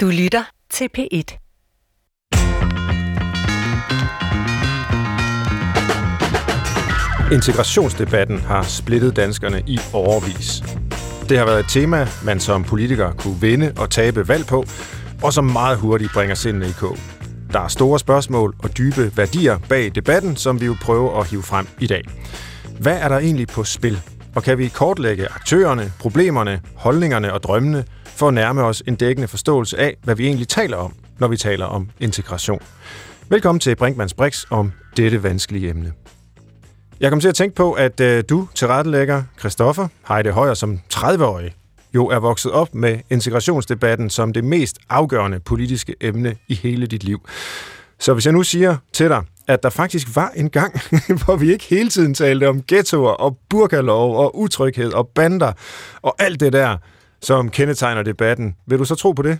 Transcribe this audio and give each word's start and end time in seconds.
Du 0.00 0.06
lytter 0.06 0.44
til 0.70 0.88
P1. 0.98 1.38
Integrationsdebatten 7.32 8.38
har 8.38 8.62
splittet 8.62 9.16
danskerne 9.16 9.62
i 9.66 9.78
overvis. 9.92 10.62
Det 11.28 11.38
har 11.38 11.44
været 11.44 11.60
et 11.60 11.66
tema, 11.68 12.08
man 12.24 12.40
som 12.40 12.64
politiker 12.64 13.12
kunne 13.12 13.40
vinde 13.40 13.72
og 13.78 13.90
tabe 13.90 14.28
valg 14.28 14.46
på, 14.46 14.64
og 15.22 15.32
som 15.32 15.44
meget 15.44 15.78
hurtigt 15.78 16.12
bringer 16.12 16.34
sindene 16.34 16.68
i 16.68 16.72
kog. 16.72 16.96
Der 17.52 17.60
er 17.60 17.68
store 17.68 17.98
spørgsmål 17.98 18.54
og 18.58 18.78
dybe 18.78 19.16
værdier 19.16 19.58
bag 19.68 19.94
debatten, 19.94 20.36
som 20.36 20.60
vi 20.60 20.68
vil 20.68 20.78
prøve 20.82 21.20
at 21.20 21.30
hive 21.30 21.42
frem 21.42 21.66
i 21.80 21.86
dag. 21.86 22.04
Hvad 22.80 22.98
er 22.98 23.08
der 23.08 23.18
egentlig 23.18 23.48
på 23.48 23.64
spil? 23.64 24.00
Og 24.34 24.42
kan 24.42 24.58
vi 24.58 24.68
kortlægge 24.68 25.26
aktørerne, 25.28 25.92
problemerne, 25.98 26.60
holdningerne 26.74 27.32
og 27.32 27.42
drømmene 27.42 27.84
for 28.18 28.28
at 28.28 28.34
nærme 28.34 28.62
os 28.62 28.82
en 28.86 28.94
dækkende 28.94 29.28
forståelse 29.28 29.78
af, 29.78 29.96
hvad 30.02 30.14
vi 30.14 30.26
egentlig 30.26 30.48
taler 30.48 30.76
om, 30.76 30.94
når 31.18 31.28
vi 31.28 31.36
taler 31.36 31.66
om 31.66 31.90
integration? 32.00 32.60
Velkommen 33.28 33.60
til 33.60 33.76
Brinkmanns 33.76 34.14
Brix 34.14 34.44
om 34.50 34.72
dette 34.96 35.22
vanskelige 35.22 35.70
emne. 35.70 35.92
Jeg 37.00 37.10
kom 37.10 37.20
til 37.20 37.28
at 37.28 37.34
tænke 37.34 37.56
på, 37.56 37.72
at 37.72 38.00
øh, 38.00 38.24
du 38.28 38.48
tilrettelægger 38.54 39.22
Christoffer 39.38 39.88
Heide 40.08 40.30
Højer 40.30 40.54
som 40.54 40.80
30-årig 40.94 41.54
jo 41.94 42.06
er 42.06 42.18
vokset 42.18 42.52
op 42.52 42.74
med 42.74 42.98
integrationsdebatten 43.10 44.10
som 44.10 44.32
det 44.32 44.44
mest 44.44 44.78
afgørende 44.88 45.40
politiske 45.40 45.94
emne 46.00 46.36
i 46.48 46.54
hele 46.54 46.86
dit 46.86 47.04
liv. 47.04 47.28
Så 47.98 48.12
hvis 48.12 48.26
jeg 48.26 48.32
nu 48.32 48.42
siger 48.42 48.76
til 48.92 49.08
dig, 49.08 49.22
at 49.48 49.62
der 49.62 49.70
faktisk 49.70 50.16
var 50.16 50.32
en 50.36 50.50
gang, 50.50 50.80
hvor 51.24 51.36
vi 51.36 51.52
ikke 51.52 51.64
hele 51.64 51.88
tiden 51.88 52.14
talte 52.14 52.48
om 52.48 52.62
ghettoer 52.68 53.10
og 53.10 53.38
burkalov 53.48 54.16
og 54.16 54.38
utryghed 54.38 54.92
og 54.92 55.08
bander 55.14 55.52
og 56.02 56.14
alt 56.18 56.40
det 56.40 56.52
der, 56.52 56.76
som 57.20 57.50
kendetegner 57.50 58.02
debatten. 58.02 58.56
Vil 58.66 58.78
du 58.78 58.84
så 58.84 58.94
tro 58.94 59.12
på 59.12 59.22
det? 59.22 59.38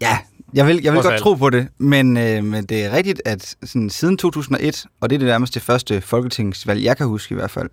Ja, 0.00 0.18
jeg 0.54 0.66
vil, 0.66 0.80
jeg 0.82 0.92
vil 0.92 1.02
godt 1.02 1.20
tro 1.20 1.34
på 1.34 1.50
det, 1.50 1.68
men, 1.78 2.16
øh, 2.16 2.44
men 2.44 2.64
det 2.64 2.84
er 2.84 2.92
rigtigt, 2.92 3.22
at 3.24 3.56
sådan, 3.64 3.90
siden 3.90 4.16
2001, 4.16 4.86
og 5.00 5.10
det 5.10 5.16
er 5.16 5.18
det 5.18 5.28
nærmest 5.28 5.54
det 5.54 5.62
første 5.62 6.00
folketingsvalg, 6.00 6.84
jeg 6.84 6.96
kan 6.96 7.06
huske 7.06 7.32
i 7.32 7.34
hvert 7.34 7.50
fald, 7.50 7.70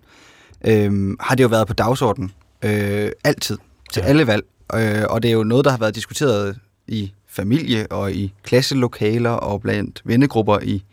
øh, 0.66 1.16
har 1.20 1.34
det 1.34 1.42
jo 1.42 1.48
været 1.48 1.66
på 1.66 1.72
dagsordenen. 1.72 2.32
Øh, 2.62 3.10
altid. 3.24 3.58
Til 3.92 4.00
ja. 4.00 4.06
alle 4.06 4.26
valg. 4.26 4.44
Øh, 4.74 5.04
og 5.10 5.22
det 5.22 5.28
er 5.28 5.32
jo 5.32 5.44
noget, 5.44 5.64
der 5.64 5.70
har 5.70 5.78
været 5.78 5.94
diskuteret 5.94 6.58
i 6.86 7.12
familie 7.28 7.86
og 7.92 8.12
i 8.12 8.34
klasselokaler 8.42 9.30
og 9.30 9.60
blandt 9.60 10.02
vennegrupper 10.04 10.58
i 10.62 10.84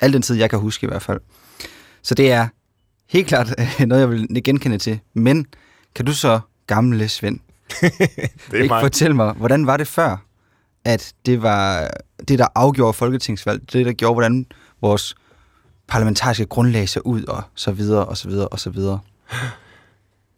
al 0.00 0.12
den 0.12 0.22
tid, 0.22 0.36
jeg 0.36 0.50
kan 0.50 0.58
huske 0.58 0.84
i 0.84 0.88
hvert 0.88 1.02
fald. 1.02 1.20
Så 2.02 2.14
det 2.14 2.32
er 2.32 2.48
helt 3.08 3.26
klart 3.26 3.54
noget, 3.86 4.00
jeg 4.00 4.10
vil 4.10 4.44
genkende 4.44 4.78
til. 4.78 4.98
Men 5.14 5.46
kan 5.94 6.04
du 6.04 6.14
så, 6.14 6.40
gamle 6.66 7.08
Svend, 7.08 7.40
det 8.50 8.62
ikke 8.62 8.74
fortælle 8.80 9.16
mig, 9.16 9.32
hvordan 9.32 9.66
var 9.66 9.76
det 9.76 9.86
før, 9.86 10.16
at 10.84 11.12
det 11.26 11.42
var 11.42 11.90
det, 12.28 12.38
der 12.38 12.46
afgjorde 12.54 12.92
folketingsvalg, 12.92 13.72
det, 13.72 13.86
der 13.86 13.92
gjorde, 13.92 14.14
hvordan 14.14 14.46
vores 14.80 15.14
parlamentariske 15.88 16.46
grundlag 16.46 16.88
ser 16.88 17.00
ud, 17.00 17.24
og 17.24 17.42
så 17.54 17.72
videre, 17.72 18.04
og 18.04 18.16
så 18.16 18.28
videre, 18.28 18.48
og 18.48 18.60
så 18.60 18.70
videre. 18.70 18.98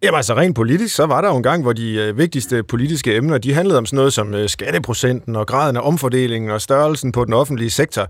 Jamen 0.02 0.16
altså 0.16 0.34
rent 0.34 0.56
politisk, 0.56 0.94
så 0.94 1.06
var 1.06 1.20
der 1.20 1.28
jo 1.28 1.36
en 1.36 1.42
gang, 1.42 1.62
hvor 1.62 1.72
de 1.72 1.94
øh, 1.94 2.18
vigtigste 2.18 2.62
politiske 2.62 3.16
emner, 3.16 3.38
de 3.38 3.54
handlede 3.54 3.78
om 3.78 3.86
sådan 3.86 3.96
noget 3.96 4.12
som 4.12 4.34
øh, 4.34 4.48
skatteprocenten 4.48 5.36
og 5.36 5.46
graden 5.46 5.76
af 5.76 5.80
omfordelingen 5.84 6.50
og 6.50 6.60
størrelsen 6.60 7.12
på 7.12 7.24
den 7.24 7.34
offentlige 7.34 7.70
sektor. 7.70 8.06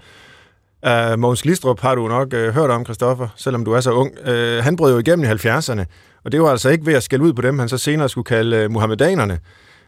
Uh, 0.86 1.19
Mogens 1.19 1.42
Glistrup 1.42 1.80
har 1.80 1.94
du 1.94 2.08
nok 2.08 2.33
uh, 2.33 2.39
hørt 2.41 2.70
om, 2.70 2.84
Christoffer, 2.84 3.28
selvom 3.36 3.64
du 3.64 3.72
er 3.72 3.80
så 3.80 3.92
ung. 3.92 4.12
Uh, 4.28 4.34
han 4.64 4.77
brød 4.77 4.92
jo 4.92 4.98
igennem 4.98 5.24
i 5.24 5.28
70'erne, 5.28 5.84
og 6.24 6.33
det 6.33 6.42
var 6.42 6.50
altså 6.50 6.69
ikke 6.69 6.86
ved 6.86 6.94
at 6.94 7.02
skælde 7.02 7.24
ud 7.24 7.33
på 7.33 7.42
dem, 7.42 7.58
han 7.58 7.69
så 7.69 7.78
senere 7.78 8.08
skulle 8.08 8.24
kalde 8.24 8.56
øh, 8.56 8.70
muhammedanerne, 8.70 9.38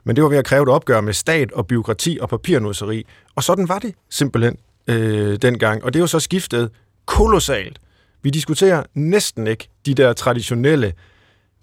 men 0.04 0.16
det 0.16 0.24
var 0.24 0.30
ved 0.30 0.38
at 0.38 0.44
kræve 0.44 0.62
et 0.62 0.68
opgør 0.68 1.00
med 1.00 1.12
stat 1.12 1.52
og 1.52 1.66
byråkrati 1.66 2.18
og 2.20 2.28
papirnusseri. 2.28 3.06
Og 3.34 3.42
sådan 3.42 3.68
var 3.68 3.78
det 3.78 3.94
simpelthen 4.10 4.56
øh, 4.86 5.36
dengang, 5.42 5.84
og 5.84 5.92
det 5.92 5.98
er 5.98 6.02
jo 6.02 6.06
så 6.06 6.20
skiftet 6.20 6.70
kolossalt. 7.06 7.78
Vi 8.22 8.30
diskuterer 8.30 8.82
næsten 8.94 9.46
ikke 9.46 9.68
de 9.86 9.94
der 9.94 10.12
traditionelle 10.12 10.92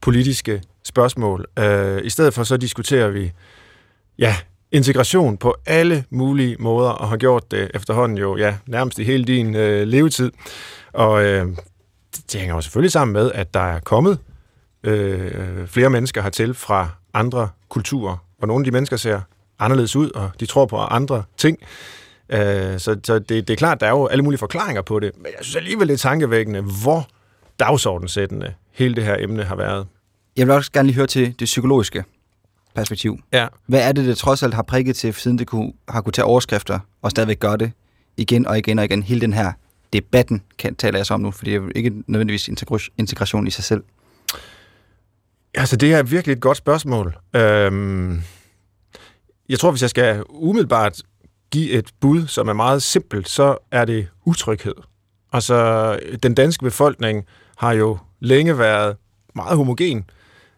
politiske 0.01 0.61
spørgsmål. 0.83 1.45
Øh, 1.59 2.01
I 2.03 2.09
stedet 2.09 2.33
for 2.33 2.43
så 2.43 2.57
diskuterer 2.57 3.09
vi 3.09 3.31
ja, 4.19 4.35
integration 4.71 5.37
på 5.37 5.55
alle 5.65 6.03
mulige 6.09 6.55
måder, 6.59 6.89
og 6.89 7.09
har 7.09 7.17
gjort 7.17 7.51
det 7.51 7.71
efterhånden 7.73 8.17
jo 8.17 8.37
ja, 8.37 8.55
nærmest 8.65 8.99
i 8.99 9.03
hele 9.03 9.25
din 9.25 9.55
øh, 9.55 9.87
levetid. 9.87 10.31
Og 10.93 11.23
øh, 11.23 11.45
det, 12.15 12.31
det 12.31 12.39
hænger 12.39 12.55
jo 12.55 12.61
selvfølgelig 12.61 12.91
sammen 12.91 13.13
med, 13.13 13.31
at 13.31 13.53
der 13.53 13.59
er 13.59 13.79
kommet 13.79 14.19
øh, 14.83 15.67
flere 15.67 15.89
mennesker 15.89 16.21
hertil 16.21 16.53
fra 16.53 16.89
andre 17.13 17.49
kulturer, 17.69 18.17
og 18.41 18.47
nogle 18.47 18.61
af 18.61 18.65
de 18.65 18.71
mennesker 18.71 18.97
ser 18.97 19.21
anderledes 19.59 19.95
ud, 19.95 20.11
og 20.11 20.31
de 20.39 20.45
tror 20.45 20.65
på 20.65 20.77
andre 20.77 21.23
ting. 21.37 21.57
Øh, 22.29 22.79
så 22.79 22.99
så 23.03 23.19
det, 23.19 23.29
det 23.29 23.49
er 23.49 23.55
klart, 23.55 23.79
der 23.79 23.87
er 23.87 23.91
jo 23.91 24.07
alle 24.07 24.23
mulige 24.23 24.39
forklaringer 24.39 24.81
på 24.81 24.99
det, 24.99 25.11
men 25.15 25.25
jeg 25.25 25.45
synes 25.45 25.55
alligevel, 25.55 25.87
det 25.87 25.93
er 25.93 25.97
tankevækkende, 25.97 26.61
hvor 26.61 27.07
dagsordensættende 27.59 28.53
hele 28.71 28.95
det 28.95 29.03
her 29.03 29.15
emne 29.19 29.43
har 29.43 29.55
været. 29.55 29.87
Jeg 30.37 30.47
vil 30.47 30.55
også 30.55 30.71
gerne 30.71 30.87
lige 30.87 30.95
høre 30.95 31.07
til 31.07 31.39
det 31.39 31.45
psykologiske 31.45 32.03
perspektiv. 32.75 33.19
Ja. 33.33 33.47
Hvad 33.67 33.87
er 33.87 33.91
det, 33.91 34.05
det 34.05 34.17
trods 34.17 34.43
alt 34.43 34.53
har 34.53 34.61
prikket 34.61 34.95
til, 34.95 35.13
siden 35.13 35.39
det 35.39 35.47
kunne, 35.47 35.73
har 35.89 36.01
kunne 36.01 36.13
tage 36.13 36.25
overskrifter 36.25 36.79
og 37.01 37.11
stadigvæk 37.11 37.39
gøre 37.39 37.57
det 37.57 37.71
igen 38.17 38.47
og 38.47 38.57
igen 38.57 38.79
og 38.79 38.85
igen? 38.85 39.03
Hele 39.03 39.21
den 39.21 39.33
her 39.33 39.51
debatten 39.93 40.41
kan, 40.57 40.75
taler 40.75 40.99
jeg 40.99 41.05
så 41.05 41.13
om 41.13 41.21
nu, 41.21 41.31
fordi 41.31 41.51
det 41.51 41.61
er 41.61 41.69
ikke 41.75 41.91
nødvendigvis 42.07 42.47
integration 42.97 43.47
i 43.47 43.51
sig 43.51 43.63
selv. 43.63 43.83
Altså, 45.57 45.75
det 45.75 45.93
er 45.93 46.03
virkelig 46.03 46.33
et 46.33 46.41
godt 46.41 46.57
spørgsmål. 46.57 47.17
Øhm, 47.35 48.21
jeg 49.49 49.59
tror, 49.59 49.71
hvis 49.71 49.81
jeg 49.81 49.89
skal 49.89 50.23
umiddelbart 50.29 51.01
give 51.51 51.71
et 51.71 51.89
bud, 51.99 52.27
som 52.27 52.47
er 52.47 52.53
meget 52.53 52.83
simpelt, 52.83 53.29
så 53.29 53.57
er 53.71 53.85
det 53.85 54.07
utryghed. 54.25 54.75
Altså, 55.33 55.99
den 56.23 56.33
danske 56.33 56.63
befolkning 56.63 57.25
har 57.57 57.71
jo 57.71 57.97
længe 58.19 58.57
været 58.57 58.95
meget 59.35 59.57
homogen, 59.57 60.05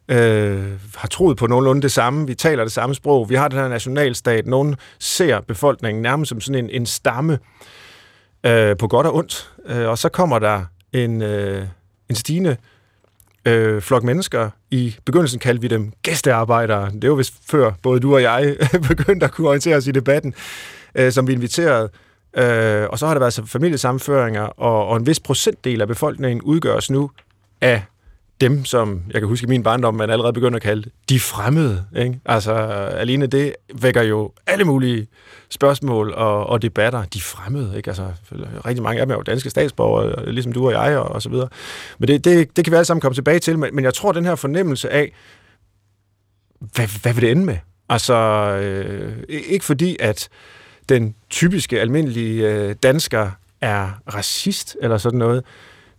øh, 0.08 0.72
har 0.96 1.08
troet 1.08 1.38
på 1.38 1.48
nogenlunde 1.48 1.82
det 1.82 1.92
samme, 1.92 2.28
vi 2.28 2.36
taler 2.36 2.64
det 2.64 2.74
samme 2.74 2.96
sprog, 2.96 3.30
vi 3.30 3.36
har 3.36 3.48
den 3.48 3.60
her 3.60 3.68
nationalstat, 3.68 4.48
nogen 4.48 4.76
ser 5.00 5.42
befolkningen 5.42 6.02
nærmest 6.02 6.30
som 6.30 6.42
sådan 6.42 6.66
en, 6.66 6.70
en 6.70 6.86
stamme, 6.86 7.40
øh, 8.46 8.78
på 8.78 8.88
godt 8.88 9.08
og 9.08 9.16
ondt, 9.16 9.52
øh, 9.66 9.88
og 9.88 9.98
så 9.98 10.10
kommer 10.10 10.40
der 10.40 10.64
en, 10.94 11.22
øh, 11.22 11.66
en 12.10 12.16
stigende 12.16 12.58
øh, 13.46 13.82
flok 13.82 14.04
mennesker. 14.04 14.50
I 14.72 14.96
begyndelsen 15.06 15.40
kaldte 15.40 15.62
vi 15.62 15.68
dem 15.68 15.92
gæstearbejdere. 16.04 16.92
Det 17.02 17.10
var 17.10 17.16
vist 17.16 17.34
før 17.52 17.72
både 17.82 18.00
du 18.00 18.14
og 18.14 18.22
jeg 18.22 18.56
begyndte 18.90 19.26
at 19.26 19.32
kunne 19.32 19.48
orientere 19.48 19.76
os 19.76 19.88
i 19.88 19.92
debatten, 19.92 20.34
øh, 20.96 21.12
som 21.12 21.28
vi 21.28 21.34
inviterede. 21.34 21.90
Øh, 22.38 22.88
og 22.90 23.00
så 23.00 23.08
har 23.08 23.14
der 23.14 23.20
været 23.20 23.42
familiesammenføringer, 23.46 24.42
og, 24.42 24.88
og 24.88 24.98
en 24.98 25.08
vis 25.08 25.20
procentdel 25.20 25.82
af 25.82 25.88
befolkningen 25.88 26.42
udgøres 26.42 26.92
nu 26.92 27.12
af 27.62 27.84
dem, 28.42 28.66
som 28.66 29.02
jeg 29.12 29.22
kan 29.22 29.28
huske 29.28 29.46
i 29.46 29.50
min 29.50 29.64
barndom, 29.64 29.96
man 29.96 30.10
allerede 30.10 30.34
begynder 30.34 30.56
at 30.56 30.62
kalde 30.62 30.90
de 31.10 31.20
fremmede. 31.20 31.86
Ikke? 31.98 32.20
Altså, 32.26 32.54
alene 32.54 33.28
det 33.28 33.56
vækker 33.74 34.02
jo 34.02 34.32
alle 34.48 34.66
mulige 34.66 35.08
spørgsmål 35.50 36.14
og, 36.14 36.48
og 36.48 36.62
debatter. 36.62 37.04
De 37.06 37.22
fremmede, 37.22 37.78
ikke? 37.78 37.90
Altså, 37.90 38.08
rigtig 38.66 38.84
mange 38.84 39.02
af 39.02 39.08
dem 39.08 39.12
er 39.12 39.16
jo 39.16 39.22
danske 39.22 39.50
statsborgere, 39.50 40.32
ligesom 40.32 40.54
du 40.54 40.66
og 40.66 40.72
jeg, 40.72 40.98
og, 40.98 41.10
og 41.10 41.22
så 41.22 41.30
videre. 41.30 41.48
Men 42.00 42.08
det, 42.08 42.26
det, 42.26 42.56
det 42.56 42.66
kan 42.66 42.72
vi 42.72 42.76
alle 42.76 42.86
sammen 42.86 43.02
komme 43.02 43.16
tilbage 43.16 43.40
til, 43.40 43.60
men, 43.60 43.76
men 43.76 43.84
jeg 43.86 43.94
tror, 43.94 44.12
den 44.12 44.26
her 44.26 44.36
fornemmelse 44.36 44.90
af, 44.90 45.14
hvad, 46.60 47.02
hvad 47.02 47.14
vil 47.14 47.22
det 47.22 47.32
ende 47.32 47.46
med? 47.46 47.58
Altså, 47.90 48.16
øh, 48.62 49.24
ikke 49.30 49.66
fordi, 49.66 49.98
at 50.00 50.30
den 50.90 51.16
typiske, 51.30 51.82
almindelige 51.82 52.50
øh, 52.50 52.76
dansker 52.84 53.32
er 53.62 53.90
racist 54.14 54.78
eller 54.82 54.98
sådan 54.98 55.20
noget, 55.20 55.44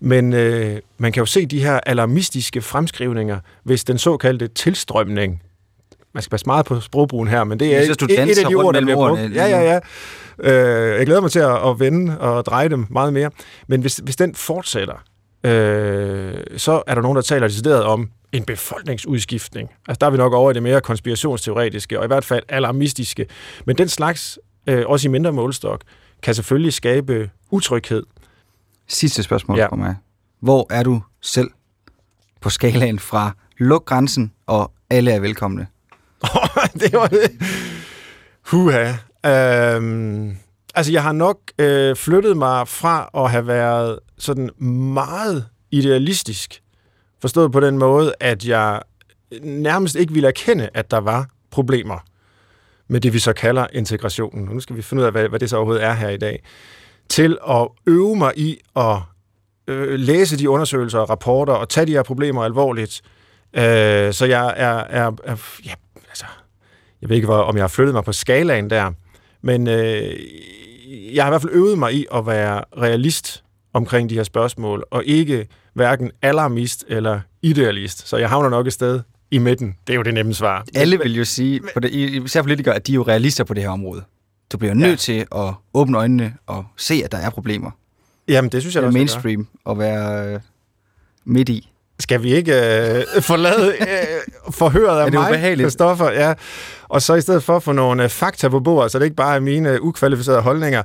men 0.00 0.32
øh, 0.32 0.78
man 0.98 1.12
kan 1.12 1.20
jo 1.20 1.26
se 1.26 1.46
de 1.46 1.62
her 1.62 1.80
alarmistiske 1.86 2.62
fremskrivninger, 2.62 3.38
hvis 3.64 3.84
den 3.84 3.98
såkaldte 3.98 4.48
tilstrømning, 4.48 5.42
man 6.14 6.22
skal 6.22 6.30
passe 6.30 6.46
meget 6.46 6.66
på 6.66 6.80
sprogbrugen 6.80 7.28
her, 7.28 7.44
men 7.44 7.60
det 7.60 7.76
er 7.76 7.82
synes, 7.82 7.96
et, 8.02 8.30
et 8.30 8.38
af 8.38 8.46
de 8.48 8.54
ord, 8.54 8.74
der 8.74 8.80
bliver 8.80 8.96
brugt. 8.96 9.20
Ja, 9.34 9.46
ja, 9.46 9.60
ja. 9.62 9.80
Øh, 10.38 10.98
jeg 10.98 11.06
glæder 11.06 11.20
mig 11.20 11.30
til 11.30 11.38
at, 11.38 11.68
at 11.68 11.80
vende 11.80 12.20
og 12.20 12.44
dreje 12.44 12.68
dem 12.68 12.86
meget 12.90 13.12
mere. 13.12 13.30
Men 13.68 13.80
hvis, 13.80 13.96
hvis 13.96 14.16
den 14.16 14.34
fortsætter, 14.34 15.04
øh, 15.44 16.34
så 16.56 16.82
er 16.86 16.94
der 16.94 17.02
nogen, 17.02 17.16
der 17.16 17.22
taler 17.22 17.46
decideret 17.46 17.84
om 17.84 18.10
en 18.32 18.44
befolkningsudskiftning. 18.44 19.70
Altså 19.88 19.98
der 20.00 20.06
er 20.06 20.10
vi 20.10 20.16
nok 20.16 20.32
over 20.32 20.50
i 20.50 20.54
det 20.54 20.62
mere 20.62 20.80
konspirationsteoretiske, 20.80 21.98
og 21.98 22.04
i 22.04 22.06
hvert 22.06 22.24
fald 22.24 22.42
alarmistiske. 22.48 23.26
Men 23.64 23.78
den 23.78 23.88
slags, 23.88 24.38
øh, 24.66 24.82
også 24.86 25.08
i 25.08 25.10
mindre 25.10 25.32
målstok, 25.32 25.80
kan 26.22 26.34
selvfølgelig 26.34 26.72
skabe 26.72 27.30
utryghed 27.50 28.02
Sidste 28.90 29.22
spørgsmål 29.22 29.58
ja. 29.58 29.66
for 29.66 29.76
mig. 29.76 29.96
Hvor 30.40 30.66
er 30.70 30.82
du 30.82 31.02
selv 31.20 31.50
på 32.40 32.50
skalaen 32.50 32.98
fra 32.98 33.32
luk 33.58 33.84
grænsen, 33.84 34.32
og 34.46 34.72
alle 34.90 35.12
er 35.12 35.20
velkomne? 35.20 35.66
det 36.80 36.92
var 36.92 37.06
det. 37.06 37.30
Huha. 38.50 38.92
Øhm, 39.26 40.36
altså, 40.74 40.92
jeg 40.92 41.02
har 41.02 41.12
nok 41.12 41.38
øh, 41.58 41.96
flyttet 41.96 42.36
mig 42.36 42.68
fra 42.68 43.10
at 43.14 43.30
have 43.30 43.46
været 43.46 43.98
sådan 44.18 44.50
meget 44.94 45.46
idealistisk. 45.70 46.62
Forstået 47.20 47.52
på 47.52 47.60
den 47.60 47.78
måde, 47.78 48.14
at 48.20 48.46
jeg 48.46 48.82
nærmest 49.42 49.96
ikke 49.96 50.12
ville 50.12 50.28
erkende, 50.28 50.68
at 50.74 50.90
der 50.90 50.98
var 50.98 51.28
problemer. 51.50 51.98
med 52.88 53.00
det, 53.00 53.12
vi 53.12 53.18
så 53.18 53.32
kalder 53.32 53.66
integrationen. 53.72 54.44
Nu 54.44 54.60
skal 54.60 54.76
vi 54.76 54.82
finde 54.82 55.00
ud 55.00 55.06
af, 55.06 55.12
hvad, 55.12 55.28
hvad 55.28 55.40
det 55.40 55.50
så 55.50 55.56
overhovedet 55.56 55.84
er 55.84 55.92
her 55.92 56.08
i 56.08 56.16
dag. 56.16 56.42
Til 57.10 57.38
at 57.48 57.68
øve 57.86 58.16
mig 58.16 58.32
i 58.36 58.58
at 58.76 58.96
øh, 59.66 59.98
læse 59.98 60.38
de 60.38 60.50
undersøgelser 60.50 60.98
og 60.98 61.10
rapporter 61.10 61.52
og 61.52 61.68
tage 61.68 61.86
de 61.86 61.92
her 61.92 62.02
problemer 62.02 62.44
alvorligt. 62.44 63.02
Øh, 63.54 64.12
så 64.12 64.26
jeg 64.28 64.54
er, 64.56 64.76
er, 64.78 65.12
er 65.24 65.36
ja, 65.66 65.72
altså, 66.08 66.24
jeg 67.00 67.08
ved 67.08 67.16
ikke, 67.16 67.28
om 67.28 67.56
jeg 67.56 67.62
har 67.62 67.68
flyttet 67.68 67.94
mig 67.94 68.04
på 68.04 68.12
skalaen 68.12 68.70
der, 68.70 68.92
men 69.42 69.68
øh, 69.68 70.18
jeg 71.14 71.24
har 71.24 71.30
i 71.30 71.32
hvert 71.32 71.42
fald 71.42 71.52
øvet 71.52 71.78
mig 71.78 71.94
i 71.94 72.06
at 72.14 72.26
være 72.26 72.64
realist 72.78 73.44
omkring 73.72 74.10
de 74.10 74.14
her 74.14 74.22
spørgsmål, 74.22 74.84
og 74.90 75.04
ikke 75.04 75.46
hverken 75.74 76.10
alarmist 76.22 76.84
eller 76.88 77.20
idealist. 77.42 78.08
Så 78.08 78.16
jeg 78.16 78.28
havner 78.28 78.48
nok 78.48 78.66
et 78.66 78.72
sted 78.72 79.00
i 79.30 79.38
midten. 79.38 79.76
Det 79.86 79.92
er 79.92 79.96
jo 79.96 80.02
det 80.02 80.14
nemme 80.14 80.34
svar. 80.34 80.64
Alle 80.74 80.98
vil 80.98 81.16
jo 81.16 81.24
sige, 81.24 81.60
på 81.74 81.80
det, 81.80 81.90
især 81.90 82.42
politikere, 82.42 82.74
at 82.74 82.86
de 82.86 82.92
er 82.92 82.94
jo 82.94 83.02
realister 83.02 83.44
på 83.44 83.54
det 83.54 83.62
her 83.62 83.70
område. 83.70 84.02
Du 84.52 84.58
bliver 84.58 84.74
nødt 84.74 85.08
ja. 85.08 85.14
til 85.14 85.26
at 85.36 85.54
åbne 85.74 85.98
øjnene 85.98 86.34
og 86.46 86.64
se, 86.76 87.02
at 87.04 87.12
der 87.12 87.18
er 87.18 87.30
problemer. 87.30 87.70
Jamen, 88.28 88.52
det 88.52 88.62
synes 88.62 88.74
jeg 88.74 88.82
det 88.82 88.86
er 88.86 88.88
også, 88.88 88.98
mainstream 88.98 89.46
og 89.64 89.78
være 89.78 90.34
øh, 90.34 90.40
midt 91.24 91.48
i. 91.48 91.70
Skal 91.98 92.22
vi 92.22 92.34
ikke 92.34 92.52
øh, 92.52 93.22
forlade 93.22 93.72
øh, 93.80 94.52
forhøret 94.52 95.00
af 95.00 95.10
det 95.10 95.20
mig, 95.20 95.58
Christoffer? 95.58 96.10
Ja. 96.10 96.34
Og 96.88 97.02
så 97.02 97.14
i 97.14 97.20
stedet 97.20 97.42
for 97.42 97.56
at 97.56 97.62
få 97.62 97.72
nogle 97.72 98.04
øh, 98.04 98.08
fakta 98.08 98.48
på 98.48 98.60
bordet, 98.60 98.92
så 98.92 98.98
det 98.98 99.04
ikke 99.04 99.16
bare 99.16 99.36
er 99.36 99.40
mine 99.40 99.82
ukvalificerede 99.82 100.40
holdninger. 100.40 100.82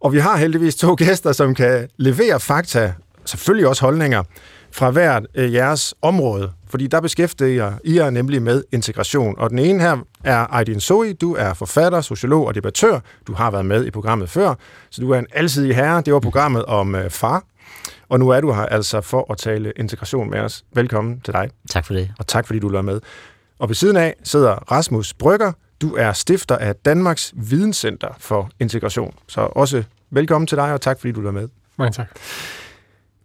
Og 0.00 0.12
vi 0.12 0.18
har 0.18 0.36
heldigvis 0.36 0.76
to 0.76 0.94
gæster, 0.94 1.32
som 1.32 1.54
kan 1.54 1.88
levere 1.96 2.40
fakta, 2.40 2.92
selvfølgelig 3.24 3.68
også 3.68 3.84
holdninger, 3.84 4.22
fra 4.72 4.90
hvert 4.90 5.26
øh, 5.34 5.54
jeres 5.54 5.94
område. 6.02 6.52
Fordi 6.70 6.86
der 6.86 7.00
beskæftiger 7.00 7.72
I 7.84 7.98
er 7.98 8.10
nemlig 8.10 8.42
med 8.42 8.64
integration. 8.72 9.38
Og 9.38 9.50
den 9.50 9.58
ene 9.58 9.80
her 9.80 9.96
er 10.24 10.46
Aydin 10.50 10.80
Zoe. 10.80 11.12
Du 11.12 11.34
er 11.34 11.54
forfatter, 11.54 12.00
sociolog 12.00 12.46
og 12.46 12.54
debattør. 12.54 13.00
Du 13.26 13.32
har 13.32 13.50
været 13.50 13.66
med 13.66 13.86
i 13.86 13.90
programmet 13.90 14.30
før, 14.30 14.54
så 14.90 15.00
du 15.00 15.10
er 15.10 15.18
en 15.18 15.26
alsidig 15.32 15.76
herre. 15.76 16.00
Det 16.00 16.14
var 16.14 16.20
programmet 16.20 16.64
om 16.64 16.94
øh, 16.94 17.10
far. 17.10 17.44
Og 18.08 18.18
nu 18.18 18.28
er 18.28 18.40
du 18.40 18.52
her 18.52 18.66
altså 18.66 19.00
for 19.00 19.32
at 19.32 19.38
tale 19.38 19.72
integration 19.76 20.30
med 20.30 20.40
os. 20.40 20.64
Velkommen 20.74 21.20
til 21.20 21.34
dig. 21.34 21.50
Tak 21.70 21.86
for 21.86 21.94
det. 21.94 22.10
Og 22.18 22.26
tak 22.26 22.46
fordi 22.46 22.58
du 22.58 22.68
er 22.68 22.82
med. 22.82 23.00
Og 23.58 23.68
ved 23.68 23.74
siden 23.74 23.96
af 23.96 24.14
sidder 24.24 24.54
Rasmus 24.72 25.14
Brygger. 25.14 25.52
Du 25.80 25.94
er 25.94 26.12
stifter 26.12 26.56
af 26.56 26.76
Danmarks 26.76 27.32
Videnscenter 27.36 28.08
for 28.18 28.50
Integration. 28.60 29.14
Så 29.28 29.40
også 29.40 29.82
velkommen 30.10 30.46
til 30.46 30.58
dig, 30.58 30.72
og 30.72 30.80
tak 30.80 31.00
fordi 31.00 31.12
du 31.12 31.26
er 31.26 31.30
med. 31.30 31.48
Mange 31.78 31.92
tak. 31.92 32.06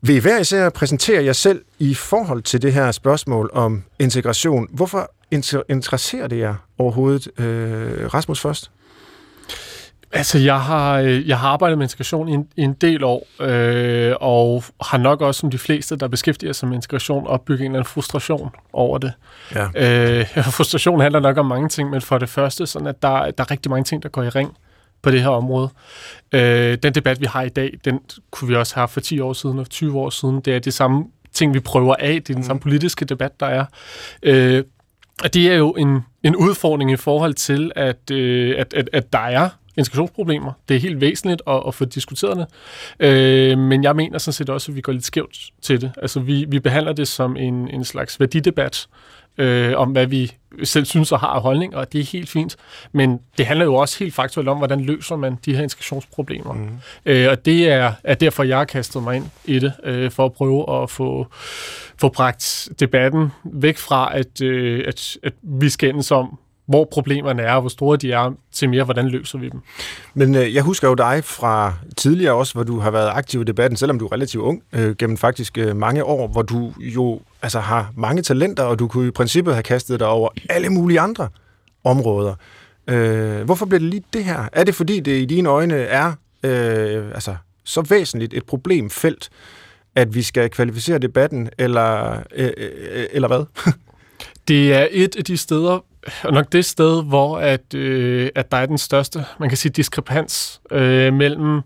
Vil 0.05 0.15
I 0.15 0.19
hver 0.19 0.39
især 0.39 0.69
præsentere 0.69 1.25
jer 1.25 1.33
selv 1.33 1.61
i 1.79 1.93
forhold 1.93 2.41
til 2.41 2.61
det 2.61 2.73
her 2.73 2.91
spørgsmål 2.91 3.49
om 3.53 3.83
integration? 3.99 4.67
Hvorfor 4.71 5.11
inter- 5.35 5.63
interesserer 5.69 6.27
det 6.27 6.39
jer 6.39 6.55
overhovedet? 6.77 7.27
Øh, 7.39 8.13
Rasmus 8.13 8.39
først. 8.41 8.71
Altså, 10.11 10.39
jeg 10.39 10.61
har, 10.61 10.99
øh, 10.99 11.27
jeg 11.27 11.39
har 11.39 11.49
arbejdet 11.49 11.77
med 11.77 11.85
integration 11.85 12.29
i 12.29 12.31
en, 12.31 12.47
i 12.57 12.61
en 12.61 12.73
del 12.73 13.03
år, 13.03 13.27
øh, 13.41 14.15
og 14.19 14.63
har 14.81 14.97
nok 14.97 15.21
også, 15.21 15.39
som 15.39 15.51
de 15.51 15.57
fleste, 15.57 15.95
der 15.95 16.07
beskæftiger 16.07 16.53
sig 16.53 16.67
med 16.67 16.75
integration, 16.75 17.27
opbygget 17.27 17.59
en 17.59 17.65
eller 17.65 17.79
anden 17.79 17.89
frustration 17.89 18.51
over 18.73 18.97
det. 18.97 19.13
Ja. 19.55 19.67
Øh, 20.19 20.27
frustration 20.57 21.01
handler 21.01 21.19
nok 21.19 21.37
om 21.37 21.45
mange 21.45 21.69
ting, 21.69 21.89
men 21.89 22.01
for 22.01 22.17
det 22.17 22.29
første, 22.29 22.67
sådan 22.67 22.87
at 22.87 23.01
der, 23.01 23.31
der 23.31 23.43
er 23.43 23.51
rigtig 23.51 23.69
mange 23.69 23.83
ting, 23.83 24.03
der 24.03 24.09
går 24.09 24.23
i 24.23 24.29
ring 24.29 24.57
på 25.03 25.11
det 25.11 25.21
her 25.21 25.29
område. 25.29 25.69
Øh, 26.31 26.77
den 26.83 26.95
debat, 26.95 27.21
vi 27.21 27.25
har 27.25 27.41
i 27.41 27.49
dag, 27.49 27.77
den 27.85 27.99
kunne 28.31 28.47
vi 28.47 28.55
også 28.55 28.75
have 28.75 28.87
for 28.87 28.99
10 28.99 29.19
år 29.19 29.33
siden 29.33 29.59
og 29.59 29.69
20 29.69 29.99
år 29.99 30.09
siden. 30.09 30.41
Det 30.41 30.55
er 30.55 30.59
det 30.59 30.73
samme 30.73 31.05
ting, 31.33 31.53
vi 31.53 31.59
prøver 31.59 31.95
af. 31.95 32.13
Det 32.13 32.29
er 32.29 32.33
den 32.33 32.37
mm. 32.37 32.43
samme 32.43 32.59
politiske 32.59 33.05
debat, 33.05 33.39
der 33.39 33.45
er. 33.45 33.65
Øh, 34.23 34.63
og 35.23 35.33
det 35.33 35.51
er 35.51 35.55
jo 35.55 35.71
en, 35.71 35.99
en 36.23 36.35
udfordring 36.35 36.91
i 36.91 36.95
forhold 36.95 37.33
til, 37.33 37.71
at, 37.75 38.11
øh, 38.11 38.55
at, 38.57 38.73
at, 38.73 38.89
at 38.93 39.13
der 39.13 39.19
er 39.19 39.49
integrationsproblemer. 39.77 40.51
Det 40.69 40.75
er 40.75 40.79
helt 40.79 41.01
væsentligt 41.01 41.41
at, 41.47 41.63
at 41.67 41.75
få 41.75 41.85
diskuteret 41.85 42.37
det. 42.37 42.47
Øh, 43.07 43.57
men 43.57 43.83
jeg 43.83 43.95
mener 43.95 44.17
sådan 44.17 44.33
set 44.33 44.49
også, 44.49 44.71
at 44.71 44.75
vi 44.75 44.81
går 44.81 44.91
lidt 44.91 45.05
skævt 45.05 45.37
til 45.61 45.81
det. 45.81 45.91
Altså, 46.01 46.19
vi, 46.19 46.45
vi 46.47 46.59
behandler 46.59 46.93
det 46.93 47.07
som 47.07 47.37
en, 47.37 47.67
en 47.67 47.83
slags 47.83 48.19
værdidebat, 48.19 48.87
øh, 49.37 49.73
om 49.77 49.89
hvad 49.89 50.05
vi 50.05 50.31
selv 50.63 50.85
synes 50.85 51.11
og 51.11 51.19
har 51.19 51.39
holdning, 51.39 51.75
og 51.75 51.93
det 51.93 52.01
er 52.01 52.05
helt 52.05 52.29
fint. 52.29 52.55
Men 52.91 53.19
det 53.37 53.45
handler 53.45 53.65
jo 53.65 53.75
også 53.75 53.99
helt 53.99 54.13
faktuelt 54.13 54.49
om, 54.49 54.57
hvordan 54.57 54.81
løser 54.81 55.15
man 55.15 55.37
de 55.45 55.55
her 55.55 55.63
integrationsproblemer. 55.63 56.53
Mm. 56.53 56.69
Øh, 57.05 57.29
og 57.29 57.45
det 57.45 57.69
er, 57.69 57.93
er 58.03 58.15
derfor, 58.15 58.43
jeg 58.43 58.57
har 58.57 58.65
kastet 58.65 59.03
mig 59.03 59.15
ind 59.15 59.25
i 59.45 59.59
det, 59.59 59.73
øh, 59.83 60.11
for 60.11 60.25
at 60.25 60.33
prøve 60.33 60.83
at 60.83 60.89
få, 60.89 61.27
få 61.97 62.09
bragt 62.09 62.69
debatten 62.79 63.31
væk 63.43 63.77
fra, 63.77 64.17
at, 64.17 64.41
øh, 64.41 64.83
at, 64.87 65.17
at 65.23 65.33
vi 65.41 65.69
skændes 65.69 66.11
om, 66.11 66.39
hvor 66.65 66.87
problemerne 66.91 67.41
er, 67.41 67.53
og 67.53 67.61
hvor 67.61 67.69
store 67.69 67.97
de 67.97 68.11
er, 68.11 68.31
til 68.51 68.69
mere, 68.69 68.83
hvordan 68.83 69.07
løser 69.07 69.37
vi 69.37 69.49
dem. 69.49 69.59
Men 70.13 70.35
øh, 70.35 70.55
jeg 70.55 70.63
husker 70.63 70.87
jo 70.87 70.93
dig 70.93 71.23
fra 71.23 71.73
tidligere 71.97 72.33
også, 72.33 72.53
hvor 72.53 72.63
du 72.63 72.79
har 72.79 72.91
været 72.91 73.09
aktiv 73.09 73.41
i 73.41 73.43
debatten, 73.43 73.77
selvom 73.77 73.99
du 73.99 74.05
er 74.05 74.11
relativt 74.11 74.43
ung, 74.43 74.63
øh, 74.73 74.95
gennem 74.95 75.17
faktisk 75.17 75.57
øh, 75.57 75.75
mange 75.75 76.03
år, 76.03 76.27
hvor 76.27 76.41
du 76.41 76.73
jo 76.79 77.21
altså, 77.41 77.59
har 77.59 77.91
mange 77.95 78.21
talenter, 78.21 78.63
og 78.63 78.79
du 78.79 78.87
kunne 78.87 79.07
i 79.07 79.11
princippet 79.11 79.53
have 79.53 79.63
kastet 79.63 79.99
dig 79.99 80.07
over 80.07 80.29
alle 80.49 80.69
mulige 80.69 80.99
andre 80.99 81.29
områder. 81.83 82.35
Øh, 82.87 83.41
hvorfor 83.41 83.65
bliver 83.65 83.79
det 83.79 83.89
lige 83.89 84.03
det 84.13 84.23
her? 84.23 84.49
Er 84.53 84.63
det 84.63 84.75
fordi, 84.75 84.99
det 84.99 85.21
i 85.21 85.25
dine 85.25 85.49
øjne 85.49 85.75
er 85.75 86.13
øh, 86.43 87.05
altså, 87.13 87.35
så 87.63 87.81
væsentligt 87.81 88.33
et 88.33 88.45
problemfelt, 88.45 89.29
at 89.95 90.15
vi 90.15 90.21
skal 90.21 90.49
kvalificere 90.49 90.97
debatten, 90.97 91.49
eller, 91.57 92.19
øh, 92.35 92.51
øh, 92.57 93.05
eller 93.11 93.27
hvad? 93.27 93.45
det 94.47 94.73
er 94.73 94.87
et 94.91 95.15
af 95.15 95.23
de 95.23 95.37
steder, 95.37 95.79
og 96.23 96.33
nok 96.33 96.51
det 96.51 96.65
sted, 96.65 97.03
hvor 97.03 97.37
at, 97.37 97.73
øh, 97.73 98.29
at 98.35 98.51
der 98.51 98.57
er 98.57 98.65
den 98.65 98.77
største, 98.77 99.25
man 99.39 99.49
kan 99.49 99.57
sige, 99.57 99.71
diskrepans 99.71 100.61
øh, 100.71 101.13
mellem, 101.13 101.61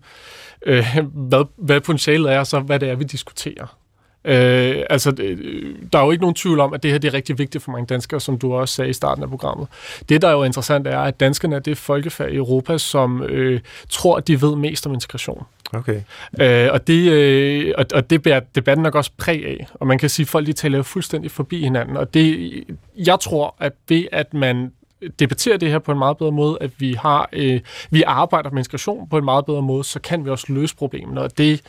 øh, 0.66 0.96
hvad, 1.12 1.44
hvad 1.56 1.80
potentialet 1.80 2.32
er, 2.32 2.38
og 2.38 2.46
så 2.46 2.60
hvad 2.60 2.80
det 2.80 2.90
er, 2.90 2.94
vi 2.94 3.04
diskuterer. 3.04 3.76
Øh, 4.24 4.82
altså, 4.90 5.14
øh, 5.18 5.74
der 5.92 5.98
er 5.98 6.04
jo 6.04 6.10
ikke 6.10 6.22
nogen 6.22 6.34
tvivl 6.34 6.60
om, 6.60 6.74
at 6.74 6.82
det 6.82 6.90
her 6.90 6.98
det 6.98 7.08
er 7.08 7.14
rigtig 7.14 7.38
vigtigt 7.38 7.64
for 7.64 7.72
mange 7.72 7.86
danskere, 7.86 8.20
som 8.20 8.38
du 8.38 8.54
også 8.54 8.74
sagde 8.74 8.90
i 8.90 8.92
starten 8.92 9.22
af 9.22 9.28
programmet. 9.28 9.68
Det, 10.08 10.22
der 10.22 10.28
er 10.28 10.32
jo 10.32 10.42
interessant, 10.42 10.86
er, 10.86 10.98
at 10.98 11.20
danskerne 11.20 11.56
er 11.56 11.60
det 11.60 11.78
folkefærd 11.78 12.30
i 12.30 12.36
Europa, 12.36 12.78
som 12.78 13.22
øh, 13.22 13.60
tror, 13.88 14.16
at 14.16 14.28
de 14.28 14.42
ved 14.42 14.56
mest 14.56 14.86
om 14.86 14.94
integration. 14.94 15.44
Okay. 15.72 16.00
Øh, 16.40 16.68
og, 16.72 16.86
det, 16.86 17.10
øh, 17.10 17.74
og, 17.78 17.86
og 17.94 18.10
det 18.10 18.22
bærer 18.22 18.40
debatten 18.54 18.82
nok 18.82 18.94
også 18.94 19.10
præg 19.16 19.46
af. 19.46 19.66
Og 19.74 19.86
man 19.86 19.98
kan 19.98 20.08
sige, 20.08 20.24
at 20.24 20.28
folk 20.28 20.46
de 20.46 20.52
taler 20.52 20.78
jo 20.78 20.82
fuldstændig 20.82 21.30
forbi 21.30 21.62
hinanden. 21.62 21.96
Og 21.96 22.14
det, 22.14 22.52
jeg 22.96 23.20
tror, 23.20 23.54
at 23.60 23.72
ved 23.88 24.04
at 24.12 24.34
man 24.34 24.72
debatterer 25.18 25.56
det 25.56 25.70
her 25.70 25.78
på 25.78 25.92
en 25.92 25.98
meget 25.98 26.16
bedre 26.18 26.32
måde, 26.32 26.58
at 26.60 26.70
vi 26.78 26.92
har 26.92 27.28
øh, 27.32 27.60
vi 27.90 28.02
arbejder 28.02 28.50
med 28.50 28.58
integration 28.58 29.08
på 29.08 29.18
en 29.18 29.24
meget 29.24 29.46
bedre 29.46 29.62
måde, 29.62 29.84
så 29.84 30.00
kan 30.00 30.24
vi 30.24 30.30
også 30.30 30.46
løse 30.48 30.76
problemerne. 30.76 31.20
Og 31.20 31.38
det 31.38 31.62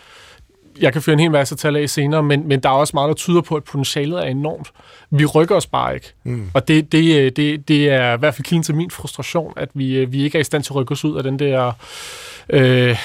jeg 0.81 0.93
kan 0.93 1.01
føre 1.01 1.13
en 1.13 1.19
hel 1.19 1.31
masse 1.31 1.55
tal 1.55 1.75
af 1.75 1.89
senere, 1.89 2.23
men, 2.23 2.47
men 2.47 2.59
der 2.59 2.69
er 2.69 2.73
også 2.73 2.91
meget, 2.93 3.07
der 3.07 3.13
tyder 3.13 3.41
på, 3.41 3.55
at 3.55 3.63
potentialet 3.63 4.19
er 4.19 4.23
enormt. 4.23 4.71
Vi 5.11 5.25
rykker 5.25 5.55
os 5.55 5.67
bare 5.67 5.93
ikke. 5.93 6.13
Mm. 6.23 6.51
Og 6.53 6.67
det, 6.67 6.91
det, 6.91 7.37
det, 7.37 7.67
det 7.67 7.89
er 7.89 8.13
i 8.13 8.17
hvert 8.17 8.35
fald 8.35 8.45
kilden 8.45 8.63
til 8.63 8.75
min 8.75 8.91
frustration, 8.91 9.53
at 9.55 9.69
vi, 9.73 10.05
vi 10.05 10.23
ikke 10.23 10.37
er 10.37 10.41
i 10.41 10.43
stand 10.43 10.63
til 10.63 10.71
at 10.71 10.75
rykke 10.75 10.91
os 10.91 11.05
ud 11.05 11.17
af 11.17 11.23
den 11.23 11.39
der 11.39 11.71
øh, 12.49 12.97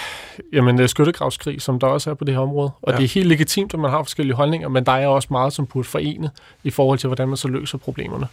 jamen, 0.52 0.88
skyttegravskrig, 0.88 1.62
som 1.62 1.78
der 1.78 1.86
også 1.86 2.10
er 2.10 2.14
på 2.14 2.24
det 2.24 2.34
her 2.34 2.40
område. 2.40 2.70
Og 2.82 2.92
ja. 2.92 2.96
det 2.96 3.04
er 3.04 3.08
helt 3.08 3.26
legitimt, 3.26 3.74
at 3.74 3.80
man 3.80 3.90
har 3.90 4.02
forskellige 4.02 4.36
holdninger, 4.36 4.68
men 4.68 4.86
der 4.86 4.92
er 4.92 5.06
også 5.06 5.28
meget, 5.30 5.52
som 5.52 5.66
burde 5.66 5.88
forene 5.88 6.30
i 6.64 6.70
forhold 6.70 6.98
til, 6.98 7.06
hvordan 7.06 7.28
man 7.28 7.36
så 7.36 7.48
løser 7.48 7.78
problemerne. 7.78 8.26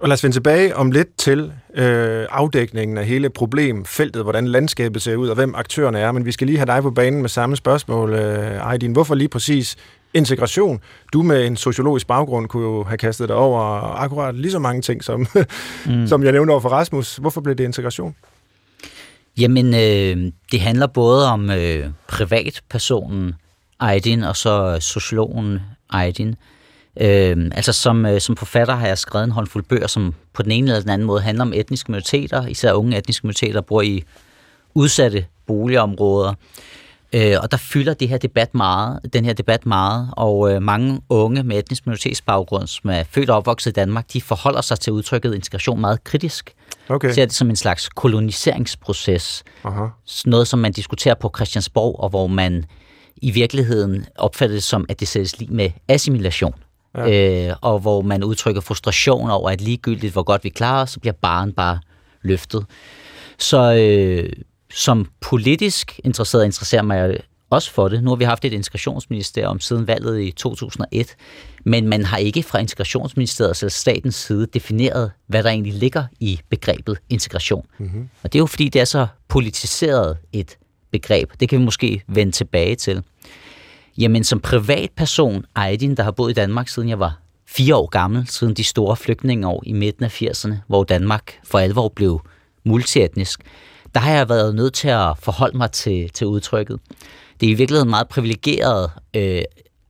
Og 0.00 0.08
lad 0.08 0.14
os 0.14 0.24
vende 0.24 0.36
tilbage 0.36 0.76
om 0.76 0.90
lidt 0.90 1.16
til 1.16 1.52
øh, 1.74 2.26
afdækningen 2.30 2.98
af 2.98 3.06
hele 3.06 3.30
problemfeltet, 3.30 4.22
hvordan 4.22 4.48
landskabet 4.48 5.02
ser 5.02 5.16
ud, 5.16 5.28
og 5.28 5.34
hvem 5.34 5.54
aktørerne 5.54 5.98
er. 5.98 6.12
Men 6.12 6.24
vi 6.24 6.32
skal 6.32 6.46
lige 6.46 6.56
have 6.58 6.66
dig 6.66 6.82
på 6.82 6.90
banen 6.90 7.20
med 7.20 7.28
samme 7.28 7.56
spørgsmål, 7.56 8.14
øh, 8.14 8.70
Aydin. 8.70 8.92
Hvorfor 8.92 9.14
lige 9.14 9.28
præcis 9.28 9.76
integration? 10.14 10.80
Du 11.12 11.22
med 11.22 11.46
en 11.46 11.56
sociologisk 11.56 12.06
baggrund 12.06 12.48
kunne 12.48 12.62
jo 12.62 12.84
have 12.84 12.98
kastet 12.98 13.28
dig 13.28 13.36
over 13.36 13.60
akkurat 13.96 14.34
lige 14.34 14.52
så 14.52 14.58
mange 14.58 14.82
ting, 14.82 15.04
som, 15.04 15.26
mm. 15.86 16.06
som 16.06 16.24
jeg 16.24 16.32
nævnte 16.32 16.50
over 16.50 16.60
for 16.60 16.68
Rasmus. 16.68 17.16
Hvorfor 17.16 17.40
blev 17.40 17.54
det 17.54 17.64
integration? 17.64 18.14
Jamen, 19.40 19.74
øh, 19.74 20.32
det 20.52 20.60
handler 20.60 20.86
både 20.86 21.28
om 21.28 21.50
øh, 21.50 21.90
privatpersonen 22.08 23.34
Aydin, 23.80 24.22
og 24.22 24.36
så 24.36 24.74
øh, 24.74 24.80
sociologen 24.80 25.60
Aydin. 25.90 26.34
Øh, 27.00 27.50
altså 27.54 27.72
som, 27.72 28.06
øh, 28.06 28.20
som 28.20 28.36
forfatter 28.36 28.74
har 28.74 28.86
jeg 28.86 28.98
skrevet 28.98 29.24
en 29.24 29.30
håndfuld 29.30 29.64
bøger, 29.64 29.86
som 29.86 30.14
på 30.32 30.42
den 30.42 30.52
ene 30.52 30.70
eller 30.70 30.80
den 30.80 30.90
anden 30.90 31.06
måde 31.06 31.20
handler 31.20 31.44
om 31.44 31.52
etniske 31.52 31.92
minoriteter, 31.92 32.46
især 32.46 32.72
unge 32.72 32.98
etniske 32.98 33.26
minoriteter, 33.26 33.52
der 33.52 33.60
bor 33.60 33.82
i 33.82 34.04
udsatte 34.74 35.26
boligområder. 35.46 36.34
Øh, 37.12 37.36
og 37.42 37.50
der 37.50 37.56
fylder 37.56 37.94
det 37.94 38.08
her 38.08 38.18
debat 38.18 38.54
meget, 38.54 39.12
den 39.12 39.24
her 39.24 39.32
debat 39.32 39.66
meget, 39.66 40.08
og 40.12 40.52
øh, 40.52 40.62
mange 40.62 41.00
unge 41.08 41.42
med 41.42 41.58
etnisk 41.58 41.86
minoritetsbaggrund, 41.86 42.66
som 42.66 42.90
er 42.90 43.02
født 43.10 43.30
og 43.30 43.36
opvokset 43.36 43.70
i 43.70 43.72
Danmark, 43.72 44.12
de 44.12 44.20
forholder 44.20 44.60
sig 44.60 44.80
til 44.80 44.92
udtrykket 44.92 45.34
integration 45.34 45.80
meget 45.80 46.04
kritisk. 46.04 46.54
Okay. 46.88 47.12
Ser 47.12 47.24
det 47.24 47.34
som 47.34 47.50
en 47.50 47.56
slags 47.56 47.88
koloniseringsproces. 47.88 49.44
Aha. 49.64 49.86
Noget, 50.26 50.48
som 50.48 50.58
man 50.58 50.72
diskuterer 50.72 51.14
på 51.14 51.32
Christiansborg, 51.36 52.00
og 52.00 52.08
hvor 52.08 52.26
man 52.26 52.64
i 53.16 53.30
virkeligheden 53.30 54.06
opfatter 54.16 54.56
det 54.56 54.62
som, 54.62 54.86
at 54.88 55.00
det 55.00 55.08
sættes 55.08 55.38
lige 55.38 55.52
med 55.52 55.70
assimilation 55.88 56.54
ja. 56.96 57.48
øh, 57.48 57.56
og 57.60 57.78
hvor 57.78 58.02
man 58.02 58.24
udtrykker 58.24 58.60
frustration 58.60 59.30
over, 59.30 59.50
at 59.50 59.60
ligegyldigt 59.60 60.12
hvor 60.12 60.22
godt 60.22 60.44
vi 60.44 60.48
klarer 60.48 60.84
så 60.84 61.00
bliver 61.00 61.12
barn 61.12 61.52
bare 61.52 61.78
løftet. 62.22 62.66
Så 63.38 63.74
øh, 63.74 64.32
som 64.74 65.06
politisk 65.20 66.00
interesseret 66.04 66.44
interesserer 66.44 66.82
mig 66.82 67.18
også 67.50 67.72
for 67.72 67.88
det. 67.88 68.02
Nu 68.02 68.10
har 68.10 68.16
vi 68.16 68.24
haft 68.24 68.44
et 68.44 68.52
integrationsministerium 68.52 69.60
siden 69.60 69.86
valget 69.86 70.20
i 70.20 70.30
2001, 70.30 71.16
men 71.64 71.88
man 71.88 72.04
har 72.04 72.16
ikke 72.16 72.42
fra 72.42 72.58
integrationsministeriet 72.58 73.62
eller 73.62 73.70
statens 73.70 74.14
side 74.14 74.46
defineret, 74.46 75.10
hvad 75.26 75.42
der 75.42 75.50
egentlig 75.50 75.74
ligger 75.74 76.04
i 76.20 76.40
begrebet 76.48 76.98
integration. 77.08 77.66
Mm-hmm. 77.78 78.08
Og 78.22 78.32
det 78.32 78.38
er 78.38 78.42
jo 78.42 78.46
fordi, 78.46 78.68
det 78.68 78.80
er 78.80 78.84
så 78.84 79.06
politiseret 79.28 80.18
et 80.32 80.58
begreb. 80.90 81.30
Det 81.40 81.48
kan 81.48 81.58
vi 81.58 81.64
måske 81.64 82.02
vende 82.06 82.32
tilbage 82.32 82.76
til. 82.76 83.02
Jamen 83.98 84.24
som 84.24 84.40
privatperson, 84.40 85.44
Aydin, 85.54 85.94
der 85.94 86.02
har 86.02 86.10
boet 86.10 86.30
i 86.30 86.34
Danmark 86.34 86.68
siden 86.68 86.88
jeg 86.88 86.98
var 86.98 87.20
fire 87.46 87.76
år 87.76 87.86
gammel, 87.86 88.26
siden 88.26 88.54
de 88.54 88.64
store 88.64 88.96
flygtningeår 88.96 89.62
i 89.66 89.72
midten 89.72 90.04
af 90.04 90.22
80'erne, 90.22 90.54
hvor 90.66 90.84
Danmark 90.84 91.38
for 91.44 91.58
alvor 91.58 91.88
blev 91.88 92.20
multietnisk, 92.64 93.40
der 93.94 94.00
har 94.00 94.12
jeg 94.12 94.28
været 94.28 94.54
nødt 94.54 94.74
til 94.74 94.88
at 94.88 95.18
forholde 95.18 95.56
mig 95.56 95.70
til, 95.70 96.10
til 96.10 96.26
udtrykket. 96.26 96.80
Det 97.40 97.46
er 97.46 97.50
i 97.50 97.54
virkeligheden 97.54 97.90
meget 97.90 98.08
privilegeret 98.08 98.90
øh, 99.16 99.42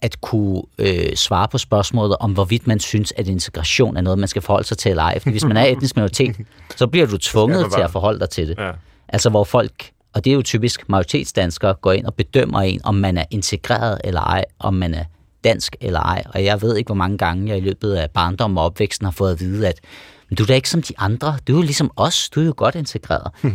at 0.03 0.21
kunne 0.21 0.63
øh, 0.79 1.15
svare 1.17 1.49
på 1.49 1.59
spørgsmålet 1.59 2.17
om, 2.21 2.33
hvorvidt 2.33 2.67
man 2.67 2.81
synes, 2.81 3.13
at 3.17 3.29
integration 3.29 3.97
er 3.97 4.01
noget, 4.01 4.19
man 4.19 4.29
skal 4.29 4.43
forholde 4.43 4.69
sig 4.69 4.79
til 4.79 4.91
eller 4.91 5.03
ej. 5.03 5.19
Fordi 5.19 5.31
hvis 5.31 5.45
man 5.45 5.57
er 5.57 5.65
etnisk 5.65 5.97
minoritet, 5.97 6.37
så 6.77 6.87
bliver 6.87 7.07
du 7.07 7.19
tvunget 7.19 7.73
til 7.73 7.81
at 7.81 7.91
forholde 7.91 8.21
dig 8.21 8.31
til 8.31 8.49
det. 8.49 8.59
Ja. 8.59 8.71
Altså 9.09 9.31
hvor 9.31 9.45
folk, 9.45 9.91
og 10.13 10.25
det 10.25 10.31
er 10.31 10.35
jo 10.35 10.43
typisk 10.43 10.89
majoritetsdanskere, 10.89 11.75
går 11.75 11.93
ind 11.93 12.07
og 12.07 12.15
bedømmer 12.15 12.61
en, 12.61 12.81
om 12.85 12.95
man 12.95 13.19
er 13.19 13.25
integreret 13.31 14.01
eller 14.05 14.21
ej, 14.21 14.45
om 14.59 14.75
man 14.75 14.95
er 14.95 15.05
dansk 15.45 15.77
eller 15.81 16.01
ej. 16.01 16.25
Og 16.35 16.45
jeg 16.45 16.63
ved 16.63 16.77
ikke, 16.77 16.89
hvor 16.89 16.95
mange 16.95 17.19
gange 17.19 17.49
jeg 17.49 17.59
i 17.59 17.61
løbet 17.61 17.93
af 17.93 18.11
barndom 18.11 18.57
og 18.57 18.65
opvæksten 18.65 19.05
har 19.05 19.13
fået 19.13 19.33
at 19.33 19.41
vide, 19.41 19.69
at 19.69 19.81
men 20.29 20.37
du 20.37 20.43
er 20.43 20.47
da 20.47 20.55
ikke 20.55 20.71
som 20.71 20.83
de 20.83 20.95
andre. 20.99 21.39
Du 21.49 21.53
er 21.53 21.57
jo 21.57 21.63
ligesom 21.63 21.91
os. 21.97 22.31
Du 22.31 22.41
er 22.41 22.45
jo 22.45 22.55
godt 22.57 22.75
integreret. 22.75 23.31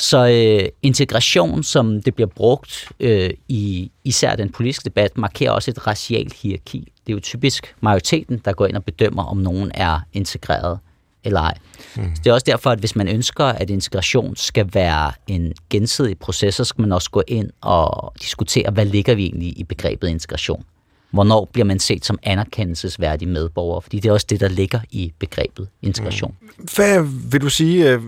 Så 0.00 0.26
øh, 0.26 0.68
integration, 0.82 1.62
som 1.62 2.02
det 2.02 2.14
bliver 2.14 2.28
brugt 2.28 2.92
øh, 3.00 3.30
i 3.48 3.90
især 4.04 4.36
den 4.36 4.48
politiske 4.48 4.84
debat, 4.84 5.18
markerer 5.18 5.50
også 5.50 5.70
et 5.70 5.86
racialt 5.86 6.32
hierarki. 6.32 6.92
Det 7.06 7.12
er 7.12 7.16
jo 7.16 7.20
typisk 7.20 7.74
majoriteten, 7.80 8.42
der 8.44 8.52
går 8.52 8.66
ind 8.66 8.76
og 8.76 8.84
bedømmer, 8.84 9.24
om 9.24 9.36
nogen 9.36 9.70
er 9.74 10.00
integreret 10.12 10.78
eller 11.24 11.40
ej. 11.40 11.54
Mm. 11.96 12.02
Så 12.14 12.20
det 12.24 12.30
er 12.30 12.34
også 12.34 12.44
derfor, 12.44 12.70
at 12.70 12.78
hvis 12.78 12.96
man 12.96 13.08
ønsker, 13.08 13.44
at 13.44 13.70
integration 13.70 14.36
skal 14.36 14.70
være 14.72 15.12
en 15.26 15.52
gensidig 15.70 16.18
proces, 16.18 16.54
så 16.54 16.64
skal 16.64 16.82
man 16.82 16.92
også 16.92 17.10
gå 17.10 17.22
ind 17.28 17.50
og 17.60 18.12
diskutere, 18.22 18.70
hvad 18.70 18.84
ligger 18.84 19.14
vi 19.14 19.24
egentlig 19.24 19.58
i 19.58 19.64
begrebet 19.64 20.08
integration. 20.08 20.64
Hvornår 21.10 21.48
bliver 21.52 21.64
man 21.64 21.78
set 21.78 22.04
som 22.04 22.18
anerkendelsesværdig 22.22 23.28
medborger? 23.28 23.80
Fordi 23.80 24.00
det 24.00 24.08
er 24.08 24.12
også 24.12 24.26
det, 24.30 24.40
der 24.40 24.48
ligger 24.48 24.80
i 24.90 25.12
begrebet 25.18 25.68
integration. 25.82 26.34
Mm. 26.40 26.68
Hvad 26.76 27.06
vil 27.30 27.40
du 27.40 27.50
sige, 27.50 27.92
øh, 27.92 28.02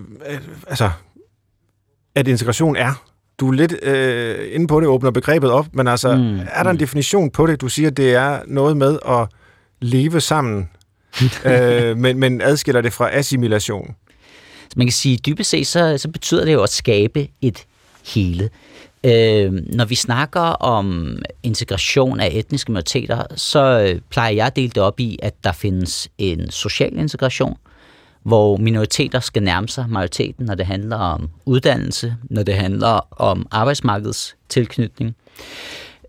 altså, 0.66 0.90
at 2.14 2.28
integration 2.28 2.76
er? 2.76 3.02
Du 3.40 3.48
er 3.48 3.52
lidt 3.52 3.74
øh, 3.82 4.54
inde 4.54 4.66
på 4.66 4.80
det, 4.80 4.88
åbner 4.88 5.10
begrebet 5.10 5.50
op, 5.50 5.66
men 5.72 5.88
altså, 5.88 6.16
mm. 6.16 6.38
er 6.38 6.62
der 6.62 6.70
en 6.70 6.74
mm. 6.74 6.78
definition 6.78 7.30
på 7.30 7.46
det? 7.46 7.60
Du 7.60 7.68
siger, 7.68 7.90
det 7.90 8.14
er 8.14 8.40
noget 8.46 8.76
med 8.76 8.98
at 9.08 9.28
leve 9.80 10.20
sammen, 10.20 10.70
øh, 11.44 11.96
men, 11.96 12.18
men 12.18 12.40
adskiller 12.40 12.80
det 12.80 12.92
fra 12.92 13.14
assimilation. 13.16 13.94
Så 14.62 14.74
man 14.76 14.86
kan 14.86 14.92
sige, 14.92 15.16
dybest 15.16 15.50
set, 15.50 15.66
så, 15.66 15.98
så 15.98 16.08
betyder 16.08 16.44
det 16.44 16.52
jo 16.52 16.62
at 16.62 16.70
skabe 16.70 17.28
et 17.40 17.66
hele. 18.14 18.50
Øh, 19.04 19.52
når 19.52 19.84
vi 19.84 19.94
snakker 19.94 20.40
om 20.40 21.18
integration 21.42 22.20
af 22.20 22.30
etniske 22.32 22.72
minoriteter, 22.72 23.22
så 23.36 23.80
øh, 23.80 24.00
plejer 24.10 24.34
jeg 24.34 24.46
at 24.46 24.56
dele 24.56 24.68
det 24.68 24.82
op 24.82 25.00
i, 25.00 25.18
at 25.22 25.34
der 25.44 25.52
findes 25.52 26.08
en 26.18 26.50
social 26.50 26.98
integration, 26.98 27.56
hvor 28.22 28.56
minoriteter 28.56 29.20
skal 29.20 29.42
nærme 29.42 29.68
sig 29.68 29.86
majoriteten, 29.88 30.46
når 30.46 30.54
det 30.54 30.66
handler 30.66 30.96
om 30.96 31.30
uddannelse, 31.46 32.16
når 32.22 32.42
det 32.42 32.54
handler 32.54 33.20
om 33.20 33.46
arbejdsmarkedets 33.50 34.36
tilknytning. 34.48 35.16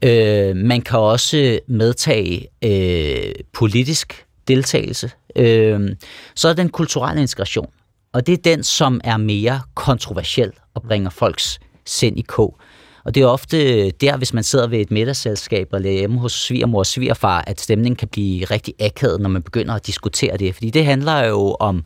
Øh, 0.04 0.56
man 0.56 0.82
kan 0.82 1.00
også 1.00 1.60
medtage 1.68 2.48
øh, 2.64 3.34
politisk 3.54 4.26
deltagelse. 4.48 5.12
Øh, 5.36 5.96
så 6.36 6.48
er 6.50 6.54
den 6.54 6.70
kulturelle 6.70 7.22
integration, 7.22 7.70
og 8.14 8.28
det 8.28 8.34
er 8.34 8.56
den, 8.56 8.64
som 8.64 9.02
er 9.04 9.18
mere 9.18 9.62
kontroversiel 9.74 10.52
og 10.74 10.82
bringer 10.82 11.10
folks 11.10 11.60
sind 11.86 12.20
i 12.20 12.22
kog. 12.22 12.58
Og 13.04 13.16
det 13.16 13.24
er 13.24 13.28
ofte 13.28 13.90
der, 13.92 14.18
hvis 14.18 14.34
man 14.34 14.44
sidder 14.44 14.68
ved 14.68 14.80
et 14.80 14.92
middagsselskab 14.92 15.74
eller 15.74 15.92
hjemme 15.92 16.20
hos 16.20 16.34
svigermor 16.34 16.80
og 16.80 16.86
svigerfar, 16.86 17.44
at 17.48 17.62
stemningen 17.62 17.96
kan 17.96 18.08
blive 18.08 18.46
rigtig 18.46 18.74
akavet, 18.80 19.22
når 19.22 19.30
man 19.30 19.44
begynder 19.44 19.74
at 19.74 19.88
diskutere 19.88 20.38
det. 20.38 20.56
Fordi 20.56 20.70
det 20.70 20.86
handler 20.86 21.20
jo 21.20 21.56
om 21.60 21.84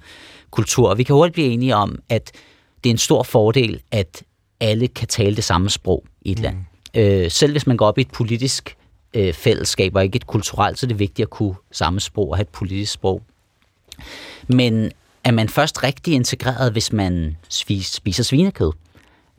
kultur. 0.51 0.95
Vi 0.95 1.03
kan 1.03 1.15
hurtigt 1.15 1.33
blive 1.33 1.47
enige 1.47 1.75
om, 1.75 1.99
at 2.09 2.31
det 2.83 2.89
er 2.89 2.93
en 2.93 2.97
stor 2.97 3.23
fordel, 3.23 3.81
at 3.91 4.23
alle 4.59 4.87
kan 4.87 5.07
tale 5.07 5.35
det 5.35 5.43
samme 5.43 5.69
sprog 5.69 6.05
i 6.21 6.31
et 6.31 6.37
mm. 6.37 6.43
land. 6.43 6.57
Øh, 6.95 7.31
selv 7.31 7.51
hvis 7.51 7.67
man 7.67 7.77
går 7.77 7.87
op 7.87 7.97
i 7.97 8.01
et 8.01 8.11
politisk 8.11 8.75
øh, 9.13 9.33
fællesskab 9.33 9.95
og 9.95 10.03
ikke 10.03 10.15
et 10.15 10.27
kulturelt, 10.27 10.79
så 10.79 10.85
er 10.85 10.87
det 10.87 10.99
vigtigt 10.99 11.25
at 11.25 11.29
kunne 11.29 11.55
samme 11.71 11.99
sprog 11.99 12.29
og 12.29 12.37
have 12.37 12.41
et 12.41 12.49
politisk 12.49 12.91
sprog. 12.91 13.21
Men 14.47 14.91
er 15.23 15.31
man 15.31 15.49
først 15.49 15.83
rigtig 15.83 16.13
integreret, 16.13 16.71
hvis 16.71 16.93
man 16.93 17.37
spiser 17.49 18.23
svinekød? 18.23 18.71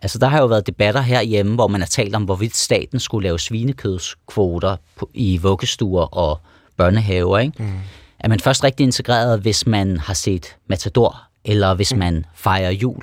Altså, 0.02 0.18
der 0.18 0.26
har 0.26 0.40
jo 0.40 0.46
været 0.46 0.66
debatter 0.66 1.00
herhjemme, 1.00 1.54
hvor 1.54 1.68
man 1.68 1.80
har 1.80 1.88
talt 1.88 2.14
om, 2.14 2.24
hvorvidt 2.24 2.56
staten 2.56 3.00
skulle 3.00 3.26
lave 3.26 3.38
svinekødskvoter 3.38 4.76
i 5.14 5.38
vuggestuer 5.38 6.02
og 6.02 6.40
børnehaver, 6.76 7.38
ikke? 7.38 7.62
Mm. 7.62 7.72
Er 8.20 8.28
man 8.28 8.40
først 8.40 8.64
rigtig 8.64 8.84
integreret, 8.84 9.40
hvis 9.40 9.66
man 9.66 9.96
har 9.96 10.14
set 10.14 10.56
Matador, 10.66 11.22
eller 11.44 11.74
hvis 11.74 11.92
mm. 11.92 11.98
man 11.98 12.24
fejrer 12.34 12.70
jul? 12.70 13.02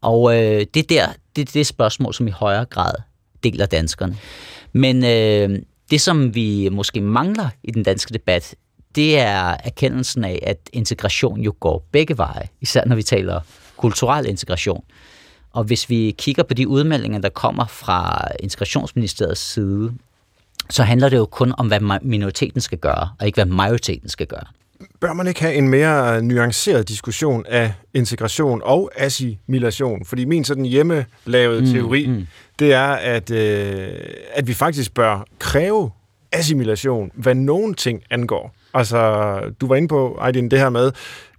Og 0.00 0.36
øh, 0.36 0.66
det, 0.74 0.90
der, 0.90 1.06
det 1.36 1.48
er 1.48 1.52
det 1.52 1.66
spørgsmål, 1.66 2.14
som 2.14 2.28
i 2.28 2.30
højere 2.30 2.64
grad 2.64 2.94
deler 3.42 3.66
danskerne. 3.66 4.16
Men 4.72 5.04
øh, 5.04 5.58
det, 5.90 6.00
som 6.00 6.34
vi 6.34 6.68
måske 6.72 7.00
mangler 7.00 7.48
i 7.64 7.70
den 7.70 7.82
danske 7.82 8.14
debat, 8.14 8.54
det 8.94 9.18
er 9.18 9.56
erkendelsen 9.64 10.24
af, 10.24 10.38
at 10.42 10.58
integration 10.72 11.40
jo 11.40 11.54
går 11.60 11.88
begge 11.92 12.18
veje, 12.18 12.48
især 12.60 12.84
når 12.86 12.96
vi 12.96 13.02
taler 13.02 13.40
kulturel 13.76 14.26
integration. 14.26 14.84
Og 15.58 15.64
hvis 15.64 15.90
vi 15.90 16.14
kigger 16.18 16.42
på 16.42 16.54
de 16.54 16.68
udmeldinger, 16.68 17.18
der 17.18 17.28
kommer 17.28 17.66
fra 17.66 18.28
integrationsministeriets 18.40 19.52
side, 19.52 19.92
så 20.70 20.82
handler 20.82 21.08
det 21.08 21.16
jo 21.16 21.26
kun 21.26 21.54
om, 21.58 21.66
hvad 21.66 22.00
minoriteten 22.02 22.60
skal 22.60 22.78
gøre, 22.78 23.08
og 23.20 23.26
ikke 23.26 23.36
hvad 23.36 23.46
majoriteten 23.46 24.08
skal 24.08 24.26
gøre. 24.26 24.44
Bør 25.00 25.12
man 25.12 25.26
ikke 25.26 25.40
have 25.40 25.54
en 25.54 25.68
mere 25.68 26.22
nuanceret 26.22 26.88
diskussion 26.88 27.44
af 27.48 27.72
integration 27.94 28.60
og 28.64 28.90
assimilation? 28.96 30.04
Fordi 30.04 30.24
min 30.24 30.44
sådan 30.44 30.64
hjemmelavede 30.64 31.60
mm, 31.60 31.66
teori, 31.66 32.06
mm. 32.06 32.26
det 32.58 32.72
er, 32.72 32.88
at, 32.88 33.30
øh, 33.30 33.88
at 34.32 34.46
vi 34.46 34.54
faktisk 34.54 34.94
bør 34.94 35.24
kræve 35.38 35.90
assimilation, 36.32 37.10
hvad 37.14 37.34
nogen 37.34 37.74
ting 37.74 38.02
angår. 38.10 38.54
Altså, 38.74 39.40
du 39.60 39.66
var 39.66 39.76
inde 39.76 39.88
på, 39.88 40.18
Aydin, 40.20 40.50
det 40.50 40.58
her 40.58 40.70
med 40.70 40.92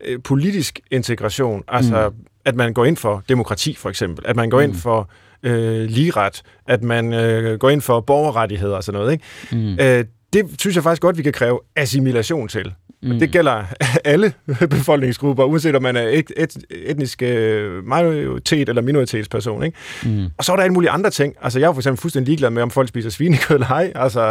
øh, 0.06 0.20
politisk 0.24 0.80
integration. 0.92 1.64
Altså, 1.68 2.10
mm 2.10 2.26
at 2.46 2.56
man 2.56 2.74
går 2.74 2.86
ind 2.86 2.98
for 2.98 3.24
demokrati, 3.30 3.76
for 3.76 3.90
eksempel. 3.90 4.26
At 4.28 4.36
man 4.36 4.50
går 4.50 4.58
mm. 4.58 4.64
ind 4.64 4.76
for 4.76 5.10
øh, 5.44 5.90
ligeret. 5.90 6.42
At 6.68 6.84
man 6.84 7.14
øh, 7.14 7.60
går 7.60 7.70
ind 7.70 7.82
for 7.82 8.02
borgerrettigheder 8.02 8.76
og 8.76 8.84
sådan 8.84 9.00
noget. 9.00 9.12
Ikke? 9.12 9.26
Mm. 9.52 9.80
Øh, 9.80 10.06
det 10.34 10.46
synes 10.60 10.76
jeg 10.76 10.84
faktisk 10.84 11.02
godt, 11.02 11.18
vi 11.18 11.24
kan 11.24 11.34
kræve 11.34 11.60
assimilation 11.76 12.48
til. 12.48 12.74
Mm. 13.04 13.20
Det 13.20 13.32
gælder 13.32 13.64
alle 14.06 14.34
befolkningsgrupper, 14.70 15.44
uanset 15.44 15.76
om 15.76 15.82
man 15.82 15.96
er 15.96 16.08
et, 16.08 16.32
et, 16.38 16.58
etnisk 16.72 17.22
øh, 17.22 17.86
majoritet 17.86 18.70
eller 18.70 18.82
minoritetsperson. 18.82 19.64
Ikke? 19.64 19.78
Mm. 20.06 20.26
Og 20.38 20.44
så 20.44 20.52
er 20.52 20.56
der 20.56 20.64
alle 20.64 20.74
mulige 20.74 20.90
andre 20.90 21.10
ting. 21.10 21.36
Altså, 21.42 21.60
jeg 21.60 21.68
er 21.68 21.74
for 21.74 21.80
eksempel 21.80 22.02
fuldstændig 22.02 22.28
ligeglad 22.28 22.50
med, 22.50 22.62
om 22.62 22.72
folk 22.72 22.88
spiser 22.88 23.10
svinekød 23.10 23.56
eller 23.56 23.68
ej. 23.68 23.92
Altså, 23.96 24.22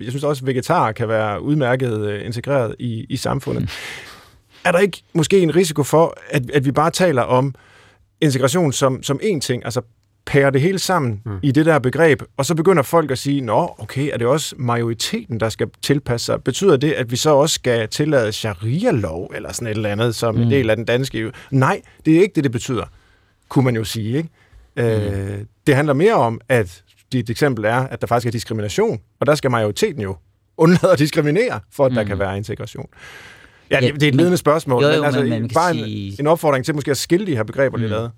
jeg 0.00 0.08
synes 0.08 0.24
også, 0.24 0.42
at 0.42 0.46
vegetarer 0.46 0.92
kan 0.92 1.08
være 1.08 1.42
udmærket 1.42 2.00
øh, 2.06 2.26
integreret 2.26 2.74
i, 2.78 3.06
i 3.08 3.16
samfundet. 3.16 3.62
Mm 3.62 3.68
er 4.64 4.72
der 4.72 4.78
ikke 4.78 5.02
måske 5.12 5.40
en 5.40 5.56
risiko 5.56 5.82
for, 5.82 6.16
at, 6.30 6.50
at 6.50 6.64
vi 6.64 6.72
bare 6.72 6.90
taler 6.90 7.22
om 7.22 7.54
integration 8.20 8.72
som, 8.72 9.02
som 9.02 9.20
én 9.22 9.40
ting, 9.40 9.64
altså 9.64 9.82
pærer 10.26 10.50
det 10.50 10.60
hele 10.60 10.78
sammen 10.78 11.22
mm. 11.24 11.38
i 11.42 11.52
det 11.52 11.66
der 11.66 11.78
begreb, 11.78 12.22
og 12.36 12.46
så 12.46 12.54
begynder 12.54 12.82
folk 12.82 13.10
at 13.10 13.18
sige, 13.18 13.40
nå, 13.40 13.74
okay, 13.78 14.10
er 14.12 14.16
det 14.16 14.26
også 14.26 14.54
majoriteten, 14.58 15.40
der 15.40 15.48
skal 15.48 15.66
tilpasse 15.82 16.24
sig? 16.24 16.42
Betyder 16.42 16.76
det, 16.76 16.92
at 16.92 17.10
vi 17.10 17.16
så 17.16 17.30
også 17.30 17.54
skal 17.54 17.88
tillade 17.88 18.32
sharia-lov, 18.32 19.32
eller 19.34 19.52
sådan 19.52 19.68
et 19.68 19.76
eller 19.76 19.88
andet, 19.88 20.14
som 20.14 20.34
mm. 20.34 20.42
en 20.42 20.50
del 20.50 20.70
af 20.70 20.76
den 20.76 20.84
danske... 20.84 21.32
Nej, 21.50 21.80
det 22.06 22.16
er 22.16 22.20
ikke 22.22 22.34
det, 22.34 22.44
det 22.44 22.52
betyder, 22.52 22.84
kunne 23.48 23.64
man 23.64 23.76
jo 23.76 23.84
sige, 23.84 24.16
ikke? 24.16 24.28
Mm. 24.76 24.82
Øh, 24.82 25.38
det 25.66 25.76
handler 25.76 25.94
mere 25.94 26.14
om, 26.14 26.40
at 26.48 26.82
dit 27.12 27.30
eksempel 27.30 27.64
er, 27.64 27.76
at 27.76 28.00
der 28.00 28.06
faktisk 28.06 28.26
er 28.26 28.32
diskrimination, 28.32 29.00
og 29.20 29.26
der 29.26 29.34
skal 29.34 29.50
majoriteten 29.50 30.02
jo 30.02 30.16
undlade 30.56 30.92
at 30.92 30.98
diskriminere, 30.98 31.60
for 31.72 31.86
at 31.86 31.92
mm. 31.92 31.96
der 31.96 32.04
kan 32.04 32.18
være 32.18 32.36
integration. 32.36 32.86
Ja, 33.70 33.80
det, 33.80 33.94
det 33.94 34.02
er 34.02 34.08
et 34.08 34.14
ledende 34.14 34.36
spørgsmål, 34.36 34.82
jo, 34.82 34.88
jo, 34.88 34.96
men, 34.96 35.04
altså, 35.04 35.20
men 35.20 35.30
man 35.30 35.50
bare 35.54 35.74
sige... 35.74 36.08
en, 36.08 36.16
en 36.18 36.26
opfordring 36.26 36.64
til 36.64 36.74
måske 36.74 36.90
at 36.90 36.96
skille 36.96 37.26
de 37.26 37.36
her 37.36 37.42
begreber 37.42 37.76
mm. 37.76 37.82
lidt 37.82 37.92
ad. 37.92 38.08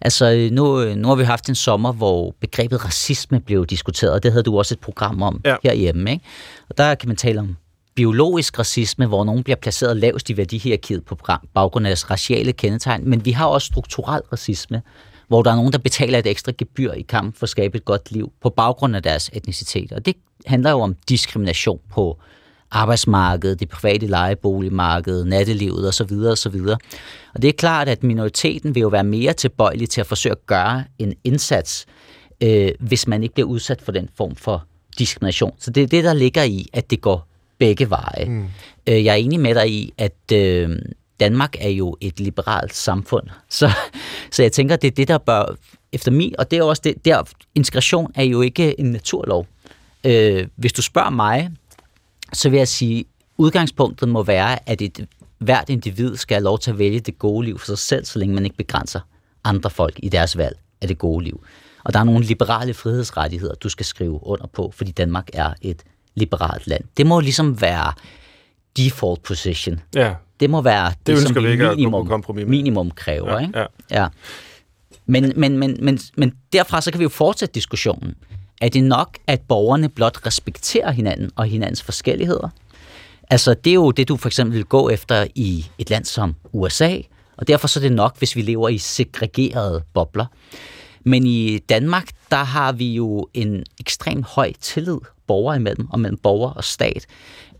Altså, 0.00 0.48
nu, 0.52 0.94
nu 0.94 1.08
har 1.08 1.14
vi 1.14 1.24
haft 1.24 1.48
en 1.48 1.54
sommer, 1.54 1.92
hvor 1.92 2.34
begrebet 2.40 2.84
racisme 2.84 3.40
blev 3.40 3.66
diskuteret, 3.66 4.12
og 4.12 4.22
det 4.22 4.32
havde 4.32 4.42
du 4.42 4.58
også 4.58 4.74
et 4.74 4.80
program 4.80 5.22
om 5.22 5.40
ja. 5.44 5.56
herhjemme. 5.62 6.10
Ikke? 6.10 6.24
Og 6.68 6.78
der 6.78 6.94
kan 6.94 7.08
man 7.08 7.16
tale 7.16 7.40
om 7.40 7.56
biologisk 7.94 8.58
racisme, 8.58 9.06
hvor 9.06 9.24
nogen 9.24 9.42
bliver 9.42 9.56
placeret 9.56 9.96
lavest 9.96 10.30
i 10.30 10.36
værdihierarkiet 10.36 11.04
på 11.04 11.18
baggrund 11.54 11.86
af 11.86 11.90
deres 11.90 12.10
raciale 12.10 12.52
kendetegn, 12.52 13.08
men 13.08 13.24
vi 13.24 13.30
har 13.30 13.46
også 13.46 13.66
strukturel 13.66 14.22
racisme, 14.32 14.82
hvor 15.28 15.42
der 15.42 15.50
er 15.50 15.56
nogen, 15.56 15.72
der 15.72 15.78
betaler 15.78 16.18
et 16.18 16.26
ekstra 16.26 16.52
gebyr 16.58 16.92
i 16.92 17.02
kamp 17.02 17.38
for 17.38 17.44
at 17.44 17.50
skabe 17.50 17.76
et 17.76 17.84
godt 17.84 18.12
liv 18.12 18.32
på 18.42 18.50
baggrund 18.50 18.96
af 18.96 19.02
deres 19.02 19.30
etnicitet. 19.32 19.92
Og 19.92 20.06
det 20.06 20.16
handler 20.46 20.70
jo 20.70 20.80
om 20.80 20.96
diskrimination 21.08 21.80
på 21.90 22.18
arbejdsmarkedet, 22.76 23.60
det 23.60 23.68
private 23.68 24.06
lejeboligmarked, 24.06 25.24
nattelivet 25.24 25.88
osv. 25.88 26.12
osv. 26.12 26.60
Og 27.34 27.42
det 27.42 27.48
er 27.48 27.52
klart, 27.52 27.88
at 27.88 28.02
minoriteten 28.02 28.74
vil 28.74 28.80
jo 28.80 28.88
være 28.88 29.04
mere 29.04 29.32
tilbøjelig 29.32 29.90
til 29.90 30.00
at 30.00 30.06
forsøge 30.06 30.32
at 30.32 30.46
gøre 30.46 30.84
en 30.98 31.14
indsats, 31.24 31.86
øh, 32.40 32.70
hvis 32.80 33.08
man 33.08 33.22
ikke 33.22 33.34
bliver 33.34 33.48
udsat 33.48 33.82
for 33.82 33.92
den 33.92 34.08
form 34.16 34.36
for 34.36 34.64
diskrimination. 34.98 35.54
Så 35.58 35.70
det 35.70 35.82
er 35.82 35.86
det, 35.86 36.04
der 36.04 36.14
ligger 36.14 36.42
i, 36.42 36.68
at 36.72 36.90
det 36.90 37.00
går 37.00 37.28
begge 37.58 37.90
veje. 37.90 38.24
Mm. 38.26 38.44
Øh, 38.86 39.04
jeg 39.04 39.12
er 39.12 39.16
enig 39.16 39.40
med 39.40 39.54
dig 39.54 39.70
i, 39.70 39.92
at 39.98 40.32
øh, 40.32 40.78
Danmark 41.20 41.56
er 41.60 41.68
jo 41.68 41.96
et 42.00 42.20
liberalt 42.20 42.74
samfund, 42.74 43.26
så, 43.58 43.70
så 44.30 44.42
jeg 44.42 44.52
tænker, 44.52 44.76
det 44.76 44.88
er 44.88 44.94
det, 44.94 45.08
der 45.08 45.18
bør, 45.18 45.56
efter 45.92 46.10
mig, 46.10 46.32
og 46.38 46.50
det 46.50 46.58
er 46.58 46.62
også 46.62 46.82
det, 46.84 47.04
der, 47.04 47.22
integration 47.54 48.12
er 48.14 48.22
jo 48.22 48.42
ikke 48.42 48.80
en 48.80 48.86
naturlov. 48.86 49.46
Øh, 50.04 50.46
hvis 50.56 50.72
du 50.72 50.82
spørger 50.82 51.10
mig, 51.10 51.50
så 52.36 52.48
vil 52.48 52.56
jeg 52.56 52.68
sige, 52.68 53.04
udgangspunktet 53.38 54.08
må 54.08 54.22
være, 54.22 54.68
at 54.68 54.82
et, 54.82 55.06
hvert 55.38 55.70
individ 55.70 56.16
skal 56.16 56.34
have 56.34 56.44
lov 56.44 56.58
til 56.58 56.70
at 56.70 56.78
vælge 56.78 57.00
det 57.00 57.18
gode 57.18 57.44
liv 57.44 57.58
for 57.58 57.66
sig 57.66 57.78
selv, 57.78 58.04
så 58.04 58.18
længe 58.18 58.34
man 58.34 58.44
ikke 58.44 58.56
begrænser 58.56 59.00
andre 59.44 59.70
folk 59.70 59.94
i 60.02 60.08
deres 60.08 60.36
valg 60.36 60.58
af 60.80 60.88
det 60.88 60.98
gode 60.98 61.24
liv. 61.24 61.44
Og 61.84 61.92
der 61.92 62.00
er 62.00 62.04
nogle 62.04 62.24
liberale 62.24 62.74
frihedsrettigheder, 62.74 63.54
du 63.54 63.68
skal 63.68 63.86
skrive 63.86 64.26
under 64.26 64.46
på, 64.46 64.72
fordi 64.74 64.90
Danmark 64.90 65.28
er 65.32 65.52
et 65.62 65.82
liberalt 66.14 66.66
land. 66.66 66.84
Det 66.96 67.06
må 67.06 67.20
ligesom 67.20 67.60
være 67.60 67.92
default 68.76 69.22
position. 69.22 69.80
Ja. 69.94 70.14
Det 70.40 70.50
må 70.50 70.62
være 70.62 70.90
det, 70.90 71.06
det 71.06 71.18
som 71.18 71.44
vi 71.44 71.50
ikke 71.50 71.68
minimum, 71.68 72.22
minimum 72.46 72.90
kræver. 72.90 73.32
Ja, 73.32 73.38
ikke? 73.38 73.58
Ja. 73.58 73.66
ja. 73.90 74.08
Men, 75.06 75.32
men, 75.36 75.58
men, 75.58 75.76
men, 75.80 75.98
men 76.16 76.32
derfra 76.52 76.80
så 76.80 76.90
kan 76.90 76.98
vi 76.98 77.02
jo 77.02 77.08
fortsætte 77.08 77.52
diskussionen. 77.54 78.14
Er 78.60 78.68
det 78.68 78.84
nok, 78.84 79.18
at 79.26 79.40
borgerne 79.40 79.88
blot 79.88 80.26
respekterer 80.26 80.90
hinanden 80.90 81.30
og 81.36 81.46
hinandens 81.46 81.82
forskelligheder? 81.82 82.48
Altså, 83.30 83.54
det 83.54 83.70
er 83.70 83.74
jo 83.74 83.90
det, 83.90 84.08
du 84.08 84.16
for 84.16 84.28
eksempel 84.28 84.56
vil 84.56 84.64
gå 84.64 84.88
efter 84.88 85.26
i 85.34 85.66
et 85.78 85.90
land 85.90 86.04
som 86.04 86.34
USA, 86.52 86.96
og 87.36 87.48
derfor 87.48 87.68
så 87.68 87.78
er 87.78 87.82
det 87.82 87.92
nok, 87.92 88.18
hvis 88.18 88.36
vi 88.36 88.42
lever 88.42 88.68
i 88.68 88.78
segregerede 88.78 89.82
bobler. 89.94 90.26
Men 91.04 91.26
i 91.26 91.58
Danmark, 91.58 92.08
der 92.30 92.44
har 92.44 92.72
vi 92.72 92.94
jo 92.94 93.28
en 93.34 93.64
ekstremt 93.80 94.26
høj 94.26 94.52
tillid 94.60 94.98
borgere 95.26 95.56
imellem, 95.56 95.86
og 95.90 96.00
mellem 96.00 96.18
borger 96.18 96.50
og 96.50 96.64
stat. 96.64 97.06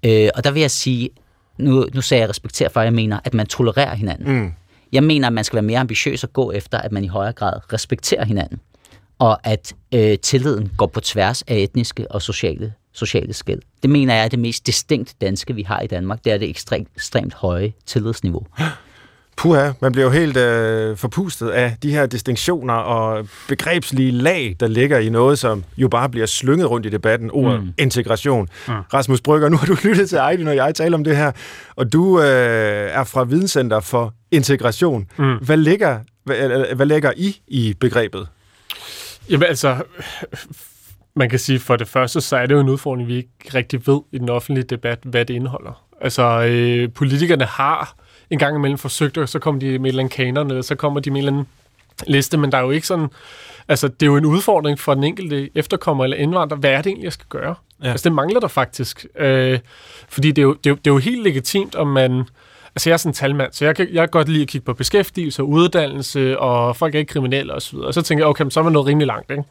Øh, 0.04 0.28
og 0.34 0.44
der 0.44 0.50
vil 0.50 0.60
jeg 0.60 0.70
sige, 0.70 1.10
nu, 1.58 1.86
nu 1.94 2.00
sagde 2.00 2.20
jeg 2.20 2.28
respektere, 2.28 2.70
for 2.70 2.80
jeg 2.80 2.92
mener, 2.92 3.20
at 3.24 3.34
man 3.34 3.46
tolererer 3.46 3.94
hinanden. 3.94 4.40
Mm. 4.40 4.52
Jeg 4.92 5.04
mener, 5.04 5.26
at 5.26 5.32
man 5.32 5.44
skal 5.44 5.56
være 5.56 5.62
mere 5.62 5.78
ambitiøs 5.78 6.24
og 6.24 6.32
gå 6.32 6.52
efter, 6.52 6.78
at 6.78 6.92
man 6.92 7.04
i 7.04 7.08
højere 7.08 7.32
grad 7.32 7.72
respekterer 7.72 8.24
hinanden 8.24 8.60
og 9.18 9.46
at 9.46 9.74
øh, 9.94 10.18
tilliden 10.18 10.72
går 10.76 10.86
på 10.86 11.00
tværs 11.00 11.42
af 11.42 11.56
etniske 11.56 12.10
og 12.10 12.22
sociale, 12.22 12.72
sociale 12.92 13.32
skæld. 13.32 13.60
Det 13.82 13.90
mener 13.90 14.14
jeg 14.14 14.24
er 14.24 14.28
det 14.28 14.38
mest 14.38 14.66
distinkt 14.66 15.14
danske, 15.20 15.54
vi 15.54 15.62
har 15.62 15.80
i 15.80 15.86
Danmark. 15.86 16.24
Det 16.24 16.32
er 16.32 16.38
det 16.38 16.50
ekstremt, 16.50 16.88
ekstremt 16.96 17.34
høje 17.34 17.72
tillidsniveau. 17.86 18.46
Puha, 19.36 19.72
man 19.80 19.92
bliver 19.92 20.04
jo 20.04 20.10
helt 20.10 20.36
øh, 20.36 20.96
forpustet 20.96 21.48
af 21.48 21.76
de 21.82 21.90
her 21.90 22.06
distinktioner 22.06 22.74
og 22.74 23.28
begrebslige 23.48 24.10
lag, 24.10 24.56
der 24.60 24.66
ligger 24.66 24.98
i 24.98 25.08
noget, 25.08 25.38
som 25.38 25.64
jo 25.76 25.88
bare 25.88 26.08
bliver 26.08 26.26
slynget 26.26 26.70
rundt 26.70 26.86
i 26.86 26.88
debatten, 26.88 27.30
ordet 27.32 27.62
mm. 27.62 27.72
integration. 27.78 28.48
Mm. 28.68 28.74
Rasmus 28.94 29.20
Brygger, 29.20 29.48
nu 29.48 29.56
har 29.56 29.66
du 29.66 29.76
lyttet 29.88 30.08
til 30.08 30.18
Ejdi, 30.18 30.44
når 30.44 30.52
jeg 30.52 30.74
taler 30.74 30.98
om 30.98 31.04
det 31.04 31.16
her, 31.16 31.32
og 31.76 31.92
du 31.92 32.20
øh, 32.20 32.26
er 32.90 33.04
fra 33.04 33.24
Videnscenter 33.24 33.80
for 33.80 34.14
Integration. 34.30 35.06
Mm. 35.18 35.36
Hvad, 35.36 35.56
ligger, 35.56 35.98
hvad, 36.24 36.74
hvad 36.74 36.86
ligger 36.86 37.12
I 37.16 37.40
i 37.48 37.74
begrebet? 37.80 38.26
Jamen 39.30 39.48
altså, 39.48 39.82
man 41.14 41.30
kan 41.30 41.38
sige, 41.38 41.58
for 41.58 41.76
det 41.76 41.88
første, 41.88 42.20
så 42.20 42.36
er 42.36 42.46
det 42.46 42.54
jo 42.54 42.60
en 42.60 42.68
udfordring, 42.68 43.08
vi 43.08 43.16
ikke 43.16 43.30
rigtig 43.54 43.86
ved 43.86 44.00
i 44.12 44.18
den 44.18 44.28
offentlige 44.28 44.64
debat, 44.64 44.98
hvad 45.02 45.24
det 45.24 45.34
indeholder. 45.34 45.82
Altså, 46.00 46.42
øh, 46.42 46.92
politikerne 46.92 47.44
har 47.44 47.96
en 48.30 48.38
gang 48.38 48.56
imellem 48.56 48.78
forsøgt, 48.78 49.18
og 49.18 49.28
så 49.28 49.38
kommer 49.38 49.60
de 49.60 49.66
med 49.66 49.74
et 49.74 49.88
eller 49.88 50.02
andet 50.02 50.14
kanon, 50.14 50.46
eller 50.46 50.62
så 50.62 50.74
kommer 50.74 51.00
de 51.00 51.10
med 51.10 51.20
en 51.20 51.26
eller 51.26 51.32
anden 51.32 51.48
liste, 52.06 52.36
men 52.38 52.52
der 52.52 52.58
er 52.58 52.62
jo 52.62 52.70
ikke 52.70 52.86
sådan... 52.86 53.08
Altså, 53.68 53.88
det 53.88 54.02
er 54.02 54.06
jo 54.06 54.16
en 54.16 54.24
udfordring 54.24 54.78
for 54.78 54.94
den 54.94 55.04
enkelte 55.04 55.50
efterkommer 55.54 56.04
eller 56.04 56.16
indvandrer. 56.16 56.56
Hvad 56.56 56.70
er 56.70 56.76
det 56.76 56.86
egentlig, 56.86 57.04
jeg 57.04 57.12
skal 57.12 57.26
gøre? 57.28 57.54
Ja. 57.82 57.90
Altså, 57.90 58.04
det 58.04 58.12
mangler 58.12 58.40
der 58.40 58.48
faktisk. 58.48 59.06
Øh, 59.18 59.58
fordi 60.08 60.32
det 60.32 60.42
er, 60.42 60.46
jo, 60.46 60.54
det, 60.54 60.66
er 60.66 60.70
jo, 60.70 60.76
det 60.76 60.86
er 60.86 60.94
jo 60.94 60.98
helt 60.98 61.22
legitimt, 61.22 61.74
om 61.74 61.86
man 61.86 62.24
Altså, 62.76 62.90
jeg 62.90 62.94
er 62.94 62.98
sådan 62.98 63.10
en 63.10 63.14
talmand, 63.14 63.52
så 63.52 63.64
jeg 63.64 63.76
kan, 63.76 63.88
jeg 63.92 64.02
kan 64.02 64.08
godt 64.08 64.28
lide 64.28 64.42
at 64.42 64.48
kigge 64.48 64.64
på 64.64 64.74
beskæftigelse 64.74 65.42
og 65.42 65.48
uddannelse, 65.48 66.38
og 66.38 66.76
folk 66.76 66.94
er 66.94 66.98
ikke 66.98 67.12
kriminelle 67.12 67.54
osv. 67.54 67.76
Og 67.76 67.94
så 67.94 68.02
tænker 68.02 68.24
jeg, 68.24 68.28
okay, 68.28 68.44
så 68.50 68.60
er 68.60 68.64
man 68.64 68.72
noget 68.72 68.86
rimelig 68.86 69.06
langt, 69.06 69.30
ikke? 69.30 69.42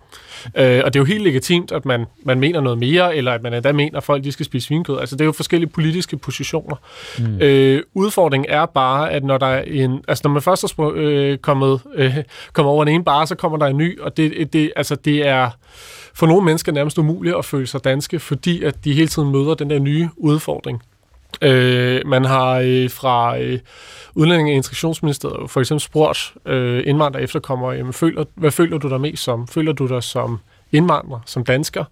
Øh, 0.55 0.81
og 0.85 0.93
det 0.93 0.99
er 0.99 1.01
jo 1.01 1.05
helt 1.05 1.23
legitimt, 1.23 1.71
at 1.71 1.85
man, 1.85 2.05
man 2.25 2.39
mener 2.39 2.61
noget 2.61 2.79
mere, 2.79 3.15
eller 3.15 3.31
at 3.31 3.43
man 3.43 3.53
endda 3.53 3.71
mener, 3.71 3.97
at 3.97 4.03
folk 4.03 4.23
de 4.23 4.31
skal 4.31 4.45
spise 4.45 4.67
svinkød. 4.67 4.99
Altså, 4.99 5.15
det 5.15 5.21
er 5.21 5.25
jo 5.25 5.31
forskellige 5.31 5.69
politiske 5.69 6.17
positioner. 6.17 6.75
Mm. 7.19 7.41
Øh, 7.41 7.83
udfordringen 7.93 8.51
er 8.51 8.65
bare, 8.65 9.11
at 9.11 9.23
når 9.23 9.37
der 9.37 9.47
er 9.47 9.61
en... 9.61 10.03
Altså, 10.07 10.21
når 10.25 10.31
man 10.31 10.41
først 10.41 10.63
er 10.63 10.91
øh, 10.95 11.37
kommet, 11.37 11.81
øh, 11.95 12.17
kommet 12.53 12.71
over 12.71 12.83
en 12.83 12.89
ene 12.89 13.03
bare, 13.03 13.27
så 13.27 13.35
kommer 13.35 13.57
der 13.57 13.65
en 13.65 13.77
ny, 13.77 13.99
og 14.01 14.17
det, 14.17 14.53
det, 14.53 14.71
altså, 14.75 14.95
det 14.95 15.27
er 15.27 15.49
for 16.13 16.27
nogle 16.27 16.45
mennesker 16.45 16.71
nærmest 16.71 16.97
umuligt 16.97 17.35
at 17.35 17.45
føle 17.45 17.67
sig 17.67 17.83
danske, 17.83 18.19
fordi 18.19 18.63
at 18.63 18.85
de 18.85 18.93
hele 18.93 19.07
tiden 19.07 19.31
møder 19.31 19.53
den 19.53 19.69
der 19.69 19.79
nye 19.79 20.09
udfordring. 20.17 20.81
Øh, 21.41 22.01
man 22.05 22.25
har 22.25 22.59
øh, 22.65 22.89
fra 22.89 23.39
øh, 23.39 23.59
Udlænding- 24.15 24.49
og 24.49 24.55
Integrationsministeriet 24.55 25.49
for 25.49 25.59
eksempel 25.59 25.81
spurgt 25.81 26.33
øh, 26.45 26.83
indvandrere 26.85 27.23
efterkommere, 27.23 27.71
jamen, 27.71 27.93
føler, 27.93 28.25
hvad 28.35 28.51
føler 28.51 28.77
du 28.77 28.89
dig 28.89 29.01
mest 29.01 29.23
som? 29.23 29.47
Føler 29.47 29.73
du 29.73 29.87
dig 29.87 30.03
som 30.03 30.39
indvandrer, 30.71 31.19
som 31.25 31.45
dansker? 31.45 31.83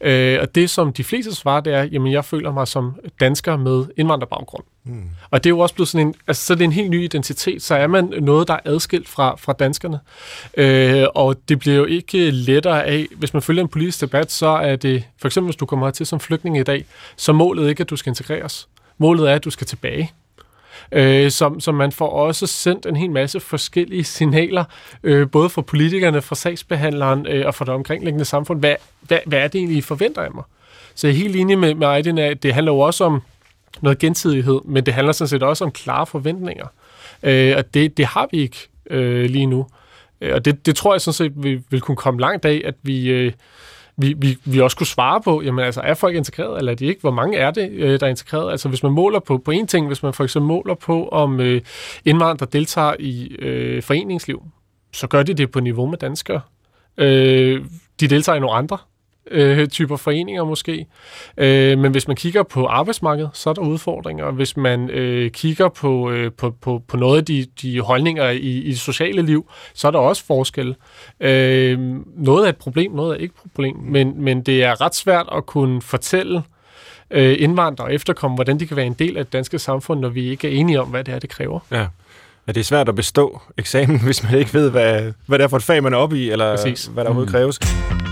Øh, 0.00 0.38
og 0.40 0.54
det, 0.54 0.70
som 0.70 0.92
de 0.92 1.04
fleste 1.04 1.34
svarer, 1.34 1.60
det 1.60 1.74
er, 1.74 1.82
jamen 1.82 2.12
jeg 2.12 2.24
føler 2.24 2.52
mig 2.52 2.68
som 2.68 2.96
dansker 3.20 3.56
med 3.56 3.84
indvandrerbaggrund. 3.96 4.64
Mm. 4.86 5.02
Og 5.30 5.44
det 5.44 5.50
er 5.50 5.54
jo 5.54 5.58
også 5.58 5.74
blevet 5.74 5.88
sådan 5.88 6.06
en, 6.06 6.14
altså 6.26 6.46
så 6.46 6.52
er 6.52 6.56
det 6.56 6.64
en 6.64 6.72
helt 6.72 6.90
ny 6.90 7.04
identitet, 7.04 7.62
så 7.62 7.74
er 7.74 7.86
man 7.86 8.14
noget, 8.20 8.48
der 8.48 8.54
er 8.54 8.58
adskilt 8.64 9.08
fra, 9.08 9.36
fra 9.38 9.52
danskerne. 9.52 9.98
Øh, 10.56 11.06
og 11.14 11.36
det 11.48 11.58
bliver 11.58 11.76
jo 11.76 11.84
ikke 11.84 12.30
lettere 12.30 12.84
af, 12.84 13.06
hvis 13.16 13.32
man 13.32 13.42
følger 13.42 13.62
en 13.62 13.68
politisk 13.68 14.00
debat, 14.00 14.32
så 14.32 14.46
er 14.46 14.76
det, 14.76 15.04
for 15.20 15.28
eksempel 15.28 15.46
hvis 15.46 15.56
du 15.56 15.66
kommer 15.66 15.90
til 15.90 16.06
som 16.06 16.20
flygtning 16.20 16.58
i 16.58 16.62
dag, 16.62 16.84
så 17.16 17.32
målet 17.32 17.68
ikke, 17.68 17.80
at 17.80 17.90
du 17.90 17.96
skal 17.96 18.10
integreres. 18.10 18.68
Målet 18.98 19.30
er, 19.30 19.34
at 19.34 19.44
du 19.44 19.50
skal 19.50 19.66
tilbage. 19.66 20.12
Øh, 20.92 21.30
som, 21.30 21.60
som 21.60 21.74
man 21.74 21.92
får 21.92 22.08
også 22.08 22.46
sendt 22.46 22.86
en 22.86 22.96
hel 22.96 23.10
masse 23.10 23.40
forskellige 23.40 24.04
signaler, 24.04 24.64
øh, 25.02 25.30
både 25.30 25.48
fra 25.48 25.62
politikerne, 25.62 26.22
fra 26.22 26.34
sagsbehandleren 26.34 27.26
øh, 27.26 27.46
og 27.46 27.54
fra 27.54 27.64
det 27.64 27.74
omkringliggende 27.74 28.24
samfund. 28.24 28.60
Hvad, 28.60 28.74
hvad, 29.00 29.18
hvad 29.26 29.38
er 29.38 29.48
det 29.48 29.58
egentlig, 29.58 29.78
I 29.78 29.80
forventer 29.80 30.22
af 30.22 30.30
mig? 30.34 30.44
Så 30.94 31.06
jeg 31.06 31.14
er 31.14 31.18
helt 31.18 31.36
enig 31.36 31.58
med, 31.58 31.74
med 31.74 31.86
Aydin, 31.86 32.18
at 32.18 32.42
det 32.42 32.54
handler 32.54 32.72
jo 32.72 32.78
også 32.78 33.04
om 33.04 33.22
noget 33.80 33.98
gensidighed, 33.98 34.60
men 34.64 34.86
det 34.86 34.94
handler 34.94 35.12
sådan 35.12 35.28
set 35.28 35.42
også 35.42 35.64
om 35.64 35.70
klare 35.70 36.06
forventninger. 36.06 36.66
Øh, 37.22 37.54
og 37.56 37.74
det, 37.74 37.96
det 37.96 38.06
har 38.06 38.28
vi 38.30 38.38
ikke 38.38 38.68
øh, 38.90 39.30
lige 39.30 39.46
nu. 39.46 39.66
Øh, 40.20 40.34
og 40.34 40.44
det, 40.44 40.66
det 40.66 40.76
tror 40.76 40.94
jeg 40.94 41.00
sådan 41.00 41.14
set, 41.14 41.32
vi 41.36 41.60
vil 41.70 41.80
kunne 41.80 41.96
komme 41.96 42.20
langt 42.20 42.44
af, 42.44 42.62
at 42.64 42.74
vi... 42.82 43.08
Øh, 43.08 43.32
vi, 43.98 44.14
vi, 44.18 44.38
vi 44.44 44.60
også 44.60 44.76
kunne 44.76 44.86
svare 44.86 45.20
på, 45.20 45.42
jamen 45.42 45.64
altså, 45.64 45.80
er 45.80 45.94
folk 45.94 46.16
integreret, 46.16 46.58
eller 46.58 46.72
er 46.72 46.76
de 46.76 46.86
ikke? 46.86 47.00
Hvor 47.00 47.10
mange 47.10 47.38
er 47.38 47.50
det, 47.50 47.70
øh, 47.70 48.00
der 48.00 48.06
er 48.06 48.10
integreret? 48.10 48.50
Altså, 48.50 48.68
hvis 48.68 48.82
man 48.82 48.92
måler 48.92 49.20
på, 49.20 49.38
på 49.38 49.50
en 49.50 49.66
ting, 49.66 49.86
hvis 49.86 50.02
man 50.02 50.14
for 50.14 50.24
eksempel 50.24 50.46
måler 50.46 50.74
på, 50.74 51.08
om 51.08 51.40
øh, 51.40 51.60
indvandrere 52.04 52.48
deltager 52.52 52.94
i 52.98 53.36
øh, 53.38 53.82
foreningsliv, 53.82 54.42
så 54.92 55.06
gør 55.06 55.22
de 55.22 55.34
det 55.34 55.50
på 55.50 55.60
niveau 55.60 55.86
med 55.86 55.98
danskere. 55.98 56.40
Øh, 56.98 57.64
de 58.00 58.08
deltager 58.08 58.36
i 58.36 58.40
nogle 58.40 58.56
andre 58.56 58.78
øh, 59.30 59.68
typer 59.68 59.96
foreninger 59.96 60.44
måske. 60.44 60.86
Øh, 61.36 61.78
men 61.78 61.92
hvis 61.92 62.06
man 62.08 62.16
kigger 62.16 62.42
på 62.42 62.66
arbejdsmarkedet, 62.66 63.30
så 63.32 63.50
er 63.50 63.54
der 63.54 63.62
udfordringer. 63.62 64.30
Hvis 64.30 64.56
man 64.56 64.90
øh, 64.90 65.30
kigger 65.30 65.68
på, 65.68 66.10
øh, 66.10 66.32
på, 66.32 66.50
på, 66.50 66.82
på 66.88 66.96
noget 66.96 67.18
af 67.18 67.24
de, 67.24 67.46
de 67.62 67.80
holdninger 67.80 68.30
i, 68.30 68.38
i 68.38 68.70
det 68.70 68.80
sociale 68.80 69.22
liv, 69.22 69.50
så 69.74 69.86
er 69.86 69.90
der 69.90 69.98
også 69.98 70.24
forskel. 70.24 70.74
Øh, 71.20 71.78
noget 72.16 72.44
er 72.44 72.48
et 72.48 72.56
problem, 72.56 72.92
noget 72.92 73.10
er 73.10 73.20
ikke 73.20 73.32
et 73.44 73.50
problem. 73.52 73.76
Men, 73.76 74.22
men 74.22 74.42
det 74.42 74.64
er 74.64 74.80
ret 74.80 74.94
svært 74.94 75.28
at 75.32 75.46
kunne 75.46 75.82
fortælle 75.82 76.42
øh, 77.10 77.36
indvandrere 77.38 77.88
og 77.88 77.94
efterkomme, 77.94 78.34
hvordan 78.34 78.60
de 78.60 78.66
kan 78.66 78.76
være 78.76 78.86
en 78.86 78.96
del 78.98 79.16
af 79.16 79.24
det 79.24 79.32
danske 79.32 79.58
samfund, 79.58 80.00
når 80.00 80.08
vi 80.08 80.28
ikke 80.28 80.48
er 80.48 80.60
enige 80.60 80.80
om, 80.80 80.88
hvad 80.88 81.04
det 81.04 81.14
er, 81.14 81.18
det 81.18 81.30
kræver. 81.30 81.60
Ja. 81.70 81.86
Ja, 82.46 82.52
det 82.52 82.60
er 82.60 82.64
svært 82.64 82.88
at 82.88 82.94
bestå 82.94 83.40
eksamen, 83.58 84.00
hvis 84.04 84.22
man 84.22 84.34
ikke 84.38 84.54
ved, 84.54 84.70
hvad, 84.70 85.12
hvad 85.26 85.38
det 85.38 85.44
er 85.44 85.48
for 85.48 85.56
et 85.56 85.62
fag, 85.62 85.82
man 85.82 85.92
er 85.92 85.96
oppe 85.96 86.18
i, 86.18 86.30
eller 86.30 86.56
Præcis. 86.56 86.84
hvad 86.84 87.04
der 87.04 87.10
overhovedet 87.10 87.32
mm. 87.32 87.38
kræves. 87.38 88.05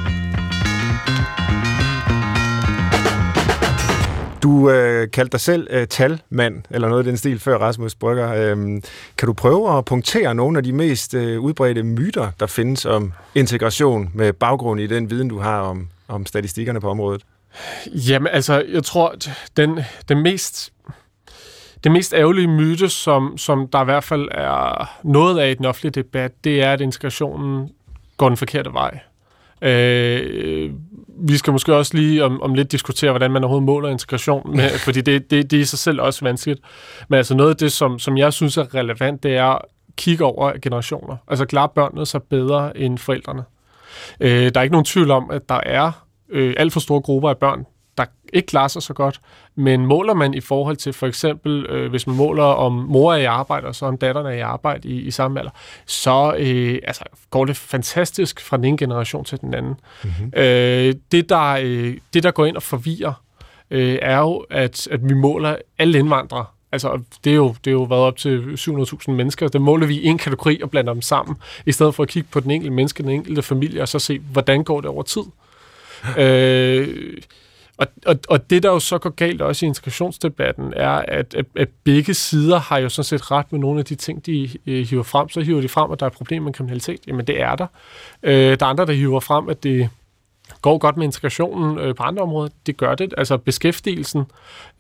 Du 4.44 4.70
øh, 4.70 5.10
kaldte 5.10 5.32
dig 5.32 5.40
selv 5.40 5.66
øh, 5.70 5.86
talmand, 5.86 6.62
eller 6.70 6.88
noget 6.88 7.06
i 7.06 7.08
den 7.08 7.16
stil, 7.16 7.40
før 7.40 7.58
Rasmus 7.58 7.94
Brygger. 7.94 8.34
Øh, 8.34 8.56
kan 9.18 9.26
du 9.26 9.32
prøve 9.32 9.78
at 9.78 9.84
punktere 9.84 10.34
nogle 10.34 10.58
af 10.58 10.64
de 10.64 10.72
mest 10.72 11.14
øh, 11.14 11.40
udbredte 11.40 11.82
myter, 11.82 12.30
der 12.40 12.46
findes 12.46 12.86
om 12.86 13.12
integration 13.34 14.10
med 14.14 14.32
baggrund 14.32 14.80
i 14.80 14.86
den 14.86 15.10
viden, 15.10 15.28
du 15.28 15.38
har 15.38 15.60
om, 15.60 15.88
om 16.08 16.26
statistikkerne 16.26 16.80
på 16.80 16.90
området? 16.90 17.22
Jamen, 17.86 18.28
altså, 18.32 18.64
jeg 18.72 18.84
tror, 18.84 19.14
den, 19.56 19.80
den 20.08 20.22
mest 20.22 20.72
det 21.84 21.92
mest 21.92 22.14
ærgerlige 22.14 22.48
myte, 22.48 22.88
som, 22.88 23.38
som 23.38 23.68
der 23.68 23.82
i 23.82 23.84
hvert 23.84 24.04
fald 24.04 24.28
er 24.30 24.90
noget 25.04 25.38
af 25.38 25.50
i 25.50 25.54
den 25.54 25.64
offentlige 25.64 25.92
debat, 25.92 26.32
det 26.44 26.62
er, 26.62 26.72
at 26.72 26.80
integrationen 26.80 27.68
går 28.16 28.28
den 28.28 28.36
forkerte 28.36 28.70
vej. 28.72 28.98
Øh, 29.62 30.70
vi 31.16 31.36
skal 31.36 31.52
måske 31.52 31.74
også 31.74 31.96
lige 31.96 32.24
om, 32.24 32.42
om 32.42 32.54
lidt 32.54 32.72
diskutere, 32.72 33.10
hvordan 33.10 33.30
man 33.30 33.44
overhovedet 33.44 33.66
måler 33.66 33.88
integration, 33.88 34.56
med, 34.56 34.70
fordi 34.78 35.00
det, 35.00 35.30
det, 35.30 35.50
det 35.50 35.56
er 35.56 35.60
i 35.60 35.64
sig 35.64 35.78
selv 35.78 36.00
også 36.00 36.24
vanskeligt. 36.24 36.60
Men 37.08 37.16
altså 37.16 37.34
noget 37.34 37.50
af 37.50 37.56
det, 37.56 37.72
som, 37.72 37.98
som 37.98 38.16
jeg 38.18 38.32
synes 38.32 38.56
er 38.56 38.74
relevant, 38.74 39.22
det 39.22 39.36
er 39.36 39.44
at 39.44 39.62
kigge 39.96 40.24
over 40.24 40.52
generationer. 40.62 41.16
Altså 41.28 41.44
klarer 41.44 41.66
børnene 41.66 42.06
sig 42.06 42.22
bedre 42.22 42.78
end 42.78 42.98
forældrene. 42.98 43.44
Øh, 44.20 44.50
der 44.54 44.60
er 44.60 44.62
ikke 44.62 44.72
nogen 44.72 44.84
tvivl 44.84 45.10
om, 45.10 45.30
at 45.30 45.48
der 45.48 45.60
er 45.66 46.04
øh, 46.28 46.54
alt 46.56 46.72
for 46.72 46.80
store 46.80 47.00
grupper 47.00 47.30
af 47.30 47.38
børn, 47.38 47.66
der 47.98 48.04
ikke 48.32 48.46
klarer 48.46 48.68
sig 48.68 48.82
så 48.82 48.92
godt. 48.92 49.20
Men 49.54 49.86
måler 49.86 50.14
man 50.14 50.34
i 50.34 50.40
forhold 50.40 50.76
til 50.76 50.92
for 50.92 51.06
eksempel, 51.06 51.66
øh, 51.66 51.90
hvis 51.90 52.06
man 52.06 52.16
måler 52.16 52.44
om 52.44 52.72
mor 52.72 53.12
er 53.12 53.16
i 53.16 53.24
arbejde, 53.24 53.66
og 53.66 53.74
så 53.74 53.86
om 53.86 53.98
datteren 53.98 54.26
er 54.26 54.30
i 54.30 54.40
arbejde 54.40 54.88
i, 54.88 55.00
i 55.00 55.10
samme 55.10 55.40
alder, 55.40 55.50
så 55.86 56.34
øh, 56.38 56.78
altså, 56.86 57.04
går 57.30 57.44
det 57.44 57.56
fantastisk 57.56 58.40
fra 58.40 58.56
den 58.56 58.64
ene 58.64 58.76
generation 58.76 59.24
til 59.24 59.40
den 59.40 59.54
anden. 59.54 59.74
Mm-hmm. 60.04 60.32
Øh, 60.36 60.94
det, 61.12 61.28
der, 61.28 61.58
øh, 61.62 61.96
det, 62.14 62.22
der 62.22 62.30
går 62.30 62.46
ind 62.46 62.56
og 62.56 62.62
forvirrer, 62.62 63.22
øh, 63.70 63.98
er 64.02 64.18
jo, 64.18 64.44
at, 64.50 64.88
at 64.90 65.08
vi 65.08 65.14
måler 65.14 65.56
alle 65.78 65.98
indvandrere 65.98 66.44
Altså, 66.74 67.00
det 67.24 67.30
er 67.30 67.36
jo, 67.36 67.54
det 67.64 67.70
er 67.70 67.72
jo 67.72 67.82
været 67.82 68.02
op 68.02 68.16
til 68.16 68.38
700.000 68.58 69.10
mennesker. 69.10 69.48
Det 69.48 69.60
måler 69.60 69.86
vi 69.86 69.94
i 69.94 70.04
en 70.04 70.18
kategori 70.18 70.60
og 70.62 70.70
blander 70.70 70.92
dem 70.92 71.02
sammen, 71.02 71.36
i 71.66 71.72
stedet 71.72 71.94
for 71.94 72.02
at 72.02 72.08
kigge 72.08 72.28
på 72.32 72.40
den 72.40 72.50
enkelte 72.50 72.74
menneske, 72.74 73.02
den 73.02 73.10
enkelte 73.10 73.42
familie, 73.42 73.82
og 73.82 73.88
så 73.88 73.98
se, 73.98 74.18
hvordan 74.18 74.64
går 74.64 74.80
det 74.80 74.90
over 74.90 75.02
tid. 75.02 75.22
øh, 76.24 76.88
og, 77.78 77.86
og, 78.06 78.18
og 78.28 78.50
det, 78.50 78.62
der 78.62 78.70
jo 78.70 78.78
så 78.78 78.98
går 78.98 79.10
galt 79.10 79.42
også 79.42 79.66
i 79.66 79.68
integrationsdebatten, 79.68 80.72
er, 80.76 80.90
at, 80.90 81.34
at, 81.34 81.46
at 81.56 81.68
begge 81.84 82.14
sider 82.14 82.58
har 82.58 82.78
jo 82.78 82.88
sådan 82.88 83.04
set 83.04 83.30
ret 83.30 83.52
med 83.52 83.60
nogle 83.60 83.78
af 83.78 83.84
de 83.84 83.94
ting, 83.94 84.26
de 84.26 84.48
øh, 84.66 84.86
hiver 84.86 85.02
frem. 85.02 85.28
Så 85.28 85.40
hiver 85.40 85.60
de 85.60 85.68
frem, 85.68 85.90
at 85.90 86.00
der 86.00 86.06
er 86.06 86.10
et 86.10 86.16
problem 86.16 86.42
med 86.42 86.52
kriminalitet. 86.52 87.00
Jamen, 87.06 87.26
det 87.26 87.40
er 87.40 87.56
der. 87.56 87.66
Øh, 88.22 88.58
der 88.60 88.66
er 88.66 88.70
andre, 88.70 88.86
der 88.86 88.92
hiver 88.92 89.20
frem, 89.20 89.48
at 89.48 89.62
det 89.62 89.90
går 90.62 90.78
godt 90.78 90.96
med 90.96 91.04
integrationen 91.04 91.78
øh, 91.78 91.94
på 91.94 92.02
andre 92.02 92.22
områder. 92.22 92.50
Det 92.66 92.76
gør 92.76 92.94
det. 92.94 93.14
Altså 93.16 93.36
beskæftigelsen 93.36 94.24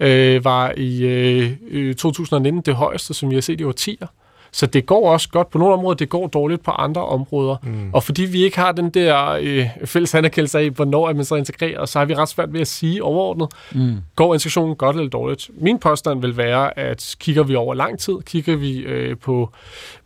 øh, 0.00 0.44
var 0.44 0.72
i 0.76 1.02
øh, 1.02 1.52
øh 1.70 1.94
2019 1.94 2.62
det 2.62 2.74
højeste, 2.74 3.14
som 3.14 3.30
vi 3.30 3.34
har 3.34 3.42
set 3.42 3.60
i 3.60 3.64
årtier. 3.64 4.06
Så 4.54 4.66
det 4.66 4.86
går 4.86 5.10
også 5.12 5.28
godt 5.28 5.50
på 5.50 5.58
nogle 5.58 5.74
områder, 5.74 5.94
det 5.94 6.08
går 6.08 6.26
dårligt 6.26 6.62
på 6.62 6.70
andre 6.70 7.04
områder. 7.06 7.56
Mm. 7.62 7.90
Og 7.92 8.02
fordi 8.02 8.22
vi 8.22 8.44
ikke 8.44 8.58
har 8.58 8.72
den 8.72 8.90
der 8.90 9.38
øh, 9.40 9.66
fælles 9.84 10.14
anerkendelse 10.14 10.58
af, 10.58 10.70
hvornår 10.70 11.08
er 11.08 11.14
man 11.14 11.24
så 11.24 11.34
integreret, 11.34 11.88
så 11.88 11.98
har 11.98 12.06
vi 12.06 12.14
ret 12.14 12.28
svært 12.28 12.52
ved 12.52 12.60
at 12.60 12.66
sige 12.66 13.02
overordnet, 13.02 13.48
mm. 13.72 13.96
går 14.16 14.34
integrationen 14.34 14.76
godt 14.76 14.96
eller 14.96 15.10
dårligt. 15.10 15.50
Min 15.60 15.78
påstand 15.78 16.20
vil 16.20 16.36
være, 16.36 16.78
at 16.78 17.16
kigger 17.20 17.42
vi 17.42 17.54
over 17.54 17.74
lang 17.74 17.98
tid, 17.98 18.14
kigger 18.26 18.56
vi 18.56 18.78
øh, 18.78 19.16
på, 19.18 19.50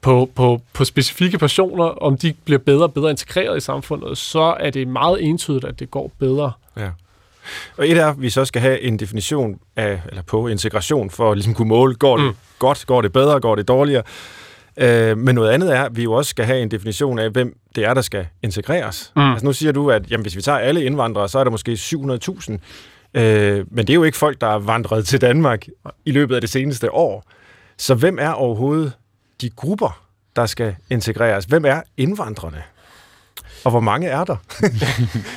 på, 0.01 0.31
på, 0.35 0.61
på 0.73 0.85
specifikke 0.85 1.39
personer, 1.39 1.85
om 1.85 2.19
de 2.19 2.35
bliver 2.45 2.59
bedre 2.59 2.83
og 2.83 2.93
bedre 2.93 3.11
integreret 3.11 3.57
i 3.57 3.61
samfundet, 3.61 4.19
så 4.19 4.57
er 4.61 4.71
det 4.71 4.89
meget 4.89 5.25
entydigt, 5.25 5.65
at 5.65 5.81
det 5.81 5.91
går 5.91 6.11
bedre. 6.19 6.53
Ja. 6.77 6.91
Og 7.77 7.89
et 7.89 7.99
er, 7.99 8.07
at 8.07 8.23
vi 8.23 8.31
så 8.31 8.45
skal 8.45 8.63
have 8.63 8.81
en 8.81 8.97
definition 8.97 9.59
af, 9.77 10.01
eller 10.09 10.23
på 10.23 10.49
integration, 10.49 11.11
for 11.11 11.31
at 11.31 11.37
ligesom 11.37 11.55
kunne 11.55 11.69
måle, 11.69 11.95
går 11.95 12.17
det 12.17 12.27
mm. 12.27 12.37
godt, 12.59 12.87
går 12.87 13.03
det 13.03 13.13
bedre, 13.13 13.41
går 13.41 13.55
det 13.55 13.69
dårligere. 13.69 14.03
Øh, 14.79 15.19
men 15.19 15.35
noget 15.35 15.51
andet 15.51 15.77
er, 15.77 15.83
at 15.83 15.97
vi 15.97 16.03
jo 16.03 16.13
også 16.13 16.31
skal 16.31 16.45
have 16.45 16.63
en 16.63 16.71
definition 16.71 17.19
af, 17.19 17.31
hvem 17.31 17.59
det 17.75 17.85
er, 17.85 17.95
der 17.95 18.01
skal 18.01 18.27
integreres. 18.43 19.13
Mm. 19.17 19.23
Altså 19.23 19.47
nu 19.47 19.53
siger 19.53 19.73
du, 19.73 19.91
at 19.91 20.11
jamen, 20.11 20.23
hvis 20.23 20.37
vi 20.37 20.43
tager 20.43 20.59
alle 20.59 20.85
indvandrere, 20.85 21.29
så 21.29 21.39
er 21.39 21.45
der 21.45 21.51
måske 21.51 21.73
700.000. 21.73 22.59
Øh, 23.21 23.67
men 23.71 23.87
det 23.87 23.91
er 23.91 23.95
jo 23.95 24.03
ikke 24.03 24.19
folk, 24.19 24.41
der 24.41 24.47
er 24.47 24.59
vandret 24.59 25.07
til 25.07 25.21
Danmark 25.21 25.67
i 26.05 26.11
løbet 26.11 26.35
af 26.35 26.41
det 26.41 26.51
seneste 26.51 26.93
år. 26.93 27.25
Så 27.79 27.95
hvem 27.95 28.19
er 28.21 28.31
overhovedet 28.31 28.93
de 29.41 29.51
grupper, 29.51 30.03
der 30.37 30.47
skal 30.47 30.77
integreres? 30.91 31.45
Hvem 31.45 31.65
er 31.65 31.83
indvandrerne? 31.97 32.63
Og 33.65 33.71
hvor 33.71 33.81
mange 33.81 34.09
er 34.09 34.25
der? 34.25 34.37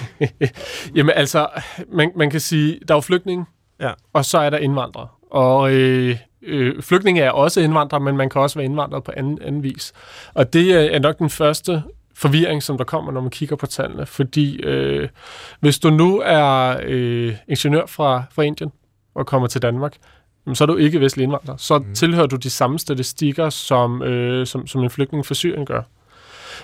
Jamen 0.96 1.14
altså, 1.16 1.48
man, 1.94 2.12
man 2.16 2.30
kan 2.30 2.40
sige, 2.40 2.80
der 2.88 2.94
er 2.94 2.98
jo 2.98 3.02
flygtninge, 3.02 3.46
ja. 3.80 3.92
og 4.14 4.26
så 4.26 4.38
er 4.38 4.50
der 4.50 4.58
indvandrere. 4.58 5.08
Og 5.32 5.74
øh, 5.74 6.18
øh, 6.44 6.82
flygtninge 6.82 7.22
er 7.22 7.32
også 7.32 7.62
indvandrere, 7.62 8.02
men 8.02 8.18
man 8.18 8.30
kan 8.30 8.42
også 8.42 8.56
være 8.60 8.66
indvandret 8.66 9.04
på 9.04 9.12
anden, 9.18 9.40
anden 9.42 9.64
vis. 9.64 9.94
Og 10.34 10.54
det 10.54 10.96
er 10.96 11.00
nok 11.00 11.20
den 11.20 11.30
første 11.30 11.84
forvirring, 12.16 12.64
som 12.64 12.78
der 12.78 12.84
kommer, 12.84 13.12
når 13.12 13.22
man 13.22 13.30
kigger 13.30 13.56
på 13.56 13.66
tallene. 13.66 14.06
Fordi 14.06 14.56
øh, 14.64 15.10
hvis 15.60 15.80
du 15.80 15.90
nu 15.90 16.22
er 16.26 16.76
øh, 16.84 17.36
ingeniør 17.48 17.86
fra, 17.86 18.24
fra 18.32 18.42
Indien 18.42 18.72
og 19.16 19.26
kommer 19.26 19.48
til 19.48 19.62
Danmark, 19.62 19.94
så 20.54 20.64
er 20.64 20.66
du 20.66 20.76
ikke 20.76 21.02
vestlig 21.02 21.24
indvandrer. 21.24 21.58
Så 21.58 21.78
mm. 21.78 21.94
tilhører 21.94 22.28
du 22.28 22.36
de 22.36 22.50
samme 22.50 22.80
statistikker, 22.80 23.50
som, 23.50 24.04
øh, 24.04 24.48
som, 24.48 24.68
som 24.68 24.84
en 24.84 24.90
flygtning 24.90 25.26
fra 25.26 25.34
Syrien 25.34 25.66
gør. 25.66 25.82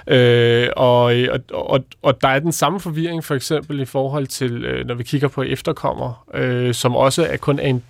Øh, 0.07 0.67
og, 0.75 1.03
og, 1.03 1.39
og, 1.51 1.83
og 2.01 2.21
der 2.21 2.27
er 2.27 2.39
den 2.39 2.51
samme 2.51 2.79
forvirring 2.79 3.23
for 3.23 3.35
eksempel 3.35 3.79
i 3.79 3.85
forhold 3.85 4.27
til, 4.27 4.65
øh, 4.65 4.87
når 4.87 4.95
vi 4.95 5.03
kigger 5.03 5.27
på 5.27 5.41
efterkommer, 5.41 6.25
øh, 6.33 6.73
som 6.73 6.95
også 6.95 7.27
er 7.29 7.37
kun 7.37 7.59
er 7.59 7.67
en 7.67 7.83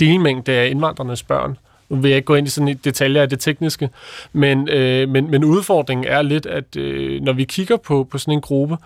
delmængde 0.00 0.52
af 0.52 0.68
indvandrernes 0.68 1.22
børn. 1.22 1.56
Nu 1.88 1.96
vil 1.96 2.08
jeg 2.08 2.16
ikke 2.16 2.26
gå 2.26 2.34
ind 2.34 2.46
i 2.46 2.50
sådan 2.50 2.80
detaljer 2.84 3.22
af 3.22 3.28
det 3.28 3.40
tekniske, 3.40 3.90
men, 4.32 4.68
øh, 4.68 5.08
men, 5.08 5.30
men 5.30 5.44
udfordringen 5.44 6.06
er 6.06 6.22
lidt, 6.22 6.46
at 6.46 6.76
øh, 6.76 7.20
når 7.20 7.32
vi 7.32 7.44
kigger 7.44 7.76
på, 7.76 8.04
på 8.10 8.18
sådan 8.18 8.34
en 8.34 8.40
gruppe, 8.40 8.76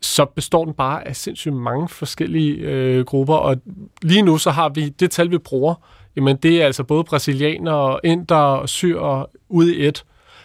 så 0.00 0.24
består 0.24 0.64
den 0.64 0.74
bare 0.74 1.08
af 1.08 1.16
sindssygt 1.16 1.54
mange 1.54 1.88
forskellige 1.88 2.56
øh, 2.56 3.04
grupper, 3.04 3.34
og 3.34 3.56
lige 4.02 4.22
nu 4.22 4.38
så 4.38 4.50
har 4.50 4.68
vi 4.68 4.88
det 4.88 5.10
tal, 5.10 5.30
vi 5.30 5.38
bruger, 5.38 5.74
jamen 6.16 6.36
det 6.36 6.62
er 6.62 6.66
altså 6.66 6.84
både 6.84 7.04
brasilianere, 7.04 8.00
inder 8.04 8.36
og 8.36 8.68
syrer 8.68 9.30
ude 9.48 9.76
i 9.76 9.86
et. 9.86 10.04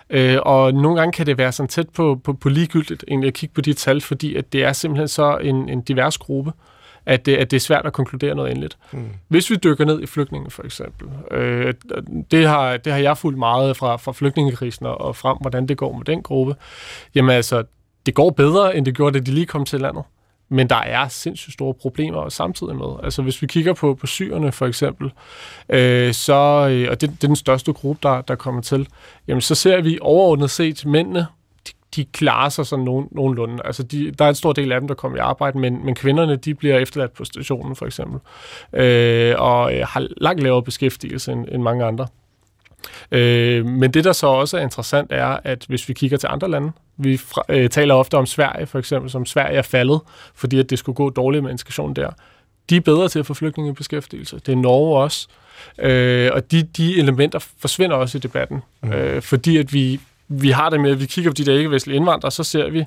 Øh, 0.10 0.38
og 0.41 0.73
nogle 0.73 0.99
gange 0.99 1.12
kan 1.12 1.25
det 1.25 1.38
være 1.38 1.51
sådan 1.51 1.67
tæt 1.67 1.89
på, 1.89 2.19
på, 2.23 2.34
på 2.34 2.49
ligegyldigt 2.49 3.03
egentlig 3.08 3.27
at 3.27 3.34
kigge 3.34 3.53
på 3.53 3.62
de 3.62 3.73
tal, 3.73 4.01
fordi 4.01 4.36
at 4.36 4.53
det 4.53 4.63
er 4.63 4.73
simpelthen 4.73 5.08
så 5.08 5.38
en, 5.38 5.69
en 5.69 5.82
divers 5.82 6.17
gruppe 6.17 6.51
at 7.05 7.25
det, 7.25 7.35
at 7.35 7.51
det 7.51 7.57
er 7.57 7.61
svært 7.61 7.85
at 7.85 7.93
konkludere 7.93 8.35
noget 8.35 8.51
endeligt. 8.51 8.77
Mm. 8.91 9.09
Hvis 9.27 9.49
vi 9.49 9.55
dykker 9.55 9.85
ned 9.85 10.01
i 10.01 10.05
flygtninge 10.05 10.51
for 10.51 10.63
eksempel, 10.63 11.07
øh, 11.31 11.73
det, 12.31 12.47
har, 12.47 12.77
det 12.77 12.93
har 12.93 12.99
jeg 12.99 13.17
fulgt 13.17 13.39
meget 13.39 13.77
fra, 13.77 13.97
fra 13.97 14.11
flygtningekrisen 14.11 14.85
og 14.85 15.15
frem, 15.15 15.37
hvordan 15.41 15.67
det 15.67 15.77
går 15.77 15.93
med 15.93 16.05
den 16.05 16.21
gruppe. 16.21 16.55
Jamen 17.15 17.35
altså, 17.35 17.63
det 18.05 18.13
går 18.13 18.29
bedre, 18.29 18.77
end 18.77 18.85
det 18.85 18.95
gjorde, 18.95 19.19
da 19.19 19.23
de 19.23 19.31
lige 19.31 19.45
kom 19.45 19.65
til 19.65 19.81
landet. 19.81 20.03
Men 20.49 20.69
der 20.69 20.75
er 20.75 21.07
sindssygt 21.07 21.53
store 21.53 21.73
problemer 21.73 22.29
samtidig 22.29 22.75
med. 22.75 22.87
Altså 23.03 23.21
hvis 23.21 23.41
vi 23.41 23.47
kigger 23.47 23.73
på, 23.73 23.95
på 23.95 24.07
syrerne 24.07 24.51
for 24.51 24.65
eksempel, 24.65 25.11
øh, 25.69 26.13
så, 26.13 26.67
øh, 26.71 26.87
og 26.91 27.01
det, 27.01 27.09
det 27.09 27.23
er 27.23 27.27
den 27.27 27.35
største 27.35 27.73
gruppe, 27.73 27.99
der, 28.03 28.21
der 28.21 28.35
kommer 28.35 28.61
til, 28.61 28.87
jamen 29.27 29.41
så 29.41 29.55
ser 29.55 29.81
vi 29.81 29.97
overordnet 30.01 30.51
set 30.51 30.85
mændene 30.85 31.27
de 31.95 32.06
klarer 32.06 32.49
sig 32.49 32.65
sådan 32.65 32.86
nogen, 32.86 33.08
nogenlunde. 33.12 33.62
Altså, 33.65 33.84
de, 33.84 34.12
der 34.12 34.25
er 34.25 34.29
en 34.29 34.36
stor 34.36 34.53
del 34.53 34.71
af 34.71 34.79
dem, 34.82 34.88
der 34.88 34.95
kommer 34.95 35.17
i 35.17 35.21
arbejde, 35.21 35.60
men, 35.60 35.86
men 35.86 35.95
kvinderne, 35.95 36.36
de 36.36 36.56
bliver 36.56 36.77
efterladt 36.77 37.13
på 37.13 37.25
stationen, 37.25 37.75
for 37.75 37.86
eksempel, 37.86 38.19
øh, 38.73 39.36
og 39.38 39.75
øh, 39.75 39.86
har 39.88 40.08
langt 40.17 40.43
lavere 40.43 40.63
beskæftigelse 40.63 41.32
end, 41.32 41.45
end 41.51 41.63
mange 41.63 41.86
andre. 41.86 42.08
Øh, 43.12 43.65
men 43.65 43.91
det, 43.91 44.03
der 44.03 44.12
så 44.12 44.27
også 44.27 44.58
er 44.58 44.62
interessant, 44.62 45.12
er, 45.12 45.39
at 45.43 45.65
hvis 45.67 45.89
vi 45.89 45.93
kigger 45.93 46.17
til 46.17 46.29
andre 46.32 46.49
lande, 46.49 46.71
vi 46.97 47.17
fra, 47.17 47.43
øh, 47.49 47.69
taler 47.69 47.93
ofte 47.93 48.15
om 48.15 48.25
Sverige, 48.25 48.65
for 48.65 48.79
eksempel, 48.79 49.12
som 49.12 49.25
Sverige 49.25 49.58
er 49.58 49.62
faldet, 49.62 50.01
fordi 50.36 50.60
at 50.60 50.69
det 50.69 50.79
skulle 50.79 50.95
gå 50.95 51.10
dårligt 51.10 51.43
med 51.43 51.51
integrationen 51.51 51.95
der. 51.95 52.10
De 52.69 52.75
er 52.75 52.82
bedre 52.82 53.10
til 53.10 53.19
at 53.19 53.25
få 53.25 53.34
flygtninge 53.34 53.71
i 53.71 53.73
beskæftigelse. 53.73 54.39
Det 54.45 54.51
er 54.51 54.56
Norge 54.56 55.03
også. 55.03 55.27
Øh, 55.79 56.32
og 56.34 56.51
de, 56.51 56.63
de 56.63 56.99
elementer 56.99 57.39
forsvinder 57.60 57.95
også 57.95 58.17
i 58.17 58.21
debatten, 58.21 58.62
mm. 58.84 58.91
øh, 58.91 59.21
fordi 59.21 59.58
at 59.58 59.73
vi 59.73 59.99
vi 60.41 60.50
har 60.50 60.69
det 60.69 60.80
med, 60.80 60.91
at 60.91 61.00
vi 61.00 61.06
kigger 61.06 61.32
på 61.32 61.34
de 61.34 61.46
der 61.46 61.58
ikke-vestlige 61.58 61.96
indvandrere, 61.96 62.32
så 62.32 62.43
ser 62.43 62.69
vi, 62.69 62.86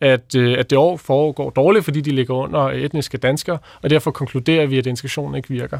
at, 0.00 0.34
øh, 0.36 0.58
at 0.58 0.70
det 0.70 0.78
år 0.78 0.96
foregår 0.96 1.50
dårligt, 1.50 1.84
fordi 1.84 2.00
de 2.00 2.10
ligger 2.10 2.34
under 2.34 2.60
etniske 2.60 3.18
danskere, 3.18 3.58
og 3.82 3.90
derfor 3.90 4.10
konkluderer 4.10 4.66
vi, 4.66 4.78
at 4.78 4.86
integrationen 4.86 5.34
ikke 5.34 5.48
virker. 5.48 5.78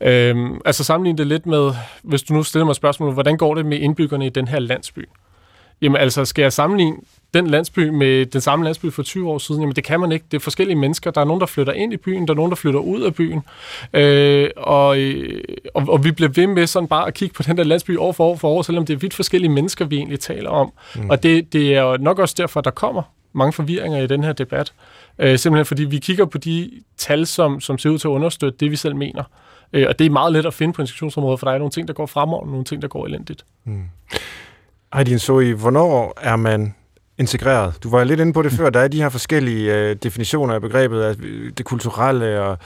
Øhm, 0.00 0.60
altså 0.64 0.84
sammenligne 0.84 1.18
det 1.18 1.26
lidt 1.26 1.46
med, 1.46 1.72
hvis 2.02 2.22
du 2.22 2.34
nu 2.34 2.42
stiller 2.42 2.66
mig 2.66 2.74
spørgsmålet, 2.74 3.14
hvordan 3.14 3.36
går 3.36 3.54
det 3.54 3.66
med 3.66 3.78
indbyggerne 3.78 4.26
i 4.26 4.28
den 4.28 4.48
her 4.48 4.58
landsby? 4.58 5.08
Jamen 5.82 5.96
altså, 5.96 6.24
skal 6.24 6.42
jeg 6.42 6.52
sammenligne 6.52 6.96
den 7.34 7.46
landsby 7.46 7.88
med 7.88 8.26
den 8.26 8.40
samme 8.40 8.64
landsby 8.64 8.92
for 8.92 9.02
20 9.02 9.30
år 9.30 9.38
siden, 9.38 9.60
jamen 9.60 9.76
det 9.76 9.84
kan 9.84 10.00
man 10.00 10.12
ikke. 10.12 10.24
Det 10.30 10.36
er 10.36 10.40
forskellige 10.40 10.76
mennesker. 10.76 11.10
Der 11.10 11.20
er 11.20 11.24
nogen, 11.24 11.40
der 11.40 11.46
flytter 11.46 11.72
ind 11.72 11.92
i 11.92 11.96
byen, 11.96 12.26
der 12.26 12.34
er 12.34 12.36
nogen, 12.36 12.50
der 12.50 12.56
flytter 12.56 12.80
ud 12.80 13.02
af 13.02 13.14
byen. 13.14 13.42
Øh, 13.92 14.50
og, 14.56 14.98
øh, 14.98 15.44
og, 15.74 15.88
og 15.88 16.04
vi 16.04 16.10
bliver 16.12 16.28
ved 16.28 16.46
med 16.46 16.66
sådan 16.66 16.88
bare 16.88 17.06
at 17.06 17.14
kigge 17.14 17.34
på 17.34 17.42
den 17.42 17.56
der 17.56 17.64
landsby 17.64 17.98
år 17.98 18.12
for 18.12 18.24
år 18.24 18.36
for 18.36 18.48
år, 18.48 18.62
selvom 18.62 18.86
det 18.86 18.94
er 18.94 18.98
vidt 18.98 19.14
forskellige 19.14 19.50
mennesker, 19.50 19.84
vi 19.84 19.96
egentlig 19.96 20.20
taler 20.20 20.50
om. 20.50 20.72
Mm. 20.96 21.10
Og 21.10 21.22
det, 21.22 21.52
det 21.52 21.74
er 21.74 21.82
jo 21.82 21.96
nok 21.96 22.18
også 22.18 22.34
derfor, 22.38 22.60
der 22.60 22.70
kommer 22.70 23.02
mange 23.32 23.52
forvirringer 23.52 23.98
i 23.98 24.06
den 24.06 24.24
her 24.24 24.32
debat. 24.32 24.72
Øh, 25.18 25.38
simpelthen 25.38 25.66
fordi 25.66 25.84
vi 25.84 25.98
kigger 25.98 26.24
på 26.24 26.38
de 26.38 26.70
tal, 26.96 27.26
som, 27.26 27.60
som 27.60 27.78
ser 27.78 27.90
ud 27.90 27.98
til 27.98 28.08
at 28.08 28.12
understøtte 28.12 28.58
det, 28.60 28.70
vi 28.70 28.76
selv 28.76 28.96
mener. 28.96 29.24
Øh, 29.72 29.86
og 29.88 29.98
det 29.98 30.06
er 30.06 30.10
meget 30.10 30.32
let 30.32 30.46
at 30.46 30.54
finde 30.54 30.72
på 30.72 30.82
institutionsområdet, 30.82 31.40
for 31.40 31.46
der 31.46 31.54
er 31.54 31.58
nogle 31.58 31.70
ting, 31.70 31.88
der 31.88 31.94
går 31.94 32.06
fremover, 32.06 32.42
og 32.42 32.48
nogle 32.48 32.64
ting, 32.64 32.82
der 32.82 32.88
går 32.88 33.06
elendigt. 33.06 33.44
Mm. 33.64 33.84
Ej, 34.92 35.16
så 35.16 35.38
i 35.38 35.50
hvornår 35.50 36.18
er 36.20 36.36
man 36.36 36.74
integreret? 37.18 37.82
Du 37.82 37.90
var 37.90 38.04
lidt 38.04 38.20
inde 38.20 38.32
på 38.32 38.42
det 38.42 38.52
før. 38.52 38.70
Der 38.70 38.80
er 38.80 38.88
de 38.88 39.02
her 39.02 39.08
forskellige 39.08 39.74
øh, 39.74 39.96
definitioner 39.96 40.54
af 40.54 40.60
begrebet, 40.60 41.02
af 41.02 41.16
det 41.56 41.64
kulturelle 41.64 42.40
og 42.40 42.58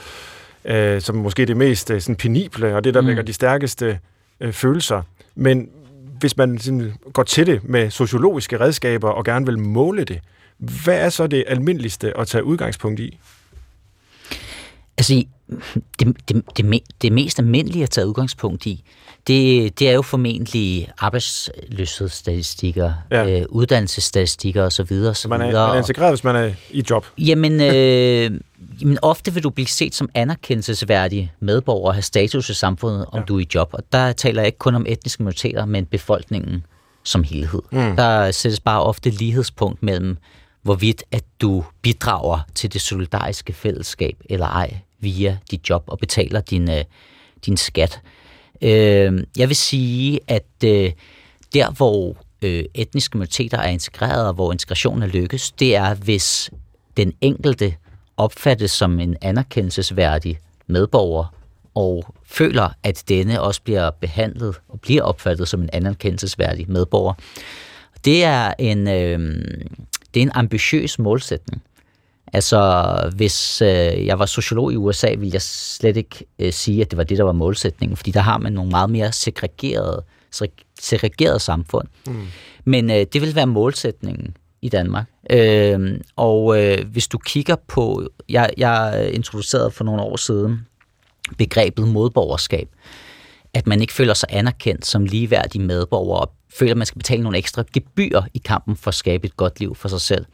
øh, 0.65 1.01
som 1.01 1.15
måske 1.15 1.45
det 1.45 1.57
mest 1.57 1.91
øh, 1.91 2.01
sådan 2.01 2.15
penible, 2.15 2.75
og 2.75 2.83
det, 2.83 2.93
der 2.93 3.01
mm. 3.01 3.07
vækker 3.07 3.23
de 3.23 3.33
stærkeste 3.33 3.99
øh, 4.39 4.53
følelser. 4.53 5.01
Men 5.35 5.69
hvis 6.19 6.37
man 6.37 6.57
sådan 6.57 6.93
går 7.13 7.23
til 7.23 7.47
det 7.47 7.63
med 7.63 7.89
sociologiske 7.89 8.59
redskaber 8.59 9.09
og 9.09 9.25
gerne 9.25 9.45
vil 9.45 9.59
måle 9.59 10.03
det, 10.03 10.19
hvad 10.57 10.99
er 10.99 11.09
så 11.09 11.27
det 11.27 11.43
almindeligste 11.47 12.17
at 12.17 12.27
tage 12.27 12.43
udgangspunkt 12.43 12.99
i? 12.99 13.19
Altså, 14.97 15.23
det, 15.99 16.15
det, 16.29 16.43
det, 16.57 16.81
det 17.01 17.11
mest 17.11 17.39
almindelige 17.39 17.83
at 17.83 17.89
tage 17.89 18.07
udgangspunkt 18.07 18.65
i, 18.65 18.83
det, 19.27 19.79
det 19.79 19.89
er 19.89 19.93
jo 19.93 20.01
formentlig 20.01 20.91
arbejdsløshedsstatistikker, 20.97 22.93
ja. 23.11 23.39
øh, 23.39 23.45
uddannelsesstatistikker 23.49 24.63
osv. 24.63 24.87
Så, 24.87 25.13
så 25.13 25.27
man, 25.27 25.41
er, 25.41 25.45
man 25.45 25.55
er 25.55 25.75
integreret, 25.75 26.11
hvis 26.11 26.23
man 26.23 26.35
er 26.35 26.51
i 26.69 26.83
job? 26.89 27.05
Jamen, 27.17 27.61
øh, 27.61 28.31
jamen, 28.81 28.97
ofte 29.01 29.33
vil 29.33 29.43
du 29.43 29.49
blive 29.49 29.67
set 29.67 29.95
som 29.95 30.09
anerkendelsesværdig 30.13 31.33
medborger 31.39 31.87
og 31.87 31.93
have 31.93 32.01
status 32.01 32.49
i 32.49 32.53
samfundet, 32.53 33.05
om 33.11 33.19
ja. 33.19 33.25
du 33.25 33.35
er 33.35 33.39
i 33.39 33.47
job. 33.55 33.69
Og 33.73 33.83
der 33.91 34.11
taler 34.11 34.41
jeg 34.41 34.47
ikke 34.47 34.57
kun 34.57 34.75
om 34.75 34.85
etniske 34.89 35.23
minoriteter, 35.23 35.65
men 35.65 35.85
befolkningen 35.85 36.65
som 37.03 37.23
helhed. 37.23 37.61
Mm. 37.71 37.95
Der 37.95 38.31
sættes 38.31 38.59
bare 38.59 38.83
ofte 38.83 39.09
lighedspunkt 39.09 39.83
mellem, 39.83 40.17
hvorvidt 40.61 41.03
at 41.11 41.23
du 41.41 41.63
bidrager 41.81 42.39
til 42.55 42.73
det 42.73 42.81
solidariske 42.81 43.53
fællesskab 43.53 44.15
eller 44.29 44.47
ej 44.47 44.77
via 44.99 45.37
dit 45.51 45.69
job 45.69 45.83
og 45.87 45.99
betaler 45.99 46.41
din, 46.41 46.71
øh, 46.71 46.83
din 47.45 47.57
skat. 47.57 48.01
Øh, 48.61 49.23
jeg 49.37 49.47
vil 49.47 49.55
sige, 49.55 50.19
at 50.27 50.63
øh, 50.65 50.91
der 51.53 51.71
hvor 51.71 52.17
øh, 52.41 52.63
etniske 52.73 53.17
minoriteter 53.17 53.57
er 53.57 53.69
integreret, 53.69 54.27
og 54.27 54.33
hvor 54.33 54.51
integrationen 54.51 55.03
er 55.03 55.07
lykkes, 55.07 55.51
det 55.51 55.75
er, 55.75 55.95
hvis 55.95 56.51
den 56.97 57.13
enkelte 57.21 57.75
opfattes 58.17 58.71
som 58.71 58.99
en 58.99 59.15
anerkendelsesværdig 59.21 60.39
medborger, 60.67 61.33
og 61.75 62.15
føler, 62.25 62.69
at 62.83 63.03
denne 63.09 63.41
også 63.41 63.61
bliver 63.61 63.89
behandlet 63.89 64.55
og 64.69 64.81
bliver 64.81 65.03
opfattet 65.03 65.47
som 65.47 65.61
en 65.61 65.69
anerkendelsesværdig 65.73 66.71
medborger. 66.71 67.13
Det 68.05 68.23
er 68.23 68.53
en, 68.59 68.87
øh, 68.87 69.19
det 70.13 70.19
er 70.19 70.23
en 70.23 70.31
ambitiøs 70.33 70.99
målsætning. 70.99 71.61
Altså, 72.33 73.11
hvis 73.15 73.61
øh, 73.61 74.05
jeg 74.05 74.19
var 74.19 74.25
sociolog 74.25 74.73
i 74.73 74.75
USA, 74.75 75.09
ville 75.09 75.33
jeg 75.33 75.41
slet 75.41 75.97
ikke 75.97 76.25
øh, 76.39 76.53
sige, 76.53 76.81
at 76.81 76.91
det 76.91 76.97
var 76.97 77.03
det, 77.03 77.17
der 77.17 77.23
var 77.23 77.31
målsætningen, 77.31 77.97
fordi 77.97 78.11
der 78.11 78.19
har 78.19 78.37
man 78.37 78.53
nogle 78.53 78.71
meget 78.71 78.89
mere 78.89 79.11
segregerede, 79.11 80.03
segregerede 80.79 81.39
samfund. 81.39 81.87
Mm. 82.07 82.27
Men 82.65 82.91
øh, 82.91 83.05
det 83.13 83.21
vil 83.21 83.35
være 83.35 83.47
målsætningen 83.47 84.37
i 84.61 84.69
Danmark. 84.69 85.05
Øh, 85.29 85.99
og 86.15 86.63
øh, 86.63 86.85
hvis 86.87 87.07
du 87.07 87.17
kigger 87.17 87.55
på, 87.67 88.09
jeg, 88.29 88.49
jeg 88.57 89.09
introducerede 89.13 89.71
for 89.71 89.83
nogle 89.83 90.01
år 90.01 90.15
siden 90.15 90.67
begrebet 91.37 91.87
modborgerskab, 91.87 92.69
at 93.53 93.67
man 93.67 93.81
ikke 93.81 93.93
føler 93.93 94.13
sig 94.13 94.29
anerkendt 94.31 94.85
som 94.85 95.05
ligeværdig 95.05 95.61
medborger, 95.61 96.17
og 96.17 96.31
føler, 96.57 96.71
at 96.71 96.77
man 96.77 96.85
skal 96.85 96.99
betale 96.99 97.23
nogle 97.23 97.37
ekstra 97.37 97.63
gebyr 97.73 98.21
i 98.33 98.37
kampen 98.37 98.75
for 98.75 98.87
at 98.87 98.95
skabe 98.95 99.27
et 99.27 99.37
godt 99.37 99.59
liv 99.59 99.75
for 99.75 99.87
sig 99.87 100.01
selv. 100.01 100.25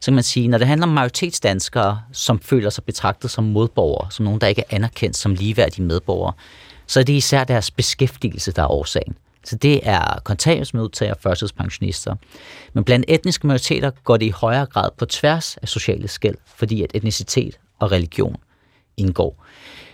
Så 0.00 0.04
kan 0.04 0.14
man 0.14 0.22
sige, 0.22 0.48
når 0.48 0.58
det 0.58 0.66
handler 0.66 0.86
om 0.86 0.92
majoritetsdanskere, 0.92 2.00
som 2.12 2.40
føler 2.40 2.70
sig 2.70 2.84
betragtet 2.84 3.30
som 3.30 3.44
modborgere, 3.44 4.10
som 4.10 4.24
nogen, 4.24 4.40
der 4.40 4.46
ikke 4.46 4.62
er 4.62 4.74
anerkendt 4.76 5.16
som 5.16 5.34
ligeværdige 5.34 5.84
medborgere, 5.84 6.32
så 6.86 7.00
er 7.00 7.04
det 7.04 7.12
især 7.12 7.44
deres 7.44 7.70
beskæftigelse, 7.70 8.52
der 8.52 8.62
er 8.62 8.70
årsagen. 8.70 9.14
Så 9.44 9.56
det 9.56 9.80
er 9.82 10.20
kontanthjælpsmodtagere 10.24 11.14
og 11.14 11.20
førtidspensionister. 11.22 12.14
Men 12.72 12.84
blandt 12.84 13.04
etniske 13.08 13.46
minoriteter 13.46 13.90
går 14.04 14.16
det 14.16 14.26
i 14.26 14.30
højere 14.30 14.66
grad 14.66 14.90
på 14.98 15.06
tværs 15.06 15.56
af 15.56 15.68
sociale 15.68 16.08
skæld, 16.08 16.36
fordi 16.46 16.82
at 16.82 16.90
etnicitet 16.94 17.58
og 17.78 17.92
religion 17.92 18.36
indgår. 18.96 19.44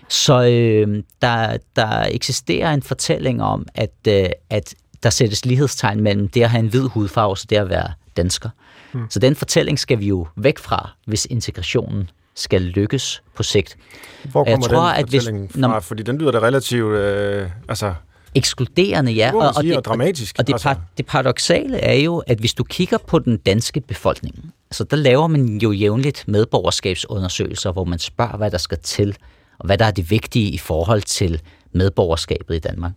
Så 0.09 0.43
øh, 0.43 1.03
der, 1.23 1.57
der 1.77 2.07
eksisterer 2.11 2.75
en 2.75 2.83
fortælling 2.83 3.43
om, 3.43 3.67
at, 3.75 3.95
øh, 4.09 4.29
at 4.51 4.75
der 5.03 5.11
sættes 5.11 5.45
lighedstegn 5.45 6.01
mellem 6.01 6.29
det 6.29 6.43
at 6.43 6.51
have 6.51 6.61
en 6.61 6.69
hvid 6.69 6.89
hudfarve 6.89 7.31
og 7.31 7.39
det 7.51 7.57
at 7.57 7.69
være 7.69 7.93
dansker. 8.17 8.49
Mm. 8.93 9.01
Så 9.11 9.19
den 9.19 9.37
fortælling 9.37 9.79
skal 9.79 9.99
vi 9.99 10.07
jo 10.07 10.27
væk 10.37 10.59
fra, 10.59 10.91
hvis 11.07 11.27
integrationen 11.31 12.11
skal 12.35 12.63
lykkes 12.63 13.23
på 13.35 13.43
sigt. 13.43 13.77
Hvor 14.25 14.45
kommer 14.45 14.67
jeg 14.69 14.77
tror, 14.77 14.89
den 14.89 14.97
at 14.97 15.09
hvis, 15.09 15.25
fra? 15.61 15.79
Fordi 15.79 16.03
den 16.03 16.19
lyder 16.19 16.31
da 16.31 16.39
relativt... 16.39 16.93
Øh, 16.93 17.51
altså 17.69 17.95
ekskluderende, 18.37 19.13
ja. 19.13 19.35
Og, 19.35 19.53
og, 19.57 19.65
det, 19.65 19.77
og 19.77 19.85
dramatisk. 19.85 20.37
Og 20.39 20.47
det, 20.47 20.53
altså. 20.53 20.75
det 20.97 21.07
paradoxale 21.07 21.79
er 21.79 21.95
jo, 21.95 22.23
at 22.27 22.39
hvis 22.39 22.55
du 22.55 22.65
kigger 22.65 22.99
på 22.99 23.19
den 23.19 23.37
danske 23.37 23.81
befolkning, 23.81 24.53
så 24.73 24.85
der 24.85 24.97
laver 24.97 25.27
man 25.27 25.59
jo 25.59 25.73
jævnligt 25.73 26.25
medborgerskabsundersøgelser, 26.29 27.73
hvor 27.73 27.85
man 27.85 27.99
spørger, 27.99 28.37
hvad 28.37 28.51
der 28.51 28.59
skal 28.59 28.79
til, 28.79 29.17
og 29.59 29.67
hvad 29.67 29.79
der 29.79 29.85
er 29.85 29.91
det 29.91 30.11
vigtige 30.11 30.51
i 30.51 30.59
forhold 30.59 31.03
til 31.03 31.41
medborgerskabet 31.73 32.55
i 32.55 32.59
Danmark. 32.59 32.93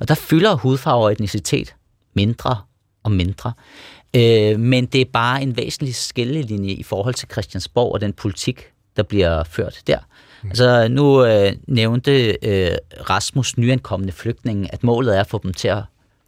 Og 0.00 0.08
der 0.08 0.14
fylder 0.14 0.54
hudfarve 0.54 1.04
og 1.04 1.12
etnicitet 1.12 1.74
mindre 2.14 2.56
og 3.02 3.12
mindre. 3.12 3.52
Øh, 4.16 4.60
men 4.60 4.86
det 4.86 5.00
er 5.00 5.04
bare 5.12 5.42
en 5.42 5.56
væsentlig 5.56 5.94
skillelinje 5.94 6.72
i 6.72 6.82
forhold 6.82 7.14
til 7.14 7.28
Christiansborg 7.32 7.92
og 7.92 8.00
den 8.00 8.12
politik, 8.12 8.66
der 8.96 9.02
bliver 9.02 9.44
ført 9.44 9.80
der. 9.86 9.98
Mm. 10.42 10.48
Altså 10.48 10.88
nu 10.88 11.24
øh, 11.24 11.52
nævnte 11.68 12.36
øh, 12.42 12.76
Rasmus 13.10 13.56
nyankomne 13.58 14.12
flygtninge, 14.12 14.72
at 14.74 14.84
målet 14.84 15.16
er 15.16 15.20
at 15.20 15.26
få 15.26 15.40
dem 15.42 15.54
til 15.54 15.68
at 15.68 15.82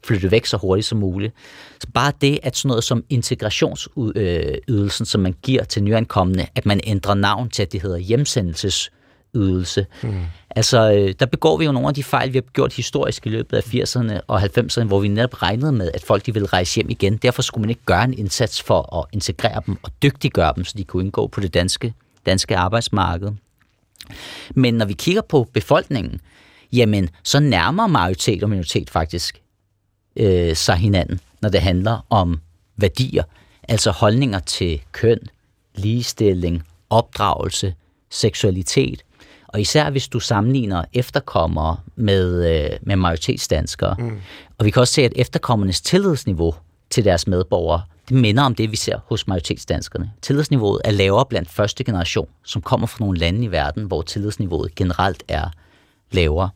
flytte 0.04 0.30
væk 0.30 0.46
så 0.46 0.56
hurtigt 0.56 0.86
som 0.86 0.98
muligt. 0.98 1.34
Så 1.80 1.86
bare 1.94 2.12
det, 2.20 2.38
at 2.42 2.56
sådan 2.56 2.68
noget 2.68 2.84
som 2.84 3.04
integrationsydelsen, 3.10 5.06
som 5.06 5.20
man 5.20 5.34
giver 5.42 5.64
til 5.64 5.82
nyankomne, 5.82 6.46
at 6.54 6.66
man 6.66 6.80
ændrer 6.84 7.14
navn 7.14 7.50
til, 7.50 7.62
at 7.62 7.72
det 7.72 7.82
hedder 7.82 7.98
hjemsendelses 7.98 8.90
ydelse. 9.34 9.86
Mm. 10.02 10.20
Altså, 10.50 10.92
øh, 10.92 11.14
der 11.20 11.26
begår 11.26 11.56
vi 11.56 11.64
jo 11.64 11.72
nogle 11.72 11.88
af 11.88 11.94
de 11.94 12.04
fejl, 12.04 12.32
vi 12.32 12.38
har 12.38 12.52
gjort 12.52 12.72
historisk 12.72 13.26
i 13.26 13.28
løbet 13.28 13.56
af 13.56 13.74
80'erne 13.74 14.20
og 14.26 14.42
90'erne, 14.42 14.84
hvor 14.84 15.00
vi 15.00 15.08
netop 15.08 15.42
regnede 15.42 15.72
med, 15.72 15.90
at 15.94 16.02
folk 16.02 16.26
de 16.26 16.32
ville 16.32 16.48
rejse 16.48 16.74
hjem 16.74 16.90
igen. 16.90 17.16
Derfor 17.16 17.42
skulle 17.42 17.62
man 17.62 17.70
ikke 17.70 17.84
gøre 17.84 18.04
en 18.04 18.18
indsats 18.18 18.62
for 18.62 18.98
at 18.98 19.04
integrere 19.12 19.62
dem 19.66 19.76
og 19.82 19.90
dygtiggøre 20.02 20.52
dem, 20.56 20.64
så 20.64 20.74
de 20.76 20.84
kunne 20.84 21.04
indgå 21.04 21.26
på 21.26 21.40
det 21.40 21.54
danske, 21.54 21.94
danske 22.26 22.56
arbejdsmarked. 22.56 23.30
Men 24.54 24.74
når 24.74 24.86
vi 24.86 24.92
kigger 24.92 25.22
på 25.22 25.48
befolkningen, 25.52 26.20
jamen, 26.72 27.08
så 27.22 27.40
nærmer 27.40 27.86
majoritet 27.86 28.42
og 28.42 28.48
minoritet 28.48 28.90
faktisk 28.90 29.42
øh, 30.16 30.56
sig 30.56 30.76
hinanden, 30.76 31.20
når 31.42 31.48
det 31.48 31.60
handler 31.60 32.06
om 32.10 32.40
værdier, 32.76 33.22
altså 33.68 33.90
holdninger 33.90 34.38
til 34.38 34.80
køn, 34.92 35.18
ligestilling, 35.74 36.62
opdragelse, 36.90 37.74
seksualitet, 38.10 39.04
og 39.52 39.60
især 39.60 39.90
hvis 39.90 40.08
du 40.08 40.20
sammenligner 40.20 40.84
efterkommere 40.92 41.76
med, 41.96 42.54
øh, 42.54 42.70
med 42.82 42.96
majoritetsdanskere. 42.96 43.96
Mm. 43.98 44.20
Og 44.58 44.64
vi 44.64 44.70
kan 44.70 44.80
også 44.80 44.94
se, 44.94 45.02
at 45.02 45.12
efterkommernes 45.16 45.80
tillidsniveau 45.80 46.54
til 46.90 47.04
deres 47.04 47.26
medborgere, 47.26 47.82
det 48.08 48.16
minder 48.16 48.42
om 48.42 48.54
det, 48.54 48.70
vi 48.70 48.76
ser 48.76 48.98
hos 49.06 49.26
majoritetsdanskerne. 49.28 50.12
Tillidsniveauet 50.22 50.80
er 50.84 50.90
lavere 50.90 51.26
blandt 51.26 51.50
første 51.50 51.84
generation, 51.84 52.28
som 52.44 52.62
kommer 52.62 52.86
fra 52.86 53.04
nogle 53.04 53.18
lande 53.18 53.44
i 53.44 53.50
verden, 53.50 53.84
hvor 53.84 54.02
tillidsniveauet 54.02 54.74
generelt 54.74 55.22
er 55.28 55.48
lavere. 56.10 56.50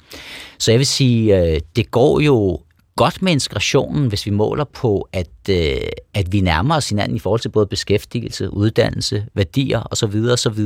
Så 0.58 0.70
jeg 0.70 0.78
vil 0.78 0.86
sige, 0.86 1.40
øh, 1.40 1.60
det 1.76 1.90
går 1.90 2.20
jo 2.20 2.60
godt 2.96 3.22
med 3.22 3.32
integrationen, 3.32 4.08
hvis 4.08 4.26
vi 4.26 4.30
måler 4.30 4.64
på, 4.64 5.08
at, 5.12 5.30
øh, 5.50 5.76
at 6.14 6.32
vi 6.32 6.40
nærmer 6.40 6.76
os 6.76 6.88
hinanden 6.88 7.16
i 7.16 7.18
forhold 7.18 7.40
til 7.40 7.48
både 7.48 7.66
beskæftigelse, 7.66 8.52
uddannelse, 8.52 9.26
værdier 9.34 9.82
osv. 9.90 10.24
osv. 10.32 10.60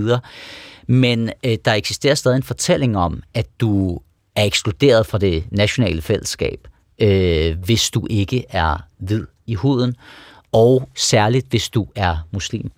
Men 0.90 1.31
øh, 1.44 1.59
der 1.64 1.72
eksisterer 1.72 2.14
stadig 2.14 2.37
en 2.37 2.42
fortælling 2.42 2.96
om, 2.96 3.22
at 3.35 3.46
du 3.61 4.00
er 4.37 4.44
ekskluderet 4.44 5.07
fra 5.07 5.18
det 5.18 5.44
nationale 5.50 6.03
fællesskab, 6.03 6.68
øh, 6.98 7.59
hvis 7.64 7.90
du 7.90 8.07
ikke 8.11 8.44
er 8.48 8.87
hvid 8.98 9.26
i 9.46 9.55
huden, 9.55 9.96
og 10.53 10.88
særligt 10.96 11.46
hvis 11.50 11.68
du 11.68 11.87
er 11.96 12.16
muslim. 12.31 12.70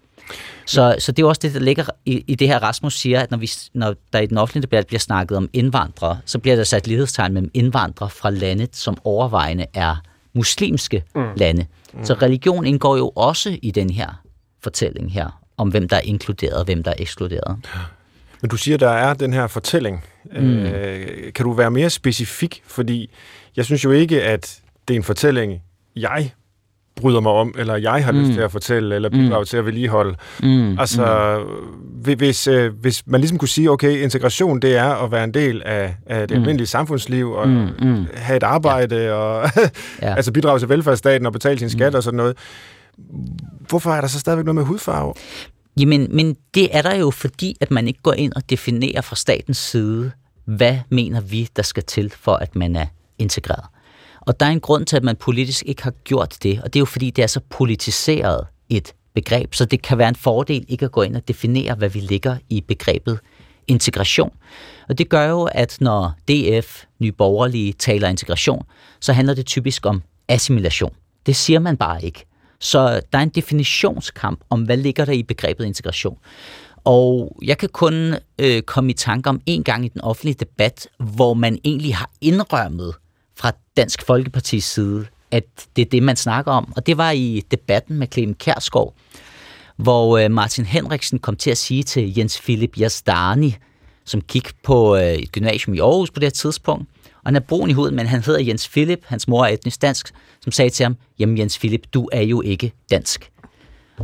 Så, 0.66 0.96
så 0.98 1.12
det 1.12 1.22
er 1.22 1.27
også 1.27 1.40
det, 1.42 1.55
der 1.55 1.61
ligger 1.61 1.85
i, 2.05 2.25
i 2.27 2.35
det 2.35 2.48
her, 2.48 2.59
Rasmus 2.59 2.98
siger, 2.98 3.20
at 3.20 3.31
når, 3.31 3.38
vi, 3.38 3.51
når 3.75 3.94
der 4.12 4.18
i 4.18 4.27
den 4.27 4.38
offentlige 4.38 4.62
debat 4.62 4.87
bliver 4.87 5.01
snakket 5.01 5.37
om 5.37 5.48
indvandrere, 5.53 6.18
så 6.25 6.38
bliver 6.38 6.57
der 6.57 6.64
sat 6.64 6.87
lighedstegn 6.87 7.33
mellem 7.33 7.51
indvandrere 7.55 8.11
fra 8.11 8.31
landet, 8.31 8.77
som 8.77 8.96
overvejende 9.05 9.66
er 9.75 9.96
muslimske 10.33 11.05
mm. 11.14 11.22
lande. 11.37 11.66
Mm. 11.92 12.05
Så 12.05 12.14
religion 12.14 12.66
indgår 12.66 12.96
jo 12.96 13.09
også 13.09 13.59
i 13.62 13.70
den 13.70 13.90
her 13.90 14.22
fortælling 14.61 15.12
her, 15.12 15.40
om 15.57 15.68
hvem 15.68 15.88
der 15.88 15.96
er 15.96 16.01
inkluderet 16.01 16.55
og 16.55 16.64
hvem 16.64 16.83
der 16.83 16.90
er 16.90 16.96
ekskluderet. 16.98 17.57
Men 18.42 18.48
du 18.48 18.57
siger, 18.57 18.76
der 18.76 18.90
er 18.90 19.14
den 19.14 19.33
her 19.33 19.46
fortælling. 19.46 20.05
Mm. 20.37 20.59
Øh, 20.59 21.33
kan 21.33 21.44
du 21.44 21.52
være 21.52 21.70
mere 21.70 21.90
specifik? 21.90 22.62
Fordi 22.66 23.11
jeg 23.57 23.64
synes 23.64 23.85
jo 23.85 23.90
ikke, 23.90 24.22
at 24.22 24.61
det 24.88 24.94
er 24.94 24.98
en 24.98 25.05
fortælling, 25.05 25.62
jeg 25.96 26.31
bryder 26.96 27.20
mig 27.20 27.33
om, 27.33 27.55
eller 27.59 27.76
jeg 27.76 28.05
har 28.05 28.12
mm. 28.12 28.18
lyst 28.18 28.33
til 28.33 28.40
at 28.40 28.52
fortælle, 28.52 28.94
eller 28.94 29.11
bidrage 29.11 29.40
mm. 29.40 29.46
til 29.46 29.57
at 29.57 29.66
vedligeholde. 29.66 30.16
Mm. 30.42 30.78
Altså, 30.78 31.37
mm. 32.07 32.14
hvis, 32.14 32.46
øh, 32.46 32.72
hvis 32.81 33.02
man 33.07 33.20
ligesom 33.20 33.38
kunne 33.38 33.48
sige, 33.48 33.70
okay, 33.70 34.02
integration, 34.02 34.61
det 34.61 34.76
er 34.76 35.05
at 35.05 35.12
være 35.12 35.24
en 35.24 35.35
del 35.35 35.62
af, 35.64 35.96
af 36.07 36.28
det 36.28 36.37
mm. 36.37 36.42
almindelige 36.42 36.66
samfundsliv, 36.66 37.33
og 37.33 37.48
mm. 37.48 37.68
Mm. 37.83 38.07
have 38.14 38.37
et 38.37 38.42
arbejde, 38.42 38.96
ja. 38.96 39.12
og 39.12 39.50
ja. 40.02 40.14
altså 40.14 40.33
bidrage 40.33 40.59
til 40.59 40.68
velfærdsstaten, 40.68 41.26
og 41.26 41.33
betale 41.33 41.59
sin 41.59 41.70
skat 41.70 41.92
mm. 41.92 41.96
og 41.96 42.02
sådan 42.02 42.16
noget. 42.16 42.37
Hvorfor 43.68 43.90
er 43.90 44.00
der 44.00 44.09
så 44.09 44.20
stadigvæk 44.20 44.44
noget 44.44 44.55
med 44.55 44.64
hudfarve? 44.64 45.14
Jamen, 45.80 46.08
men 46.11 46.37
det 46.54 46.76
er 46.76 46.82
der 46.82 46.96
jo 46.96 47.11
fordi, 47.11 47.56
at 47.61 47.70
man 47.70 47.88
ikke 47.88 48.02
går 48.02 48.12
ind 48.12 48.32
og 48.32 48.50
definerer 48.50 49.00
fra 49.00 49.16
statens 49.16 49.58
side, 49.58 50.12
hvad 50.44 50.78
mener 50.88 51.20
vi, 51.20 51.48
der 51.56 51.62
skal 51.62 51.82
til 51.82 52.11
for, 52.11 52.35
at 52.35 52.56
man 52.56 52.76
er 52.76 52.87
integreret. 53.18 53.64
Og 54.20 54.40
der 54.40 54.46
er 54.46 54.50
en 54.50 54.61
grund 54.61 54.87
til, 54.87 54.96
at 54.96 55.02
man 55.02 55.16
politisk 55.16 55.62
ikke 55.66 55.82
har 55.82 55.90
gjort 56.04 56.37
det, 56.42 56.62
og 56.62 56.72
det 56.72 56.78
er 56.78 56.80
jo 56.80 56.85
fordi, 56.85 57.11
det 57.11 57.22
er 57.22 57.26
så 57.26 57.40
politiseret 57.50 58.46
et 58.68 58.94
begreb, 59.14 59.54
så 59.54 59.64
det 59.64 59.82
kan 59.82 59.98
være 59.98 60.08
en 60.08 60.14
fordel 60.14 60.64
ikke 60.68 60.85
at 60.85 60.92
gå 60.92 61.02
ind 61.02 61.16
og 61.16 61.28
definere, 61.28 61.74
hvad 61.74 61.88
vi 61.88 62.00
ligger 62.00 62.37
i 62.50 62.61
begrebet 62.61 63.20
integration. 63.68 64.32
Og 64.88 64.98
det 64.98 65.08
gør 65.08 65.28
jo, 65.28 65.48
at 65.52 65.76
når 65.80 66.14
DF, 66.28 66.85
Nye 66.98 67.12
Borgerlige, 67.12 67.72
taler 67.72 68.08
integration, 68.08 68.62
så 69.00 69.12
handler 69.12 69.35
det 69.35 69.46
typisk 69.46 69.87
om 69.87 70.02
assimilation. 70.28 70.94
Det 71.26 71.37
siger 71.37 71.58
man 71.58 71.76
bare 71.76 72.04
ikke. 72.04 72.24
Så 72.62 73.01
der 73.12 73.18
er 73.18 73.22
en 73.22 73.29
definitionskamp 73.29 74.40
om, 74.51 74.62
hvad 74.62 74.77
ligger 74.77 75.05
der 75.05 75.12
i 75.12 75.22
begrebet 75.22 75.64
integration. 75.64 76.18
Og 76.85 77.37
jeg 77.42 77.59
kan 77.59 77.68
kun 77.68 78.14
øh, 78.38 78.62
komme 78.62 78.90
i 78.90 78.94
tanke 78.94 79.29
om 79.31 79.40
en 79.46 79.64
gang 79.64 79.85
i 79.85 79.88
den 79.88 80.01
offentlige 80.01 80.35
debat, 80.35 80.88
hvor 80.98 81.35
man 81.35 81.59
egentlig 81.64 81.96
har 81.96 82.11
indrømmet 82.20 82.94
fra 83.37 83.53
Dansk 83.77 84.07
Folkepartis 84.07 84.64
side, 84.64 85.07
at 85.31 85.44
det 85.77 85.83
er 85.83 85.90
det, 85.90 86.03
man 86.03 86.16
snakker 86.16 86.53
om. 86.53 86.72
Og 86.77 86.87
det 86.87 86.96
var 86.96 87.11
i 87.11 87.42
debatten 87.51 87.98
med 87.98 88.07
Clemen 88.12 88.35
Kærskov, 88.35 88.94
hvor 89.77 90.18
øh, 90.18 90.31
Martin 90.31 90.64
Henriksen 90.64 91.18
kom 91.18 91.37
til 91.37 91.51
at 91.51 91.59
sige 91.59 91.83
til 91.83 92.18
Jens 92.18 92.40
Philip 92.40 92.79
Jasdani, 92.79 93.57
som 94.05 94.20
gik 94.20 94.51
på 94.62 94.96
øh, 94.96 95.03
et 95.03 95.33
gymnasium 95.33 95.75
i 95.75 95.79
Aarhus 95.79 96.11
på 96.11 96.20
det 96.20 96.27
her 96.27 96.31
tidspunkt, 96.31 96.88
og 97.14 97.29
han 97.29 97.37
er 97.37 97.40
brun 97.40 97.70
i 97.70 97.72
huden, 97.72 97.96
men 97.96 98.07
han 98.07 98.22
hedder 98.22 98.40
Jens 98.40 98.68
Philip, 98.68 99.01
hans 99.05 99.29
mor 99.29 99.44
er 99.44 99.48
etnisk 99.48 99.83
dansk, 99.83 100.14
som 100.42 100.52
sagde 100.52 100.70
til 100.70 100.85
ham, 100.85 100.96
jamen 101.18 101.38
Jens 101.38 101.59
Philip, 101.59 101.87
du 101.94 102.09
er 102.12 102.20
jo 102.20 102.40
ikke 102.40 102.72
dansk. 102.90 103.31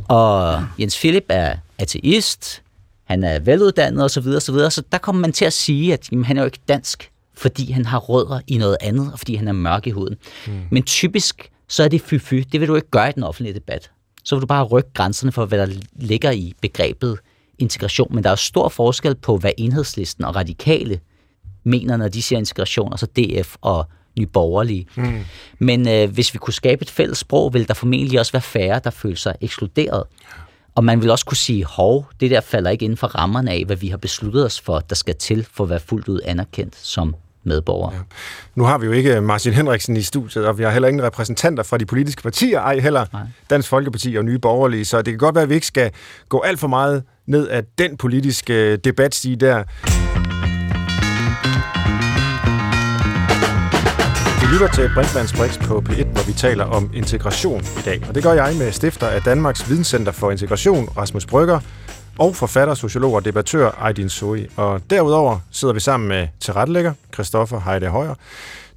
Og 0.08 0.64
Jens 0.80 0.98
Philip 0.98 1.24
er 1.28 1.56
ateist, 1.78 2.62
han 3.04 3.24
er 3.24 3.38
veluddannet 3.38 4.04
osv. 4.04 4.22
Så, 4.22 4.40
så, 4.40 4.70
så 4.70 4.82
der 4.92 4.98
kommer 4.98 5.20
man 5.20 5.32
til 5.32 5.44
at 5.44 5.52
sige, 5.52 5.92
at 5.92 6.12
jamen, 6.12 6.24
han 6.24 6.36
er 6.36 6.42
jo 6.42 6.46
ikke 6.46 6.60
dansk, 6.68 7.10
fordi 7.34 7.70
han 7.72 7.84
har 7.84 7.98
rødder 7.98 8.40
i 8.46 8.58
noget 8.58 8.76
andet, 8.80 9.12
og 9.12 9.18
fordi 9.18 9.34
han 9.34 9.48
er 9.48 9.52
mørk 9.52 9.86
i 9.86 9.90
huden. 9.90 10.16
Mm. 10.46 10.52
Men 10.70 10.82
typisk, 10.82 11.50
så 11.68 11.82
er 11.82 11.88
det 11.88 12.00
fy-fy. 12.00 12.34
Det 12.52 12.60
vil 12.60 12.68
du 12.68 12.74
ikke 12.74 12.90
gøre 12.90 13.08
i 13.08 13.12
den 13.12 13.22
offentlige 13.22 13.54
debat. 13.54 13.90
Så 14.24 14.34
vil 14.34 14.40
du 14.40 14.46
bare 14.46 14.64
rykke 14.64 14.90
grænserne 14.94 15.32
for, 15.32 15.46
hvad 15.46 15.58
der 15.58 15.74
ligger 15.96 16.30
i 16.30 16.54
begrebet 16.60 17.18
integration. 17.58 18.14
Men 18.14 18.24
der 18.24 18.30
er 18.30 18.34
stor 18.34 18.68
forskel 18.68 19.14
på, 19.14 19.36
hvad 19.36 19.52
enhedslisten 19.58 20.24
og 20.24 20.36
radikale 20.36 21.00
mener, 21.64 21.96
når 21.96 22.08
de 22.08 22.22
siger 22.22 22.38
integration, 22.38 22.92
altså 22.92 23.06
DF 23.06 23.56
og 23.60 23.86
Nye 24.18 24.26
Borgerlige. 24.26 24.86
Mm. 24.96 25.24
Men 25.58 25.88
øh, 25.88 26.10
hvis 26.10 26.34
vi 26.34 26.38
kunne 26.38 26.54
skabe 26.54 26.82
et 26.82 26.90
fælles 26.90 27.18
sprog, 27.18 27.54
vil 27.54 27.68
der 27.68 27.74
formentlig 27.74 28.20
også 28.20 28.32
være 28.32 28.42
færre, 28.42 28.80
der 28.84 28.90
føler 28.90 29.16
sig 29.16 29.34
ekskluderet. 29.40 30.04
Og 30.74 30.84
man 30.84 31.02
vil 31.02 31.10
også 31.10 31.24
kunne 31.24 31.36
sige, 31.36 31.64
hov, 31.64 32.06
det 32.20 32.30
der 32.30 32.40
falder 32.40 32.70
ikke 32.70 32.84
inden 32.84 32.96
for 32.96 33.06
rammerne 33.06 33.50
af, 33.50 33.62
hvad 33.66 33.76
vi 33.76 33.88
har 33.88 33.96
besluttet 33.96 34.44
os 34.44 34.60
for, 34.60 34.78
der 34.78 34.94
skal 34.94 35.14
til 35.14 35.46
for 35.52 35.64
at 35.64 35.70
være 35.70 35.80
fuldt 35.80 36.08
ud 36.08 36.20
anerkendt 36.24 36.76
som 36.76 37.14
medborgere. 37.44 37.94
Ja. 37.94 38.00
Nu 38.54 38.64
har 38.64 38.78
vi 38.78 38.86
jo 38.86 38.92
ikke 38.92 39.20
Martin 39.20 39.52
Henriksen 39.52 39.96
i 39.96 40.02
studiet, 40.02 40.46
og 40.46 40.58
vi 40.58 40.62
har 40.62 40.70
heller 40.70 40.88
ingen 40.88 41.02
repræsentanter 41.02 41.62
fra 41.62 41.78
de 41.78 41.86
politiske 41.86 42.22
partier, 42.22 42.60
ej 42.60 42.78
heller 42.78 43.06
Nej. 43.12 43.22
Dansk 43.50 43.68
Folkeparti 43.68 44.16
og 44.16 44.24
Nye 44.24 44.38
Borgerlige, 44.38 44.84
så 44.84 44.96
det 44.96 45.06
kan 45.06 45.18
godt 45.18 45.34
være, 45.34 45.42
at 45.42 45.48
vi 45.48 45.54
ikke 45.54 45.66
skal 45.66 45.90
gå 46.28 46.40
alt 46.40 46.60
for 46.60 46.68
meget 46.68 47.02
ned 47.26 47.48
af 47.48 47.62
den 47.78 47.96
politiske 47.96 48.76
debatstige 48.76 49.36
der. 49.36 49.64
Lytter 54.58 54.74
til 54.74 54.90
Brinkmanns 54.94 55.32
Brix 55.32 55.58
på 55.58 55.82
P1, 55.88 56.04
hvor 56.04 56.26
vi 56.26 56.32
taler 56.32 56.64
om 56.64 56.90
integration 56.94 57.60
i 57.60 57.82
dag. 57.84 58.02
Og 58.08 58.14
det 58.14 58.22
gør 58.22 58.32
jeg 58.32 58.56
med 58.58 58.72
stifter 58.72 59.06
af 59.06 59.22
Danmarks 59.22 59.68
Videnscenter 59.68 60.12
for 60.12 60.30
Integration, 60.30 60.88
Rasmus 60.96 61.26
Brygger, 61.26 61.60
og 62.18 62.36
forfatter, 62.36 62.74
sociolog 62.74 63.12
og 63.12 63.24
debattør 63.24 63.70
Aydin 63.80 64.08
Sohi. 64.08 64.46
Og 64.56 64.80
derudover 64.90 65.38
sidder 65.50 65.74
vi 65.74 65.80
sammen 65.80 66.08
med 66.08 66.28
tilrettelægger 66.40 66.92
Christoffer 67.14 67.60
Heide 67.60 67.88
Højer, 67.88 68.14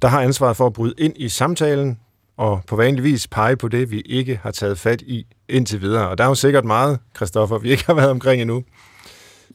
der 0.02 0.08
har 0.08 0.20
ansvaret 0.20 0.56
for 0.56 0.66
at 0.66 0.72
bryde 0.72 0.94
ind 0.98 1.12
i 1.16 1.28
samtalen 1.28 1.98
og 2.36 2.60
på 2.68 2.76
vanlig 2.76 3.04
vis 3.04 3.26
pege 3.26 3.56
på 3.56 3.68
det, 3.68 3.90
vi 3.90 4.00
ikke 4.00 4.40
har 4.42 4.50
taget 4.50 4.78
fat 4.78 5.02
i 5.02 5.26
indtil 5.48 5.80
videre. 5.80 6.08
Og 6.08 6.18
der 6.18 6.24
er 6.24 6.28
jo 6.28 6.34
sikkert 6.34 6.64
meget, 6.64 6.98
Christoffer, 7.16 7.58
vi 7.58 7.70
ikke 7.70 7.86
har 7.86 7.94
været 7.94 8.10
omkring 8.10 8.42
endnu. 8.42 8.62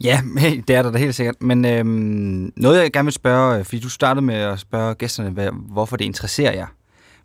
Ja, 0.03 0.21
det 0.67 0.69
er 0.69 0.81
der 0.81 0.91
da 0.91 0.97
helt 0.97 1.15
sikkert. 1.15 1.36
Men 1.41 1.65
øhm, 1.65 2.53
noget, 2.55 2.81
jeg 2.81 2.91
gerne 2.91 3.05
vil 3.05 3.13
spørge, 3.13 3.60
øh, 3.60 3.65
fordi 3.65 3.79
du 3.79 3.89
startede 3.89 4.25
med 4.25 4.36
at 4.36 4.60
spørge 4.60 4.93
gæsterne, 4.93 5.29
hvad, 5.29 5.49
hvorfor 5.53 5.97
det 5.97 6.05
interesserer 6.05 6.53
jer. 6.53 6.67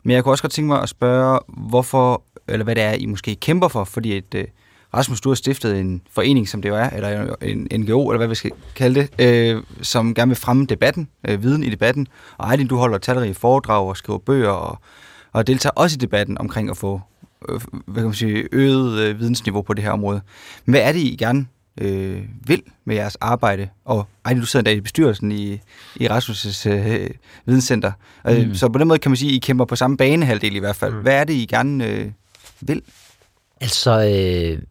Men 0.03 0.15
jeg 0.15 0.23
kunne 0.23 0.33
også 0.33 0.43
godt 0.43 0.53
tænke 0.53 0.67
mig 0.67 0.81
at 0.81 0.89
spørge, 0.89 1.39
hvorfor, 1.47 2.23
eller 2.47 2.63
hvad 2.63 2.75
det 2.75 2.83
er, 2.83 2.91
I 2.91 3.05
måske 3.05 3.35
kæmper 3.35 3.67
for, 3.67 3.83
fordi 3.83 4.17
et, 4.17 4.35
øh, 4.35 4.45
Rasmus, 4.93 5.21
du 5.21 5.29
har 5.29 5.35
stiftet 5.35 5.79
en 5.79 6.01
forening, 6.11 6.49
som 6.49 6.61
det 6.61 6.69
jo 6.69 6.75
er, 6.75 6.89
eller 6.89 7.35
en 7.41 7.67
NGO, 7.79 8.09
eller 8.09 8.17
hvad 8.17 8.27
vi 8.27 8.35
skal 8.35 8.51
kalde 8.75 9.01
det, 9.01 9.21
øh, 9.21 9.63
som 9.81 10.13
gerne 10.13 10.29
vil 10.29 10.35
fremme 10.35 10.65
debatten, 10.65 11.09
øh, 11.27 11.43
viden 11.43 11.63
i 11.63 11.69
debatten. 11.69 12.07
Og 12.37 12.47
Ejlin, 12.47 12.67
du 12.67 12.77
holder 12.77 12.97
talrige 12.97 13.33
foredrag 13.33 13.87
og 13.87 13.97
skriver 13.97 14.19
bøger, 14.19 14.49
og, 14.49 14.77
og 15.31 15.47
deltager 15.47 15.73
også 15.75 15.95
i 15.95 15.97
debatten 15.97 16.37
omkring 16.37 16.69
at 16.69 16.77
få 16.77 17.01
øh, 17.49 17.61
hvad 17.71 17.95
kan 17.95 18.03
man 18.03 18.13
sige, 18.13 18.47
øget 18.51 18.99
øh, 18.99 19.19
vidensniveau 19.19 19.61
på 19.61 19.73
det 19.73 19.83
her 19.83 19.91
område. 19.91 20.21
Men 20.65 20.73
hvad 20.73 20.81
er 20.81 20.91
det, 20.91 20.99
I 20.99 21.15
gerne 21.19 21.45
øh, 21.81 22.21
vil 22.47 22.63
med 22.85 22.95
jeres 22.95 23.15
arbejde. 23.15 23.69
Og 23.85 24.07
ej, 24.25 24.33
du 24.33 24.45
sidder 24.45 24.63
der 24.63 24.71
i 24.71 24.81
bestyrelsen 24.81 25.31
i, 25.31 25.59
i 25.95 26.07
Rasmus' 26.07 26.69
øh, 26.69 27.09
videnscenter. 27.45 27.91
Øh, 28.27 28.47
mm. 28.47 28.55
Så 28.55 28.69
på 28.69 28.79
den 28.79 28.87
måde 28.87 28.99
kan 28.99 29.11
man 29.11 29.17
sige, 29.17 29.29
at 29.29 29.35
I 29.35 29.39
kæmper 29.39 29.65
på 29.65 29.75
samme 29.75 29.97
banehalvdel 29.97 30.55
i 30.55 30.59
hvert 30.59 30.75
fald. 30.75 30.93
Mm. 30.93 31.01
Hvad 31.01 31.13
er 31.13 31.23
det, 31.23 31.33
I 31.33 31.45
gerne 31.45 31.87
øh, 31.87 32.11
vil? 32.61 32.81
Altså, 33.61 33.91
øh, 33.91 34.61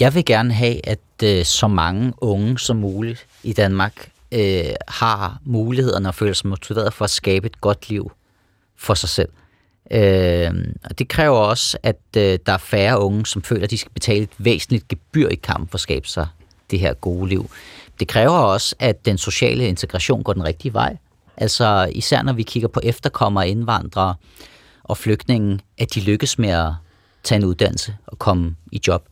jeg 0.00 0.14
vil 0.14 0.24
gerne 0.24 0.54
have, 0.54 0.86
at 0.86 0.98
øh, 1.24 1.44
så 1.44 1.68
mange 1.68 2.12
unge 2.16 2.58
som 2.58 2.76
muligt 2.76 3.26
i 3.42 3.52
Danmark 3.52 4.08
øh, 4.32 4.64
har 4.88 5.40
mulighederne 5.44 6.08
og 6.08 6.14
føler 6.14 6.32
sig 6.32 6.48
motiveret 6.48 6.94
for 6.94 7.04
at 7.04 7.10
skabe 7.10 7.46
et 7.46 7.60
godt 7.60 7.88
liv 7.88 8.12
for 8.76 8.94
sig 8.94 9.08
selv. 9.08 9.28
Øh, 9.90 10.50
og 10.84 10.98
det 10.98 11.08
kræver 11.08 11.38
også, 11.38 11.78
at 11.82 12.00
øh, 12.16 12.38
der 12.46 12.52
er 12.52 12.58
færre 12.58 13.00
unge, 13.00 13.26
som 13.26 13.42
føler, 13.42 13.64
at 13.64 13.70
de 13.70 13.78
skal 13.78 13.92
betale 13.92 14.22
et 14.22 14.30
væsentligt 14.38 14.88
gebyr 14.88 15.28
i 15.28 15.34
kampen 15.34 15.68
for 15.68 15.76
at 15.76 15.80
skabe 15.80 16.08
sig 16.08 16.26
det 16.70 16.80
her 16.80 16.94
gode 16.94 17.28
liv. 17.28 17.50
Det 18.00 18.08
kræver 18.08 18.38
også, 18.38 18.74
at 18.78 19.04
den 19.04 19.18
sociale 19.18 19.68
integration 19.68 20.22
går 20.22 20.32
den 20.32 20.44
rigtige 20.44 20.74
vej. 20.74 20.96
Altså 21.36 21.90
især 21.94 22.22
når 22.22 22.32
vi 22.32 22.42
kigger 22.42 22.68
på 22.68 22.80
efterkommere, 22.82 23.48
indvandrere 23.48 24.14
og 24.84 24.96
flygtninge, 24.96 25.60
at 25.78 25.94
de 25.94 26.00
lykkes 26.00 26.38
med 26.38 26.48
at 26.48 26.72
tage 27.22 27.36
en 27.36 27.44
uddannelse 27.44 27.96
og 28.06 28.18
komme 28.18 28.56
i 28.72 28.80
job. 28.86 29.08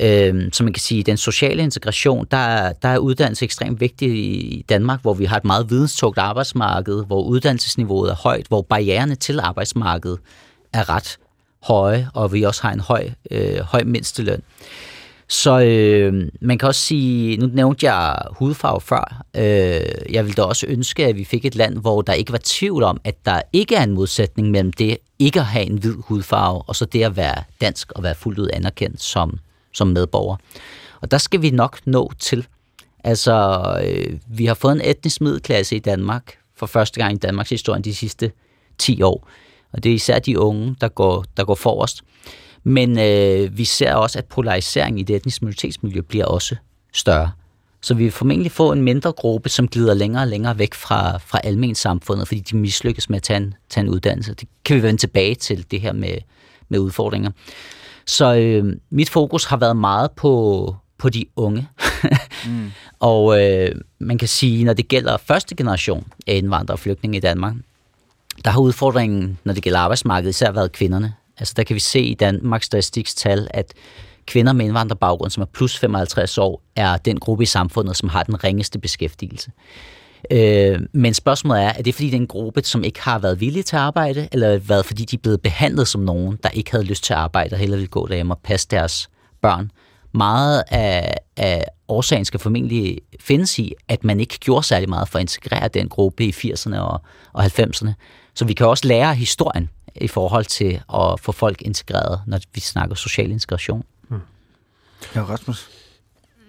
Øh, 0.00 0.48
så 0.52 0.64
man 0.64 0.72
kan 0.72 0.80
sige, 0.80 1.02
den 1.02 1.16
sociale 1.16 1.62
integration, 1.62 2.26
der 2.30 2.36
er, 2.36 2.72
der 2.72 2.88
er 2.88 2.98
uddannelse 2.98 3.44
ekstremt 3.44 3.80
vigtig 3.80 4.08
i 4.08 4.64
Danmark, 4.68 5.02
hvor 5.02 5.14
vi 5.14 5.24
har 5.24 5.36
et 5.36 5.44
meget 5.44 5.70
videnstugt 5.70 6.18
arbejdsmarked, 6.18 7.04
hvor 7.06 7.22
uddannelsesniveauet 7.22 8.10
er 8.10 8.14
højt, 8.14 8.46
hvor 8.46 8.62
barriererne 8.62 9.14
til 9.14 9.40
arbejdsmarkedet 9.40 10.18
er 10.72 10.88
ret 10.88 11.18
høje, 11.62 12.08
og 12.14 12.32
vi 12.32 12.42
også 12.42 12.62
har 12.62 12.72
en 12.72 12.80
høj, 12.80 13.10
øh, 13.30 13.58
høj 13.58 13.82
mindsteløn. 13.84 14.42
Så 15.28 15.60
øh, 15.60 16.28
man 16.40 16.58
kan 16.58 16.68
også 16.68 16.80
sige, 16.80 17.36
nu 17.36 17.46
nævnte 17.46 17.92
jeg 17.92 18.18
hudfarve 18.30 18.80
før, 18.80 19.22
øh, 19.36 20.12
jeg 20.14 20.24
ville 20.24 20.34
da 20.36 20.42
også 20.42 20.66
ønske, 20.68 21.06
at 21.06 21.16
vi 21.16 21.24
fik 21.24 21.44
et 21.44 21.54
land, 21.54 21.78
hvor 21.78 22.02
der 22.02 22.12
ikke 22.12 22.32
var 22.32 22.40
tvivl 22.44 22.82
om, 22.82 23.00
at 23.04 23.14
der 23.24 23.42
ikke 23.52 23.74
er 23.74 23.82
en 23.82 23.92
modsætning 23.92 24.50
mellem 24.50 24.72
det 24.72 24.96
ikke 25.18 25.40
at 25.40 25.46
have 25.46 25.66
en 25.66 25.78
hvid 25.78 25.94
hudfarve, 25.98 26.62
og 26.66 26.76
så 26.76 26.84
det 26.84 27.02
at 27.02 27.16
være 27.16 27.42
dansk 27.60 27.92
og 27.92 28.02
være 28.02 28.14
fuldt 28.14 28.38
ud 28.38 28.48
anerkendt 28.52 29.02
som 29.02 29.38
som 29.74 29.86
medborger. 29.86 30.36
Og 31.00 31.10
der 31.10 31.18
skal 31.18 31.42
vi 31.42 31.50
nok 31.50 31.78
nå 31.84 32.12
til. 32.18 32.46
Altså, 33.04 33.62
øh, 33.86 34.18
vi 34.26 34.46
har 34.46 34.54
fået 34.54 34.72
en 34.72 34.80
etnisk 34.84 35.20
middelklasse 35.20 35.76
i 35.76 35.78
Danmark 35.78 36.38
for 36.56 36.66
første 36.66 37.00
gang 37.00 37.14
i 37.14 37.18
Danmarks 37.18 37.50
historie 37.50 37.82
de 37.82 37.94
sidste 37.94 38.32
10 38.78 39.02
år. 39.02 39.28
Og 39.72 39.82
det 39.82 39.90
er 39.90 39.94
især 39.94 40.18
de 40.18 40.38
unge, 40.38 40.76
der 40.80 40.88
går, 40.88 41.24
der 41.36 41.44
går 41.44 41.54
forrest. 41.54 42.02
Men 42.64 42.98
øh, 42.98 43.58
vi 43.58 43.64
ser 43.64 43.94
også, 43.94 44.18
at 44.18 44.24
polariseringen 44.24 44.98
i 44.98 45.02
det 45.02 45.16
etniske 45.16 45.44
minoritetsmiljø 45.44 46.00
bliver 46.00 46.24
også 46.24 46.56
større. 46.92 47.30
Så 47.80 47.94
vi 47.94 48.02
vil 48.02 48.12
formentlig 48.12 48.52
få 48.52 48.72
en 48.72 48.82
mindre 48.82 49.12
gruppe, 49.12 49.48
som 49.48 49.68
glider 49.68 49.94
længere 49.94 50.22
og 50.22 50.28
længere 50.28 50.58
væk 50.58 50.74
fra, 50.74 51.18
fra 51.18 51.40
almen 51.44 51.74
samfundet, 51.74 52.28
fordi 52.28 52.40
de 52.40 52.56
mislykkes 52.56 53.10
med 53.10 53.16
at 53.16 53.22
tage 53.22 53.36
en, 53.36 53.54
tage 53.68 53.84
en 53.84 53.90
uddannelse. 53.90 54.34
Det 54.34 54.48
kan 54.64 54.76
vi 54.76 54.82
vende 54.82 55.00
tilbage 55.00 55.34
til, 55.34 55.66
det 55.70 55.80
her 55.80 55.92
med, 55.92 56.18
med 56.68 56.78
udfordringer. 56.78 57.30
Så 58.06 58.34
øh, 58.34 58.76
mit 58.90 59.10
fokus 59.10 59.44
har 59.44 59.56
været 59.56 59.76
meget 59.76 60.10
på, 60.10 60.76
på 60.98 61.08
de 61.08 61.24
unge. 61.36 61.68
mm. 62.46 62.72
Og 63.00 63.42
øh, 63.42 63.74
man 63.98 64.18
kan 64.18 64.28
sige, 64.28 64.64
når 64.64 64.72
det 64.72 64.88
gælder 64.88 65.16
første 65.16 65.54
generation 65.54 66.06
af 66.26 66.34
indvandrere 66.34 66.74
og 66.74 66.78
flygtninge 66.78 67.16
i 67.16 67.20
Danmark, 67.20 67.54
der 68.44 68.50
har 68.50 68.60
udfordringen, 68.60 69.38
når 69.44 69.52
det 69.52 69.62
gælder 69.62 69.78
arbejdsmarkedet, 69.78 70.30
især 70.30 70.50
været 70.50 70.72
kvinderne. 70.72 71.14
Altså 71.38 71.54
der 71.56 71.62
kan 71.62 71.74
vi 71.74 71.80
se 71.80 72.00
i 72.00 72.14
Danmarks 72.14 72.66
Statistiks 72.66 73.14
tal, 73.14 73.48
at 73.50 73.74
kvinder 74.26 74.52
med 74.52 74.64
indvandrerbaggrund, 74.64 75.30
som 75.30 75.40
er 75.40 75.46
plus 75.46 75.78
55 75.78 76.38
år, 76.38 76.62
er 76.76 76.96
den 76.96 77.20
gruppe 77.20 77.42
i 77.42 77.46
samfundet, 77.46 77.96
som 77.96 78.08
har 78.08 78.22
den 78.22 78.44
ringeste 78.44 78.78
beskæftigelse. 78.78 79.50
Øh, 80.30 80.80
men 80.92 81.14
spørgsmålet 81.14 81.62
er, 81.62 81.68
er 81.68 81.82
det 81.82 81.94
fordi 81.94 82.06
det 82.06 82.16
er 82.16 82.20
en 82.20 82.26
gruppe, 82.26 82.62
som 82.64 82.84
ikke 82.84 83.02
har 83.02 83.18
været 83.18 83.40
villige 83.40 83.62
til 83.62 83.76
at 83.76 83.82
arbejde, 83.82 84.28
eller 84.32 84.58
været 84.58 84.86
fordi 84.86 85.04
de 85.04 85.16
er 85.16 85.20
blevet 85.20 85.42
behandlet 85.42 85.88
som 85.88 86.00
nogen, 86.00 86.38
der 86.42 86.48
ikke 86.48 86.70
havde 86.70 86.84
lyst 86.84 87.04
til 87.04 87.12
at 87.12 87.18
arbejde 87.18 87.54
og 87.54 87.58
hellere 87.58 87.78
ville 87.78 87.88
gå 87.88 88.06
derhjemme 88.06 88.34
og 88.34 88.40
passe 88.44 88.68
deres 88.70 89.08
børn? 89.42 89.70
meget 90.14 90.62
af, 90.68 91.14
af 91.36 91.64
årsagen 91.88 92.24
skal 92.24 92.40
formentlig 92.40 93.00
findes 93.20 93.58
i, 93.58 93.72
at 93.88 94.04
man 94.04 94.20
ikke 94.20 94.38
gjorde 94.38 94.66
særlig 94.66 94.88
meget 94.88 95.08
for 95.08 95.18
at 95.18 95.22
integrere 95.22 95.68
den 95.68 95.88
gruppe 95.88 96.24
i 96.24 96.30
80'erne 96.30 96.78
og, 96.78 97.02
og 97.32 97.44
90'erne. 97.44 97.90
Så 98.34 98.44
vi 98.44 98.52
kan 98.52 98.66
også 98.66 98.88
lære 98.88 99.14
historien 99.14 99.70
i 99.94 100.08
forhold 100.08 100.44
til 100.44 100.82
at 100.94 101.20
få 101.20 101.32
folk 101.32 101.62
integreret, 101.62 102.20
når 102.26 102.40
vi 102.54 102.60
snakker 102.60 102.94
social 102.94 103.30
integration. 103.30 103.84
Mm. 104.08 104.20
Ja, 105.14 105.22
Rasmus? 105.22 105.70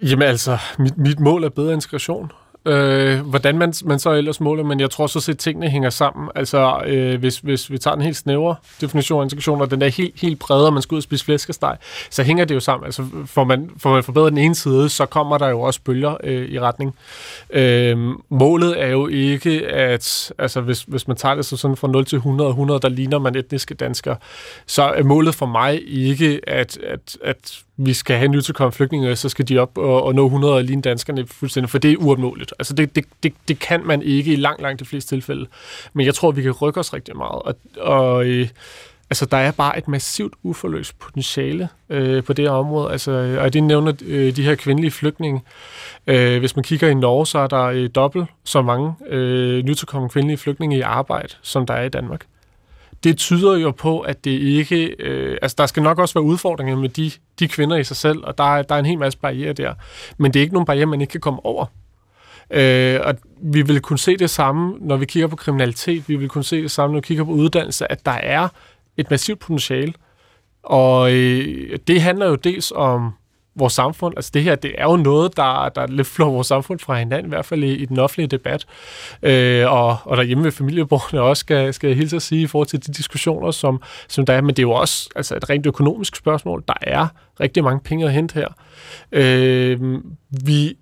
Jamen 0.02 0.28
altså, 0.28 0.58
mit, 0.78 0.98
mit 0.98 1.20
mål 1.20 1.44
er 1.44 1.48
bedre 1.48 1.72
integration 1.72 2.32
øh, 2.66 3.20
hvordan 3.20 3.58
man, 3.58 3.74
man 3.84 3.98
så 3.98 4.12
ellers 4.12 4.40
måler, 4.40 4.64
men 4.64 4.80
jeg 4.80 4.90
tror 4.90 5.06
så 5.06 5.30
at 5.30 5.38
tingene 5.38 5.68
hænger 5.68 5.90
sammen. 5.90 6.28
Altså, 6.34 6.82
øh, 6.86 7.18
hvis, 7.20 7.38
hvis 7.38 7.70
vi 7.70 7.78
tager 7.78 7.94
en 7.94 8.02
helt 8.02 8.16
snævre 8.16 8.54
definition 8.80 9.20
af 9.20 9.24
integration, 9.24 9.60
og 9.60 9.70
den 9.70 9.82
er 9.82 9.88
helt, 9.88 10.20
helt 10.20 10.38
brede, 10.38 10.66
og 10.66 10.72
man 10.72 10.82
skal 10.82 10.94
ud 10.94 10.98
og 10.98 11.02
spise 11.02 11.24
flæskesteg, 11.24 11.76
så 12.10 12.22
hænger 12.22 12.44
det 12.44 12.54
jo 12.54 12.60
sammen. 12.60 12.84
Altså, 12.84 13.04
får 13.26 13.44
man, 13.44 13.70
får 13.78 13.90
man 13.92 14.02
forbedret 14.02 14.32
den 14.32 14.38
ene 14.38 14.54
side, 14.54 14.88
så 14.88 15.06
kommer 15.06 15.38
der 15.38 15.48
jo 15.48 15.60
også 15.60 15.80
bølger 15.84 16.16
øh, 16.24 16.48
i 16.48 16.60
retning. 16.60 16.94
Øh, 17.50 17.98
målet 18.28 18.82
er 18.82 18.88
jo 18.88 19.06
ikke, 19.06 19.66
at 19.68 20.32
altså, 20.38 20.60
hvis, 20.60 20.82
hvis 20.82 21.08
man 21.08 21.16
tager 21.16 21.34
det 21.34 21.44
så 21.44 21.56
sådan 21.56 21.76
fra 21.76 21.88
0 21.88 22.04
til 22.04 22.16
100, 22.16 22.50
100, 22.50 22.80
der 22.80 22.88
ligner 22.88 23.18
man 23.18 23.36
etniske 23.36 23.74
danskere, 23.74 24.16
så 24.66 24.82
er 24.82 25.02
målet 25.02 25.34
for 25.34 25.46
mig 25.46 25.82
ikke, 25.88 26.40
at, 26.46 26.78
at, 26.78 27.18
at 27.24 27.62
vi 27.76 27.92
skal 27.92 28.16
have 28.16 28.28
nytilkommende 28.28 28.76
flygtninge, 28.76 29.16
så 29.16 29.28
skal 29.28 29.48
de 29.48 29.58
op 29.58 29.78
og, 29.78 30.02
og 30.02 30.14
nå 30.14 30.24
100 30.24 30.54
og 30.54 30.64
ligne 30.64 30.82
danskerne 30.82 31.26
fuldstændig, 31.26 31.70
for 31.70 31.78
det 31.78 31.92
er 31.92 31.96
uopnåeligt. 31.96 32.54
Altså 32.58 32.74
det, 32.74 32.96
det, 32.96 33.04
det, 33.22 33.32
det 33.48 33.58
kan 33.58 33.86
man 33.86 34.02
ikke 34.02 34.32
i 34.32 34.36
langt, 34.36 34.62
langt 34.62 34.80
de 34.80 34.84
fleste 34.84 35.14
tilfælde. 35.14 35.46
Men 35.92 36.06
jeg 36.06 36.14
tror, 36.14 36.30
vi 36.30 36.42
kan 36.42 36.52
rykke 36.52 36.80
os 36.80 36.94
rigtig 36.94 37.16
meget. 37.16 37.42
Og, 37.42 37.54
og 37.78 38.26
øh, 38.26 38.48
altså, 39.10 39.26
der 39.26 39.36
er 39.36 39.50
bare 39.50 39.78
et 39.78 39.88
massivt 39.88 40.34
uforløst 40.42 40.98
potentiale 40.98 41.68
øh, 41.88 42.24
på 42.24 42.32
det 42.32 42.44
her 42.44 42.52
område. 42.52 42.92
Altså, 42.92 43.10
øh, 43.10 43.42
og 43.42 43.52
det 43.52 43.62
nævner 43.62 43.92
øh, 44.06 44.36
de 44.36 44.42
her 44.42 44.54
kvindelige 44.54 44.90
flygtninge. 44.90 45.42
Øh, 46.06 46.38
hvis 46.38 46.56
man 46.56 46.62
kigger 46.62 46.88
i 46.88 46.94
Norge, 46.94 47.26
så 47.26 47.38
er 47.38 47.46
der 47.46 47.64
øh, 47.64 47.90
dobbelt 47.94 48.26
så 48.44 48.62
mange 48.62 48.94
øh, 49.08 49.64
nytilkommende 49.64 50.12
kvindelige 50.12 50.38
flygtninge 50.38 50.76
i 50.76 50.80
arbejde, 50.80 51.28
som 51.42 51.66
der 51.66 51.74
er 51.74 51.82
i 51.82 51.88
Danmark 51.88 52.26
det 53.04 53.16
tyder 53.16 53.56
jo 53.56 53.70
på, 53.70 54.00
at 54.00 54.24
det 54.24 54.30
ikke... 54.30 54.96
Øh, 54.98 55.38
altså, 55.42 55.54
der 55.58 55.66
skal 55.66 55.82
nok 55.82 55.98
også 55.98 56.14
være 56.14 56.24
udfordringer 56.24 56.76
med 56.76 56.88
de, 56.88 57.10
de 57.38 57.48
kvinder 57.48 57.76
i 57.76 57.84
sig 57.84 57.96
selv, 57.96 58.18
og 58.24 58.38
der 58.38 58.56
er, 58.56 58.62
der 58.62 58.74
er 58.74 58.78
en 58.78 58.86
hel 58.86 58.98
masse 58.98 59.18
barriere 59.18 59.52
der. 59.52 59.74
Men 60.18 60.34
det 60.34 60.40
er 60.40 60.42
ikke 60.42 60.54
nogen 60.54 60.66
barriere, 60.66 60.86
man 60.86 61.00
ikke 61.00 61.10
kan 61.10 61.20
komme 61.20 61.44
over. 61.44 61.66
Øh, 62.50 63.00
og 63.04 63.14
vi 63.42 63.62
vil 63.62 63.80
kunne 63.80 63.98
se 63.98 64.16
det 64.16 64.30
samme, 64.30 64.76
når 64.80 64.96
vi 64.96 65.06
kigger 65.06 65.26
på 65.26 65.36
kriminalitet. 65.36 66.08
Vi 66.08 66.16
vil 66.16 66.28
kunne 66.28 66.44
se 66.44 66.62
det 66.62 66.70
samme, 66.70 66.92
når 66.92 67.00
vi 67.00 67.06
kigger 67.06 67.24
på 67.24 67.30
uddannelse, 67.30 67.92
at 67.92 68.06
der 68.06 68.12
er 68.12 68.48
et 68.96 69.10
massivt 69.10 69.38
potentiale. 69.38 69.92
Og 70.62 71.12
øh, 71.12 71.78
det 71.86 72.02
handler 72.02 72.26
jo 72.26 72.34
dels 72.34 72.72
om 72.76 73.12
vores 73.56 73.72
samfund. 73.72 74.14
Altså 74.16 74.30
det 74.34 74.42
her, 74.42 74.54
det 74.54 74.74
er 74.78 74.84
jo 74.84 74.96
noget, 74.96 75.36
der, 75.36 75.68
der 75.68 75.86
lidt 75.86 76.06
flår 76.06 76.30
vores 76.30 76.46
samfund 76.46 76.78
fra 76.78 76.98
hinanden, 76.98 77.26
i 77.26 77.28
hvert 77.28 77.44
fald 77.44 77.64
i, 77.64 77.74
i 77.74 77.84
den 77.84 77.98
offentlige 77.98 78.28
debat. 78.28 78.66
Øh, 79.22 79.72
og, 79.72 79.96
og 80.04 80.16
derhjemme 80.16 80.44
ved 80.44 80.52
familieborgerne 80.52 81.22
også, 81.22 81.40
skal, 81.40 81.74
skal 81.74 81.88
jeg 81.88 81.96
hilse 81.96 82.16
at 82.16 82.22
sige, 82.22 82.42
i 82.42 82.46
forhold 82.46 82.68
til 82.68 82.86
de 82.86 82.92
diskussioner, 82.92 83.50
som, 83.50 83.82
som 84.08 84.26
der 84.26 84.32
er. 84.32 84.40
Men 84.40 84.48
det 84.48 84.58
er 84.58 84.62
jo 84.62 84.72
også 84.72 85.08
altså 85.16 85.36
et 85.36 85.50
rent 85.50 85.66
økonomisk 85.66 86.16
spørgsmål. 86.16 86.64
Der 86.68 86.74
er 86.80 87.08
rigtig 87.40 87.64
mange 87.64 87.80
penge 87.80 88.04
at 88.04 88.12
hente 88.12 88.34
her. 88.34 88.48
Øh, 89.12 90.00
vi 90.44 90.76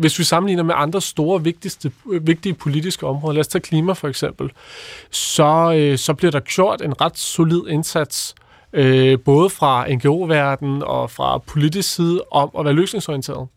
hvis 0.00 0.18
vi 0.18 0.24
sammenligner 0.24 0.62
med 0.62 0.74
andre 0.76 1.00
store, 1.00 1.44
vigtigste, 1.44 1.92
vigtige 2.20 2.54
politiske 2.54 3.06
områder, 3.06 3.34
lad 3.34 3.40
os 3.40 3.48
tage 3.48 3.62
klima 3.62 3.92
for 3.92 4.08
eksempel, 4.08 4.50
så, 5.10 5.72
øh, 5.76 5.98
så 5.98 6.14
bliver 6.14 6.30
der 6.30 6.40
gjort 6.40 6.82
en 6.82 7.00
ret 7.00 7.18
solid 7.18 7.62
indsats 7.68 8.34
øh, 8.72 9.18
både 9.18 9.50
fra 9.50 9.88
NGO-verdenen 9.88 10.82
og 10.82 11.10
fra 11.10 11.38
politisk 11.38 11.94
side, 11.94 12.22
om 12.30 12.50
at 12.58 12.64
være 12.64 12.74
løsningsorienteret. 12.74 13.48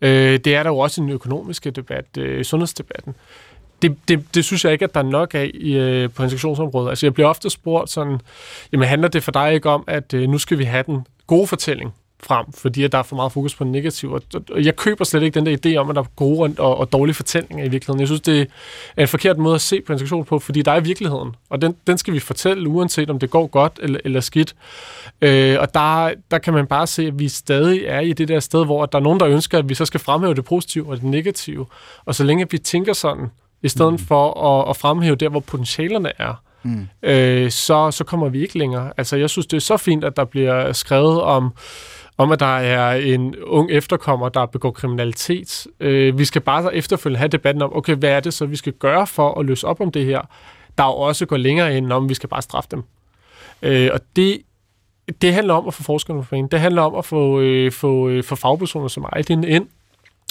Øh, 0.00 0.38
det 0.38 0.54
er 0.54 0.62
der 0.62 0.70
jo 0.70 0.78
også 0.78 1.00
i 1.00 1.02
den 1.02 1.12
økonomiske 1.12 1.70
debat, 1.70 2.04
øh, 2.18 2.44
sundhedsdebatten. 2.44 3.14
Det, 3.82 3.96
det, 4.08 4.34
det 4.34 4.44
synes 4.44 4.64
jeg 4.64 4.72
ikke, 4.72 4.84
at 4.84 4.94
der 4.94 5.00
er 5.00 5.04
nok 5.04 5.34
af 5.34 5.50
i, 5.54 5.76
øh, 5.76 6.10
på 6.10 6.22
integrationsområdet. 6.22 6.88
Altså, 6.88 7.06
jeg 7.06 7.14
bliver 7.14 7.28
ofte 7.28 7.50
spurgt 7.50 7.90
sådan, 7.90 8.20
jamen 8.72 8.88
handler 8.88 9.08
det 9.08 9.22
for 9.22 9.32
dig 9.32 9.54
ikke 9.54 9.70
om, 9.70 9.84
at 9.86 10.14
øh, 10.14 10.28
nu 10.28 10.38
skal 10.38 10.58
vi 10.58 10.64
have 10.64 10.82
den 10.86 11.06
gode 11.26 11.46
fortælling? 11.46 11.94
Frem, 12.22 12.52
fordi 12.52 12.88
der 12.88 12.98
er 12.98 13.02
for 13.02 13.16
meget 13.16 13.32
fokus 13.32 13.54
på 13.54 13.64
det 13.64 13.72
negative. 13.72 14.14
Og 14.14 14.64
jeg 14.64 14.76
køber 14.76 15.04
slet 15.04 15.22
ikke 15.22 15.40
den 15.40 15.46
der 15.46 15.56
idé 15.66 15.76
om, 15.76 15.90
at 15.90 15.96
der 15.96 16.02
er 16.02 16.06
gode 16.16 16.54
og, 16.58 16.78
og 16.78 16.92
dårlige 16.92 17.14
fortællinger 17.14 17.64
i 17.64 17.68
virkeligheden. 17.68 18.00
Jeg 18.00 18.08
synes, 18.08 18.20
det 18.20 18.40
er 18.96 19.02
en 19.02 19.08
forkert 19.08 19.38
måde 19.38 19.54
at 19.54 19.60
se 19.60 19.80
på 19.80 19.92
integration 19.92 20.24
på, 20.24 20.38
fordi 20.38 20.62
der 20.62 20.72
er 20.72 20.80
virkeligheden, 20.80 21.36
og 21.50 21.62
den, 21.62 21.76
den 21.86 21.98
skal 21.98 22.14
vi 22.14 22.18
fortælle, 22.18 22.68
uanset 22.68 23.10
om 23.10 23.18
det 23.18 23.30
går 23.30 23.46
godt 23.46 23.78
eller, 23.82 24.00
eller 24.04 24.20
skidt. 24.20 24.54
Øh, 25.20 25.56
og 25.60 25.74
der, 25.74 26.10
der 26.30 26.38
kan 26.38 26.54
man 26.54 26.66
bare 26.66 26.86
se, 26.86 27.06
at 27.06 27.18
vi 27.18 27.28
stadig 27.28 27.82
er 27.86 28.00
i 28.00 28.12
det 28.12 28.28
der 28.28 28.40
sted, 28.40 28.64
hvor 28.64 28.86
der 28.86 28.98
er 28.98 29.02
nogen, 29.02 29.20
der 29.20 29.28
ønsker, 29.28 29.58
at 29.58 29.68
vi 29.68 29.74
så 29.74 29.84
skal 29.84 30.00
fremhæve 30.00 30.34
det 30.34 30.44
positive 30.44 30.90
og 30.90 30.96
det 30.96 31.04
negative. 31.04 31.66
Og 32.04 32.14
så 32.14 32.24
længe 32.24 32.50
vi 32.50 32.58
tænker 32.58 32.92
sådan, 32.92 33.30
i 33.62 33.68
stedet 33.68 33.92
mm. 33.92 33.98
for 33.98 34.40
at, 34.40 34.70
at 34.70 34.76
fremhæve 34.76 35.16
der, 35.16 35.28
hvor 35.28 35.40
potentialerne 35.40 36.12
er, 36.18 36.42
mm. 36.62 36.88
øh, 37.02 37.50
så, 37.50 37.90
så 37.90 38.04
kommer 38.04 38.28
vi 38.28 38.42
ikke 38.42 38.58
længere. 38.58 38.92
Altså, 38.96 39.16
jeg 39.16 39.30
synes, 39.30 39.46
det 39.46 39.56
er 39.56 39.60
så 39.60 39.76
fint, 39.76 40.04
at 40.04 40.16
der 40.16 40.24
bliver 40.24 40.72
skrevet 40.72 41.22
om 41.22 41.52
om, 42.18 42.32
at 42.32 42.40
der 42.40 42.56
er 42.56 42.94
en 42.94 43.36
ung 43.36 43.70
efterkommer, 43.70 44.28
der 44.28 44.46
begår 44.46 44.70
kriminalitet. 44.70 45.66
Øh, 45.80 46.18
vi 46.18 46.24
skal 46.24 46.42
bare 46.42 46.74
efterfølgende 46.74 47.18
have 47.18 47.28
debatten 47.28 47.62
om, 47.62 47.76
okay, 47.76 47.94
hvad 47.94 48.10
er 48.10 48.20
det 48.20 48.34
så, 48.34 48.46
vi 48.46 48.56
skal 48.56 48.72
gøre 48.72 49.06
for 49.06 49.40
at 49.40 49.46
løse 49.46 49.66
op 49.66 49.80
om 49.80 49.92
det 49.92 50.04
her, 50.04 50.20
der 50.78 50.84
jo 50.84 50.90
også 50.90 51.26
går 51.26 51.36
længere 51.36 51.76
end 51.76 51.92
om, 51.92 52.08
vi 52.08 52.14
skal 52.14 52.28
bare 52.28 52.42
straffe 52.42 52.68
dem. 52.70 52.82
Øh, 53.62 53.90
og 53.92 54.00
det, 54.16 54.42
det 55.22 55.34
handler 55.34 55.54
om 55.54 55.66
at 55.66 55.74
få 55.74 55.82
forskerne 55.82 56.22
på 56.22 56.28
banen. 56.30 56.48
Det 56.48 56.60
handler 56.60 56.82
om 56.82 56.94
at 56.94 57.04
få, 57.04 57.40
øh, 57.40 57.72
få, 57.72 58.08
øh, 58.08 58.24
få 58.24 58.34
fagpersoner 58.34 58.88
som 58.88 59.06
Aydin 59.12 59.44
ind, 59.44 59.66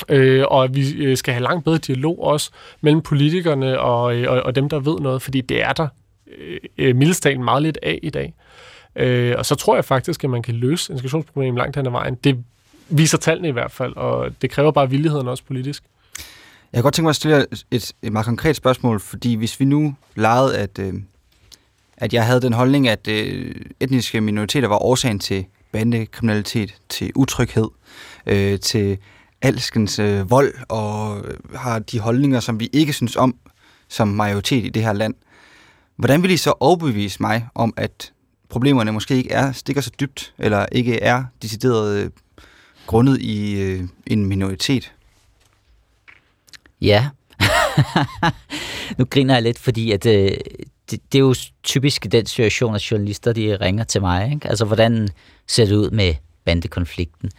øh, 0.09 0.43
og 0.47 0.63
at 0.63 0.75
vi 0.75 0.93
øh, 0.93 1.17
skal 1.17 1.33
have 1.33 1.43
langt 1.43 1.65
bedre 1.65 1.77
dialog 1.77 2.23
også 2.23 2.51
mellem 2.81 3.01
politikerne 3.01 3.79
og, 3.79 4.15
øh, 4.15 4.31
og, 4.31 4.41
og 4.41 4.55
dem, 4.55 4.69
der 4.69 4.79
ved 4.79 4.99
noget, 4.99 5.21
fordi 5.21 5.41
det 5.41 5.63
er 5.63 5.73
der 5.73 5.87
øh, 6.37 6.57
øh 6.77 6.95
mildestalen 6.95 7.43
meget 7.43 7.63
lidt 7.63 7.77
af 7.83 7.99
i 8.03 8.09
dag. 8.09 8.33
Øh, 8.95 9.35
og 9.37 9.45
så 9.45 9.55
tror 9.55 9.75
jeg 9.75 9.85
faktisk, 9.85 10.23
at 10.23 10.29
man 10.29 10.41
kan 10.41 10.55
løse 10.55 10.93
integrationsproblemet 10.93 11.57
langt 11.57 11.75
hen 11.75 11.85
ad 11.85 11.91
vejen. 11.91 12.15
Det 12.15 12.43
viser 12.89 13.17
tallene 13.17 13.47
i 13.47 13.51
hvert 13.51 13.71
fald, 13.71 13.95
og 13.95 14.41
det 14.41 14.49
kræver 14.49 14.71
bare 14.71 14.89
villigheden 14.89 15.27
også 15.27 15.43
politisk. 15.43 15.83
Jeg 16.73 16.77
kan 16.77 16.83
godt 16.83 16.93
tænke 16.93 17.05
mig 17.05 17.09
at 17.09 17.15
stille 17.15 17.45
et, 17.71 17.91
et 18.01 18.13
meget 18.13 18.25
konkret 18.25 18.55
spørgsmål, 18.55 18.99
fordi 18.99 19.33
hvis 19.35 19.59
vi 19.59 19.65
nu 19.65 19.95
legede, 20.15 20.57
at, 20.57 20.79
øh, 20.79 20.93
at 21.97 22.13
jeg 22.13 22.25
havde 22.25 22.41
den 22.41 22.53
holdning, 22.53 22.87
at 22.87 23.07
øh, 23.07 23.55
etniske 23.79 24.21
minoriteter 24.21 24.67
var 24.67 24.83
årsagen 24.83 25.19
til 25.19 25.45
bandekriminalitet, 25.71 26.75
til 26.89 27.11
utryghed, 27.15 27.67
øh, 28.25 28.59
til 28.59 28.97
alskens 29.41 29.99
øh, 29.99 30.31
vold, 30.31 30.53
og 30.69 31.21
har 31.55 31.79
de 31.79 31.99
holdninger, 31.99 32.39
som 32.39 32.59
vi 32.59 32.69
ikke 32.73 32.93
synes 32.93 33.15
om 33.15 33.35
som 33.87 34.07
majoritet 34.07 34.65
i 34.65 34.69
det 34.69 34.83
her 34.83 34.93
land. 34.93 35.13
Hvordan 35.95 36.23
vil 36.23 36.31
I 36.31 36.37
så 36.37 36.53
overbevise 36.59 37.21
mig 37.21 37.47
om, 37.55 37.73
at 37.77 38.11
problemerne 38.49 38.91
måske 38.91 39.15
ikke 39.15 39.31
er 39.31 39.51
stikker 39.51 39.81
så 39.81 39.91
dybt, 39.99 40.33
eller 40.37 40.65
ikke 40.71 41.01
er 41.01 41.23
decideret 41.41 41.97
øh, 41.97 42.09
grundet 42.87 43.21
i 43.21 43.61
øh, 43.61 43.83
en 44.07 44.25
minoritet? 44.25 44.93
Ja. 46.81 47.09
nu 48.97 49.05
griner 49.05 49.33
jeg 49.33 49.43
lidt, 49.43 49.59
fordi 49.59 49.91
at, 49.91 50.05
øh, 50.05 50.31
det, 50.91 50.99
det 51.11 51.15
er 51.15 51.19
jo 51.19 51.35
typisk 51.63 52.07
den 52.11 52.25
situation, 52.25 52.75
at 52.75 52.91
journalister 52.91 53.33
de 53.33 53.57
ringer 53.61 53.83
til 53.83 54.01
mig. 54.01 54.31
Ikke? 54.33 54.47
Altså, 54.49 54.65
hvordan 54.65 55.09
ser 55.47 55.65
det 55.65 55.75
ud 55.75 55.89
med 55.89 56.13
bandekonflikten? 56.45 57.31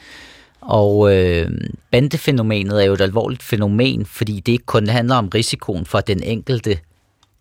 Og 0.60 1.14
øh, 1.14 1.50
bandefænomenet 1.90 2.82
er 2.82 2.86
jo 2.86 2.92
et 2.92 3.00
alvorligt 3.00 3.42
fænomen, 3.42 4.06
fordi 4.06 4.40
det 4.40 4.52
ikke 4.52 4.66
kun 4.66 4.88
handler 4.88 5.16
om 5.16 5.28
risikoen 5.28 5.86
for 5.86 6.00
den 6.00 6.22
enkelte 6.22 6.78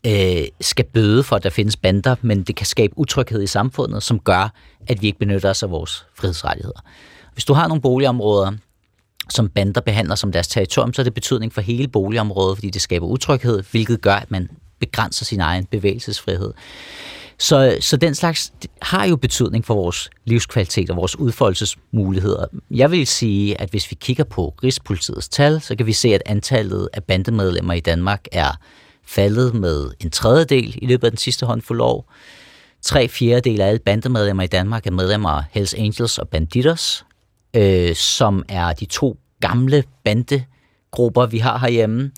øh, 0.05 0.47
skal 0.61 0.85
bøde 0.85 1.23
for, 1.23 1.35
at 1.35 1.43
der 1.43 1.49
findes 1.49 1.77
bander, 1.77 2.15
men 2.21 2.43
det 2.43 2.55
kan 2.55 2.65
skabe 2.65 2.93
utryghed 2.97 3.43
i 3.43 3.47
samfundet, 3.47 4.03
som 4.03 4.19
gør, 4.19 4.53
at 4.87 5.01
vi 5.01 5.07
ikke 5.07 5.19
benytter 5.19 5.49
os 5.49 5.63
af 5.63 5.71
vores 5.71 6.05
frihedsrettigheder. 6.15 6.79
Hvis 7.33 7.45
du 7.45 7.53
har 7.53 7.67
nogle 7.67 7.81
boligområder, 7.81 8.51
som 9.29 9.49
bander 9.49 9.81
behandler 9.81 10.15
som 10.15 10.31
deres 10.31 10.47
territorium, 10.47 10.93
så 10.93 11.01
er 11.01 11.03
det 11.03 11.13
betydning 11.13 11.53
for 11.53 11.61
hele 11.61 11.87
boligområdet, 11.87 12.57
fordi 12.57 12.69
det 12.69 12.81
skaber 12.81 13.07
utryghed, 13.07 13.63
hvilket 13.71 14.01
gør, 14.01 14.15
at 14.15 14.31
man 14.31 14.49
begrænser 14.79 15.25
sin 15.25 15.41
egen 15.41 15.65
bevægelsesfrihed. 15.65 16.53
Så, 17.39 17.77
så 17.81 17.97
den 17.97 18.15
slags 18.15 18.53
har 18.81 19.05
jo 19.05 19.15
betydning 19.15 19.65
for 19.65 19.75
vores 19.75 20.09
livskvalitet 20.25 20.89
og 20.89 20.95
vores 20.95 21.19
udfoldelsesmuligheder. 21.19 22.45
Jeg 22.71 22.91
vil 22.91 23.07
sige, 23.07 23.61
at 23.61 23.69
hvis 23.69 23.91
vi 23.91 23.97
kigger 23.99 24.23
på 24.23 24.53
Rigspolitiets 24.63 25.29
tal, 25.29 25.61
så 25.61 25.75
kan 25.75 25.85
vi 25.85 25.93
se, 25.93 26.13
at 26.13 26.21
antallet 26.25 26.89
af 26.93 27.03
bandemedlemmer 27.03 27.73
i 27.73 27.79
Danmark 27.79 28.25
er 28.31 28.51
faldet 29.07 29.53
med 29.53 29.91
en 29.99 30.11
tredjedel 30.11 30.79
i 30.81 30.85
løbet 30.85 31.07
af 31.07 31.11
den 31.11 31.17
sidste 31.17 31.45
håndfuld 31.45 31.81
år. 31.81 32.13
Tre 32.81 33.07
fjerdedel 33.07 33.61
af 33.61 33.67
alle 33.67 33.79
bandemedlemmer 33.79 34.43
i 34.43 34.47
Danmark 34.47 34.87
er 34.87 34.91
medlemmer 34.91 35.29
af 35.29 35.43
Hells 35.51 35.73
Angels 35.73 36.17
og 36.17 36.29
Banditers, 36.29 37.05
øh, 37.55 37.95
som 37.95 38.43
er 38.49 38.73
de 38.73 38.85
to 38.85 39.17
gamle 39.39 39.83
bandegrupper, 40.03 41.25
vi 41.25 41.37
har 41.37 41.57
herhjemme 41.57 42.11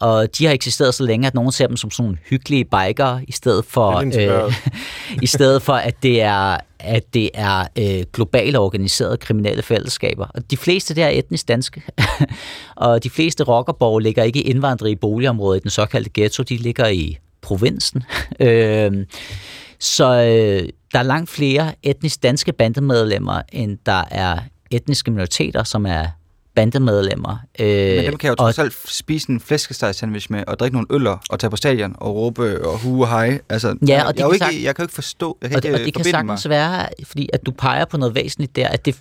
og 0.00 0.38
de 0.38 0.46
har 0.46 0.52
eksisteret 0.52 0.94
så 0.94 1.04
længe, 1.04 1.26
at 1.26 1.34
nogen 1.34 1.52
ser 1.52 1.66
dem 1.66 1.76
som 1.76 1.90
sådan 1.90 2.04
nogle 2.04 2.18
hyggelige 2.30 2.64
bikere, 2.64 3.24
i 3.28 3.32
stedet 3.32 3.64
for, 3.64 3.96
øh, 3.96 4.54
i 5.22 5.26
stedet 5.26 5.62
for 5.62 5.72
at 5.72 6.02
det 6.02 6.22
er, 6.22 6.56
at 6.78 7.14
det 7.14 7.30
er 7.34 7.66
øh, 7.78 8.04
globalt 8.12 8.56
organiserede 8.56 9.16
kriminelle 9.16 9.62
fællesskaber. 9.62 10.26
Og 10.34 10.50
de 10.50 10.56
fleste 10.56 10.94
der 10.94 11.04
er 11.04 11.10
etnisk 11.10 11.48
danske, 11.48 11.82
og 12.76 13.04
de 13.04 13.10
fleste 13.10 13.44
rockerborg 13.44 13.98
ligger 13.98 14.22
ikke 14.22 14.38
i 14.38 14.50
indvandrige 14.50 14.96
boligområder 14.96 15.56
i 15.56 15.60
den 15.60 15.70
såkaldte 15.70 16.10
ghetto, 16.14 16.42
de 16.42 16.56
ligger 16.56 16.86
i 16.86 17.18
provinsen. 17.42 18.02
øh, 18.40 19.06
så 19.78 20.14
øh, 20.14 20.68
der 20.92 20.98
er 20.98 21.02
langt 21.02 21.30
flere 21.30 21.74
etnisk 21.82 22.22
danske 22.22 22.52
bandemedlemmer, 22.52 23.42
end 23.52 23.78
der 23.86 24.04
er 24.10 24.38
etniske 24.70 25.10
minoriteter, 25.10 25.64
som 25.64 25.86
er 25.86 26.06
bandemedlemmer. 26.58 27.36
Øh, 27.58 27.96
Men 27.96 28.04
dem 28.04 28.16
kan 28.16 28.28
jo 28.28 28.34
trods 28.34 28.58
alt 28.58 28.74
spise 28.88 29.30
en 29.30 29.40
flæskesteg-sandwich 29.40 30.26
med, 30.30 30.44
og 30.46 30.58
drikke 30.58 30.74
nogle 30.76 30.86
øller, 30.90 31.18
og 31.30 31.40
tage 31.40 31.50
på 31.50 31.56
stadion, 31.56 31.96
og 31.98 32.14
råbe 32.14 32.66
og 32.66 32.78
hue 32.78 33.06
hej. 33.06 33.40
Altså, 33.48 33.68
ja, 33.68 33.72
og 33.72 33.86
jeg, 33.88 34.18
jeg, 34.18 34.26
ikke, 34.34 34.38
sagt, 34.38 34.62
jeg 34.62 34.74
kan 34.74 34.82
jo 34.82 34.84
ikke 34.84 34.94
forstå, 34.94 35.38
jeg 35.42 35.50
kan 35.50 35.56
og 35.56 35.62
det, 35.62 35.68
ikke 35.68 35.80
og 35.80 35.84
det 35.84 35.94
kan 35.94 36.04
sagtens 36.04 36.44
mig. 36.44 36.50
være, 36.50 36.88
fordi 37.04 37.28
at 37.32 37.46
du 37.46 37.50
peger 37.50 37.84
på 37.84 37.96
noget 37.96 38.14
væsentligt 38.14 38.56
der, 38.56 38.68
at 38.68 38.84
det, 38.84 38.96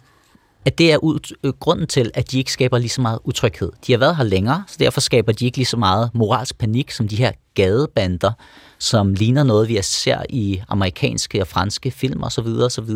at 0.66 0.78
det 0.78 0.94
er 0.94 0.98
ud, 0.98 1.36
øh, 1.44 1.54
grunden 1.60 1.88
til, 1.88 2.12
at 2.14 2.32
de 2.32 2.38
ikke 2.38 2.52
skaber 2.52 2.78
lige 2.78 2.90
så 2.90 3.02
meget 3.02 3.20
utryghed. 3.24 3.72
De 3.88 3.92
har 3.92 4.00
været 4.00 4.16
her 4.16 4.24
længere, 4.24 4.64
så 4.68 4.76
derfor 4.80 5.02
skaber 5.02 5.32
de 5.32 5.46
ikke 5.46 5.58
lige 5.58 5.66
så 5.66 5.78
meget 5.78 6.10
moralsk 6.14 6.58
panik, 6.58 6.92
som 6.92 7.08
de 7.08 7.16
her 7.16 7.32
gadebander, 7.56 8.32
som 8.80 9.14
ligner 9.14 9.44
noget, 9.44 9.70
vi 9.70 9.80
ser 9.82 10.22
i 10.30 10.62
amerikanske 10.70 11.42
og 11.42 11.48
franske 11.48 11.92
film 11.92 12.24
osv. 12.24 12.48
osv. 12.48 12.90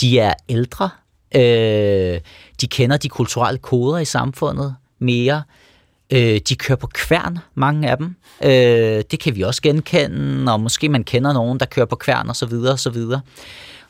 De 0.00 0.18
er 0.18 0.34
ældre, 0.48 0.90
øh, 1.34 2.20
de 2.60 2.66
kender 2.66 2.96
de 2.96 3.08
kulturelle 3.08 3.58
koder 3.58 3.98
i 3.98 4.04
samfundet 4.04 4.74
mere, 4.98 5.42
øh, 6.10 6.40
de 6.48 6.56
kører 6.56 6.76
på 6.76 6.86
kværn, 6.86 7.38
mange 7.54 7.90
af 7.90 7.96
dem. 7.96 8.16
Øh, 8.44 9.02
det 9.10 9.20
kan 9.20 9.36
vi 9.36 9.42
også 9.42 9.62
genkende, 9.62 10.52
og 10.52 10.60
måske 10.60 10.88
man 10.88 11.04
kender 11.04 11.32
nogen, 11.32 11.60
der 11.60 11.66
kører 11.66 11.86
på 11.86 11.96
kværn 11.96 12.30
osv. 12.30 12.52
osv. 12.52 13.02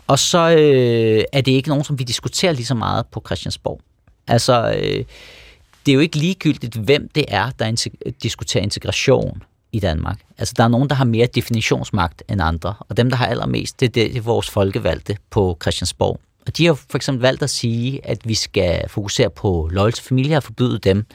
Og 0.06 0.18
så 0.18 0.50
øh, 0.50 1.24
er 1.32 1.40
det 1.40 1.52
ikke 1.52 1.68
nogen, 1.68 1.84
som 1.84 1.98
vi 1.98 2.04
diskuterer 2.04 2.52
lige 2.52 2.66
så 2.66 2.74
meget 2.74 3.06
på 3.06 3.22
Christiansborg. 3.26 3.80
Altså, 4.28 4.74
øh, 4.78 5.04
det 5.86 5.92
er 5.92 5.94
jo 5.94 6.00
ikke 6.00 6.16
ligegyldigt, 6.16 6.76
hvem 6.76 7.08
det 7.14 7.24
er, 7.28 7.50
der 7.58 7.72
integ- 7.72 8.10
diskuterer 8.22 8.62
integration 8.62 9.42
i 9.72 9.80
Danmark. 9.80 10.18
Altså, 10.38 10.54
der 10.56 10.64
er 10.64 10.68
nogen, 10.68 10.88
der 10.88 10.94
har 10.94 11.04
mere 11.04 11.26
definitionsmagt 11.26 12.22
end 12.28 12.42
andre, 12.42 12.74
og 12.78 12.96
dem, 12.96 13.10
der 13.10 13.16
har 13.16 13.26
allermest, 13.26 13.80
det, 13.80 13.94
det 13.94 14.16
er 14.16 14.20
vores 14.20 14.50
folkevalgte 14.50 15.16
på 15.30 15.58
Christiansborg. 15.62 16.20
Og 16.46 16.56
de 16.56 16.66
har 16.66 16.74
for 16.74 16.96
eksempel 16.96 17.22
valgt 17.22 17.42
at 17.42 17.50
sige, 17.50 18.06
at 18.06 18.18
vi 18.24 18.34
skal 18.34 18.88
fokusere 18.88 19.30
på 19.30 19.68
loyal 19.72 19.92
familie 19.92 20.36
og 20.36 20.42
forbyde 20.42 20.78
dem. 20.78 21.06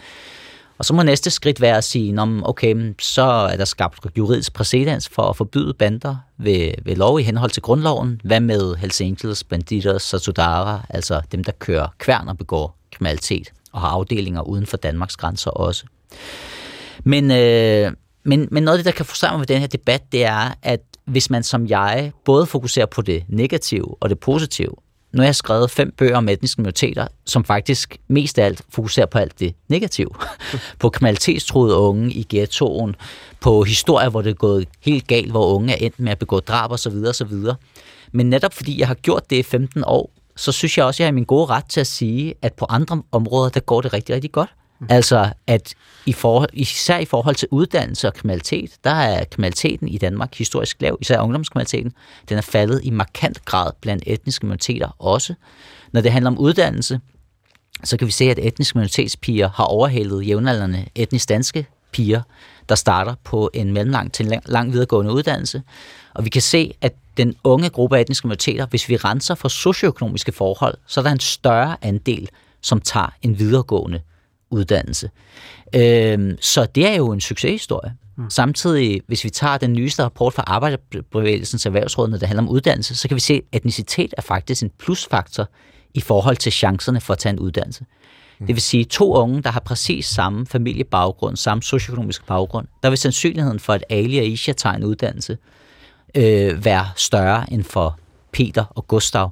Og 0.77 0.85
så 0.85 0.93
må 0.93 1.03
næste 1.03 1.29
skridt 1.29 1.61
være 1.61 1.77
at 1.77 1.83
sige, 1.83 2.21
okay, 2.43 2.93
så 2.99 3.21
er 3.21 3.57
der 3.57 3.65
skabt 3.65 4.17
juridisk 4.17 4.53
præcedens 4.53 5.09
for 5.09 5.23
at 5.23 5.35
forbyde 5.35 5.73
bander 5.73 6.15
ved, 6.37 6.71
ved 6.85 6.95
lov 6.95 7.19
i 7.19 7.23
henhold 7.23 7.51
til 7.51 7.61
grundloven. 7.61 8.21
Hvad 8.23 8.39
med 8.39 8.75
Hells 8.75 9.01
Angels, 9.01 9.43
Banditos, 9.43 10.03
Satudara, 10.03 10.85
altså 10.89 11.21
dem, 11.31 11.43
der 11.43 11.51
kører 11.51 11.87
kværn 11.97 12.27
og 12.27 12.37
begår 12.37 12.77
kriminalitet 12.91 13.51
og 13.71 13.81
har 13.81 13.87
afdelinger 13.87 14.41
uden 14.41 14.65
for 14.65 14.77
Danmarks 14.77 15.17
grænser 15.17 15.51
også. 15.51 15.85
Men, 17.03 17.31
øh, 17.31 17.91
men, 18.23 18.47
men 18.51 18.63
noget 18.63 18.77
af 18.77 18.83
det, 18.83 18.93
der 18.93 18.97
kan 18.97 19.05
frustrere 19.05 19.31
mig 19.31 19.39
ved 19.39 19.47
den 19.47 19.59
her 19.59 19.67
debat, 19.67 20.11
det 20.11 20.25
er, 20.25 20.53
at 20.61 20.81
hvis 21.05 21.29
man 21.29 21.43
som 21.43 21.67
jeg 21.67 22.11
både 22.25 22.45
fokuserer 22.45 22.85
på 22.85 23.01
det 23.01 23.23
negative 23.27 23.95
og 23.99 24.09
det 24.09 24.19
positive, 24.19 24.71
nu 25.11 25.21
har 25.21 25.27
jeg 25.27 25.35
skrevet 25.35 25.71
fem 25.71 25.93
bøger 25.97 26.17
om 26.17 26.29
etniske 26.29 26.61
minoriteter, 26.61 27.07
som 27.25 27.43
faktisk 27.43 27.97
mest 28.07 28.39
af 28.39 28.45
alt 28.45 28.61
fokuserer 28.69 29.05
på 29.05 29.17
alt 29.17 29.39
det 29.39 29.55
negative. 29.67 30.09
på 30.79 30.89
kriminalitetstruede 30.89 31.75
unge 31.75 32.11
i 32.11 32.25
ghettoen, 32.29 32.95
på 33.39 33.63
historier, 33.63 34.09
hvor 34.09 34.21
det 34.21 34.29
er 34.29 34.33
gået 34.33 34.67
helt 34.79 35.07
galt, 35.07 35.31
hvor 35.31 35.55
unge 35.55 35.73
er 35.73 35.77
endt 35.85 35.99
med 35.99 36.11
at 36.11 36.19
begå 36.19 36.39
drab 36.39 36.71
osv. 36.71 37.03
osv. 37.07 37.33
Men 38.11 38.29
netop 38.29 38.53
fordi 38.53 38.79
jeg 38.79 38.87
har 38.87 38.95
gjort 38.95 39.29
det 39.29 39.35
i 39.35 39.43
15 39.43 39.83
år, 39.85 40.11
så 40.35 40.51
synes 40.51 40.77
jeg 40.77 40.85
også, 40.85 40.97
at 40.97 40.99
jeg 40.99 41.07
har 41.07 41.13
min 41.13 41.23
gode 41.23 41.45
ret 41.45 41.65
til 41.69 41.79
at 41.79 41.87
sige, 41.87 42.33
at 42.41 42.53
på 42.53 42.65
andre 42.69 43.03
områder, 43.11 43.49
der 43.49 43.59
går 43.59 43.81
det 43.81 43.93
rigtig, 43.93 44.15
rigtig 44.15 44.31
godt. 44.31 44.49
Mm-hmm. 44.79 44.95
Altså, 44.95 45.31
at 45.47 45.75
i 46.05 46.13
for, 46.13 46.47
især 46.53 46.97
i 46.97 47.05
forhold 47.05 47.35
til 47.35 47.47
uddannelse 47.51 48.07
og 48.07 48.13
kriminalitet, 48.13 48.71
der 48.83 48.91
er 48.91 49.25
kriminaliteten 49.25 49.87
i 49.87 49.97
Danmark 49.97 50.37
historisk 50.37 50.81
lav, 50.81 50.97
især 51.01 51.19
ungdomskriminaliteten. 51.19 51.93
Den 52.29 52.37
er 52.37 52.41
faldet 52.41 52.81
i 52.83 52.89
markant 52.89 53.45
grad 53.45 53.71
blandt 53.81 54.03
etniske 54.07 54.45
minoriteter 54.45 54.95
også. 54.99 55.33
Når 55.91 56.01
det 56.01 56.11
handler 56.11 56.31
om 56.31 56.37
uddannelse, 56.37 56.99
så 57.83 57.97
kan 57.97 58.07
vi 58.07 58.11
se, 58.11 58.25
at 58.25 58.39
etniske 58.41 58.77
minoritetspiger 58.77 59.49
har 59.49 59.63
overhældet 59.63 60.27
jævnaldrende 60.27 60.85
etnisk 60.95 61.29
danske 61.29 61.65
piger, 61.91 62.21
der 62.69 62.75
starter 62.75 63.15
på 63.23 63.49
en 63.53 63.73
mellemlang 63.73 64.13
til 64.13 64.33
en 64.33 64.41
lang 64.45 64.73
videregående 64.73 65.11
uddannelse. 65.11 65.61
Og 66.13 66.25
vi 66.25 66.29
kan 66.29 66.41
se, 66.41 66.73
at 66.81 66.93
den 67.17 67.35
unge 67.43 67.69
gruppe 67.69 67.97
af 67.97 68.01
etniske 68.01 68.27
minoriteter, 68.27 68.65
hvis 68.65 68.89
vi 68.89 68.97
renser 68.97 69.35
for 69.35 69.47
socioøkonomiske 69.47 70.31
forhold, 70.31 70.77
så 70.87 70.99
er 70.99 71.03
der 71.03 71.11
en 71.11 71.19
større 71.19 71.77
andel, 71.81 72.29
som 72.61 72.81
tager 72.81 73.13
en 73.21 73.39
videregående 73.39 74.01
uddannelse. 74.51 75.09
Øh, 75.75 76.37
så 76.41 76.65
det 76.65 76.87
er 76.87 76.95
jo 76.95 77.11
en 77.11 77.21
succeshistorie. 77.21 77.93
Mm. 78.17 78.29
Samtidig, 78.29 79.01
hvis 79.07 79.23
vi 79.23 79.29
tager 79.29 79.57
den 79.57 79.73
nyeste 79.73 80.03
rapport 80.03 80.33
fra 80.33 80.43
Arbejderbevægelsens 80.47 81.65
Erhvervsråd, 81.65 82.09
når 82.09 82.17
det 82.17 82.27
handler 82.27 82.43
om 82.43 82.49
uddannelse, 82.49 82.95
så 82.95 83.07
kan 83.07 83.15
vi 83.15 83.21
se, 83.21 83.33
at 83.33 83.41
etnicitet 83.51 84.13
er 84.17 84.21
faktisk 84.21 84.63
en 84.63 84.71
plusfaktor 84.79 85.49
i 85.93 86.01
forhold 86.01 86.37
til 86.37 86.51
chancerne 86.51 87.01
for 87.01 87.13
at 87.13 87.19
tage 87.19 87.33
en 87.33 87.39
uddannelse. 87.39 87.85
Mm. 88.39 88.47
Det 88.47 88.55
vil 88.55 88.61
sige, 88.61 88.85
to 88.85 89.13
unge, 89.13 89.43
der 89.43 89.49
har 89.49 89.59
præcis 89.59 90.05
samme 90.05 90.45
familiebaggrund, 90.45 91.37
samme 91.37 91.63
socioøkonomisk 91.63 92.25
baggrund, 92.25 92.67
der 92.83 92.89
vil 92.89 92.97
sandsynligheden 92.97 93.59
for, 93.59 93.73
at 93.73 93.83
Ali 93.89 94.17
og 94.17 94.25
Isha 94.25 94.51
tager 94.51 94.75
en 94.75 94.83
uddannelse, 94.83 95.37
øh, 96.15 96.65
være 96.65 96.87
større 96.95 97.53
end 97.53 97.63
for 97.63 97.99
Peter 98.31 98.65
og 98.69 98.87
Gustav. 98.87 99.31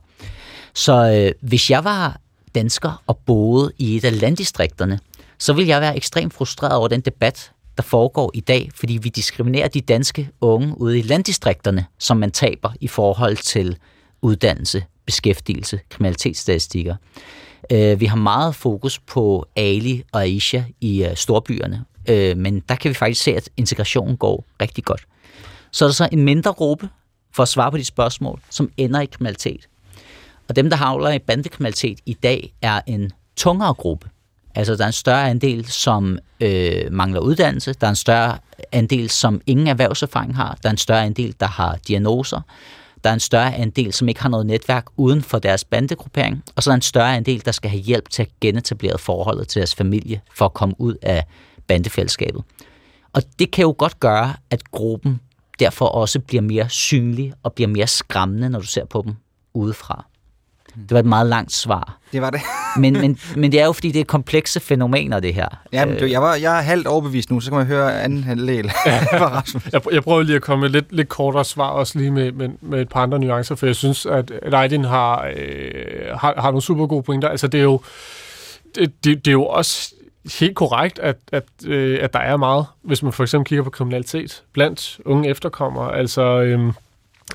Så 0.74 1.12
øh, 1.12 1.50
hvis 1.50 1.70
jeg 1.72 1.84
var 1.84 2.20
dansker 2.56 3.04
og 3.08 3.18
boede 3.18 3.72
i 3.78 3.96
et 3.96 4.06
af 4.06 4.22
landdistrikterne, 4.22 5.00
så 5.38 5.54
vil 5.54 5.66
jeg 5.66 5.82
være 5.82 5.96
ekstremt 5.96 6.34
frustreret 6.34 6.78
over 6.78 6.88
den 6.88 7.02
debat, 7.02 7.52
der 7.78 7.84
foregår 7.84 8.32
i 8.34 8.40
dag, 8.40 8.70
fordi 8.76 8.98
vi 9.02 9.10
diskriminerer 9.10 9.68
de 9.68 9.82
danske 9.82 10.30
unge 10.42 10.82
ude 10.82 11.00
i 11.00 11.02
landdistrikterne, 11.02 11.86
som 12.00 12.18
man 12.18 12.32
taber 12.32 12.74
i 12.82 12.88
forhold 12.88 13.38
til 13.38 13.78
uddannelse, 14.22 14.84
beskæftigelse, 15.06 15.80
kriminalitetsstatistikker. 15.90 16.96
Øh, 17.72 18.00
vi 18.00 18.06
har 18.06 18.18
meget 18.18 18.56
fokus 18.56 19.00
på 19.00 19.46
Ali 19.56 20.04
og 20.12 20.24
Aisha 20.24 20.62
i 20.82 21.04
øh, 21.04 21.16
storbyerne, 21.16 21.86
øh, 22.10 22.38
men 22.38 22.60
der 22.70 22.76
kan 22.76 22.90
vi 22.90 22.94
faktisk 22.94 23.24
se, 23.24 23.36
at 23.36 23.50
integrationen 23.58 24.18
går 24.18 24.46
rigtig 24.62 24.84
godt. 24.84 25.08
Så 25.72 25.86
er 25.86 25.88
der 25.88 25.94
så 25.94 26.10
en 26.12 26.24
mindre 26.24 26.54
gruppe, 26.54 26.90
for 27.32 27.44
at 27.44 27.50
svare 27.50 27.72
på 27.72 27.78
de 27.78 27.86
spørgsmål, 27.86 28.42
som 28.50 28.72
ender 28.78 29.02
i 29.02 29.06
kriminalitet. 29.06 29.70
Og 30.50 30.56
dem, 30.56 30.70
der 30.70 30.78
havler 30.78 31.12
i 31.12 31.20
bandekriminalitet 31.20 32.00
i 32.06 32.14
dag, 32.14 32.54
er 32.62 32.82
en 32.88 33.12
tungere 33.36 33.74
gruppe. 33.74 34.10
Altså, 34.58 34.76
der 34.76 34.84
er 34.84 34.88
en 34.88 34.94
større 34.94 35.30
andel, 35.30 35.66
som 35.66 36.20
øh, 36.42 36.92
mangler 36.92 37.20
uddannelse. 37.20 37.74
Der 37.74 37.88
er 37.88 37.92
en 37.92 37.96
større 37.96 38.38
andel, 38.72 39.10
som 39.10 39.42
ingen 39.46 39.68
erhvervserfaring 39.68 40.36
har. 40.36 40.58
Der 40.64 40.70
er 40.70 40.72
en 40.72 40.78
større 40.78 41.06
andel, 41.06 41.36
der 41.40 41.48
har 41.48 41.78
diagnoser. 41.88 42.42
Der 43.04 43.10
er 43.10 43.14
en 43.14 43.20
større 43.20 43.56
andel, 43.56 43.94
som 43.94 44.10
ikke 44.10 44.22
har 44.22 44.30
noget 44.30 44.46
netværk 44.46 44.86
uden 44.96 45.22
for 45.22 45.40
deres 45.40 45.64
bandegruppering. 45.64 46.44
Og 46.56 46.64
så 46.64 46.70
er 46.70 46.72
der 46.72 46.76
en 46.76 46.82
større 46.82 47.16
andel, 47.16 47.46
der 47.46 47.52
skal 47.52 47.70
have 47.70 47.82
hjælp 47.82 48.10
til 48.10 48.22
at 48.22 48.30
genetablere 48.42 48.98
forholdet 48.98 49.48
til 49.48 49.60
deres 49.60 49.76
familie 49.76 50.22
for 50.36 50.46
at 50.46 50.54
komme 50.54 50.76
ud 50.78 50.96
af 51.02 51.24
bandefællesskabet. 51.68 52.44
Og 53.14 53.22
det 53.40 53.52
kan 53.52 53.62
jo 53.62 53.76
godt 53.78 54.00
gøre, 54.00 54.34
at 54.50 54.72
gruppen 54.72 55.20
derfor 55.60 55.86
også 55.86 56.20
bliver 56.20 56.42
mere 56.42 56.70
synlig 56.70 57.34
og 57.44 57.54
bliver 57.54 57.68
mere 57.68 57.88
skræmmende, 57.88 58.50
når 58.50 58.60
du 58.60 58.66
ser 58.66 58.86
på 58.86 59.02
dem 59.06 59.16
udefra. 59.54 60.06
Det 60.82 60.92
var 60.92 61.00
et 61.00 61.06
meget 61.06 61.28
langt 61.28 61.52
svar. 61.52 61.98
Det 62.12 62.22
var 62.22 62.30
det. 62.30 62.42
men, 62.82 62.94
men, 62.94 63.20
men 63.36 63.52
det 63.52 63.62
er 63.62 63.66
jo, 63.66 63.72
fordi 63.72 63.92
det 63.92 64.00
er 64.00 64.06
komplekse 64.06 64.60
fænomener, 64.60 65.20
det 65.20 65.34
her. 65.34 65.48
Ja, 65.74 65.86
men 65.86 66.12
jeg, 66.12 66.22
var, 66.22 66.36
jeg 66.36 66.58
er 66.58 66.62
halvt 66.62 66.88
overbevist 66.88 67.32
nu, 67.32 67.40
så 67.40 67.52
kan 67.52 67.58
man 67.58 67.68
høre 67.68 68.02
anden 68.02 68.24
halvdel 68.24 68.72
jeg, 69.74 69.82
jeg 69.92 70.04
prøver 70.04 70.24
lige 70.24 70.36
at 70.36 70.42
komme 70.42 70.62
med 70.62 70.70
lidt, 70.70 70.86
lidt 70.90 71.10
kortere 71.10 71.46
svar, 71.46 71.70
også 71.70 72.00
lige 72.00 72.12
med, 72.12 72.32
med, 72.32 72.50
med 72.62 72.82
et 72.82 72.90
par 72.90 73.04
andre 73.04 73.20
nuancer, 73.20 73.56
for 73.56 73.66
jeg 73.66 73.76
synes, 73.76 74.06
at 74.06 74.32
Leiden 74.46 74.84
har, 74.84 75.32
øh, 75.36 76.18
har, 76.18 76.34
har 76.42 76.52
nogle 76.52 76.62
super 76.62 76.88
gode 76.88 77.04
pointer. 77.04 77.30
Altså, 77.30 77.48
det 77.48 77.58
er 77.58 77.64
jo, 77.64 77.82
det, 78.76 79.04
det, 79.04 79.26
det 79.26 79.32
er 79.32 79.34
jo 79.34 79.46
også 79.46 79.94
helt 80.40 80.56
korrekt, 80.56 81.00
at, 81.00 81.18
at, 81.32 81.44
øh, 81.66 82.00
at 82.02 82.14
der 82.14 82.20
er 82.20 82.38
meget, 82.38 82.66
hvis 82.82 83.04
man 83.04 83.14
for 83.14 83.24
eksempel 83.24 83.48
kigger 83.48 83.64
på 83.64 83.70
kriminalitet 83.70 84.44
blandt 84.54 85.00
unge 85.06 85.30
efterkommere. 85.30 85.96
Altså, 85.96 86.42
øh, 86.42 86.74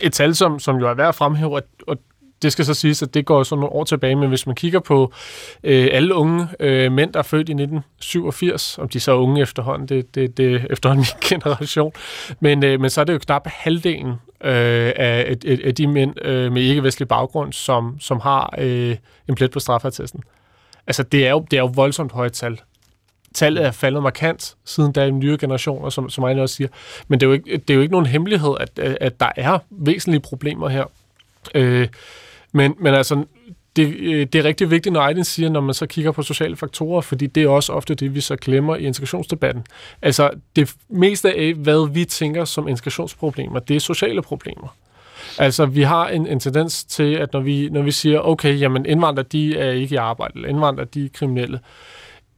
et 0.01 0.12
tal, 0.12 0.34
som, 0.34 0.59
som 0.59 0.76
jo 0.76 0.88
er 0.88 0.95
værd 0.95 1.09
at 1.09 1.14
fremhæve, 1.14 1.55
og, 1.55 1.62
og 1.86 1.99
det 2.43 2.53
skal 2.53 2.64
så 2.64 2.74
siges, 2.74 3.03
at 3.03 3.14
det 3.14 3.24
går 3.24 3.43
så 3.43 3.55
nogle 3.55 3.72
år 3.72 3.84
tilbage, 3.84 4.16
men 4.16 4.28
hvis 4.28 4.47
man 4.47 4.55
kigger 4.55 4.80
på 4.80 5.12
øh, 5.64 5.88
alle 5.93 6.14
unge 6.14 6.49
øh, 6.61 6.93
mænd, 6.93 7.12
der 7.12 7.18
er 7.18 7.22
født 7.22 7.49
i 7.49 7.53
1987, 7.53 8.78
om 8.78 8.88
de 8.88 9.01
så 9.01 9.12
er 9.12 9.16
unge 9.16 9.43
efterhånden, 9.43 9.88
det, 9.88 10.14
det, 10.14 10.36
det 10.36 10.66
efterhånden 10.70 11.05
min 11.12 11.40
generation, 11.40 11.93
men, 12.40 12.64
øh, 12.64 12.80
men 12.80 12.90
så 12.90 13.01
er 13.01 13.05
det 13.05 13.12
jo 13.12 13.18
knap 13.18 13.47
halvdelen 13.47 14.11
øh, 14.45 14.93
af, 14.97 15.36
af, 15.47 15.59
af 15.64 15.74
de 15.74 15.86
mænd 15.86 16.24
øh, 16.26 16.53
med 16.53 16.62
ikke-vestlig 16.62 17.09
baggrund, 17.09 17.53
som, 17.53 17.97
som 18.01 18.20
har 18.20 18.55
øh, 18.59 18.97
en 19.28 19.34
plet 19.34 19.51
på 19.51 19.61
straffertesten. 19.61 20.22
Altså, 20.86 21.03
det 21.03 21.26
er 21.26 21.30
jo, 21.30 21.47
det 21.51 21.57
er 21.57 21.61
jo 21.61 21.70
voldsomt 21.74 22.12
højt 22.12 22.32
tal. 22.32 22.61
tallet 23.34 23.64
er 23.64 23.70
faldet 23.70 24.03
markant 24.03 24.57
siden 24.64 24.93
der 24.93 25.03
er 25.03 25.11
nye 25.11 25.36
generationer, 25.40 25.90
som, 25.90 26.11
som 26.11 26.24
Ejne 26.24 26.43
også 26.43 26.55
siger. 26.55 26.68
Men 27.09 27.20
det 27.20 27.26
er, 27.26 27.28
jo 27.28 27.32
ikke, 27.32 27.57
det 27.57 27.70
er 27.70 27.74
jo 27.74 27.80
ikke 27.80 27.93
nogen 27.93 28.07
hemmelighed, 28.07 28.55
at, 28.61 28.78
at 28.78 29.20
der 29.20 29.30
er 29.36 29.59
væsentlige 29.70 30.20
problemer 30.20 30.68
her. 30.68 30.84
Øh, 31.55 31.88
men, 32.53 32.74
men 32.78 32.94
altså, 32.94 33.24
det, 33.76 33.96
øh, 33.98 34.26
det 34.26 34.34
er 34.34 34.44
rigtig 34.44 34.70
vigtigt, 34.70 34.92
når 34.92 35.00
Aiden 35.00 35.24
siger, 35.24 35.48
når 35.48 35.61
man 35.61 35.74
så 35.74 35.86
kigger 35.86 36.12
på 36.12 36.22
sociale 36.22 36.57
faktorer, 36.57 37.00
fordi 37.00 37.26
det 37.26 37.42
er 37.42 37.48
også 37.48 37.72
ofte 37.72 37.94
det, 37.94 38.14
vi 38.14 38.20
så 38.20 38.36
glemmer 38.36 38.76
i 38.76 38.82
integrationsdebatten. 38.82 39.66
Altså, 40.03 40.30
det 40.57 40.74
meste 40.88 41.34
af, 41.34 41.55
hvad 41.55 41.92
vi 41.92 42.05
tænker 42.05 42.44
som 42.44 42.68
integrationsproblemer, 42.68 43.59
det 43.59 43.76
er 43.76 43.80
sociale 43.80 44.22
problemer. 44.22 44.76
Altså, 45.38 45.66
vi 45.66 45.82
har 45.82 46.09
en, 46.09 46.26
en 46.26 46.40
tendens 46.40 46.84
til, 46.84 47.14
at 47.14 47.32
når 47.32 47.40
vi, 47.40 47.68
når 47.68 47.82
vi 47.82 47.90
siger, 47.90 48.20
okay, 48.20 48.61
jamen 48.61 48.86
indvandrere, 48.86 49.26
de 49.32 49.59
er 49.59 49.70
ikke 49.70 49.94
i 49.94 49.96
arbejde, 49.96 50.32
eller 50.34 50.48
indvandrere, 50.48 50.86
de 50.94 51.05
er 51.05 51.09
kriminelle, 51.14 51.61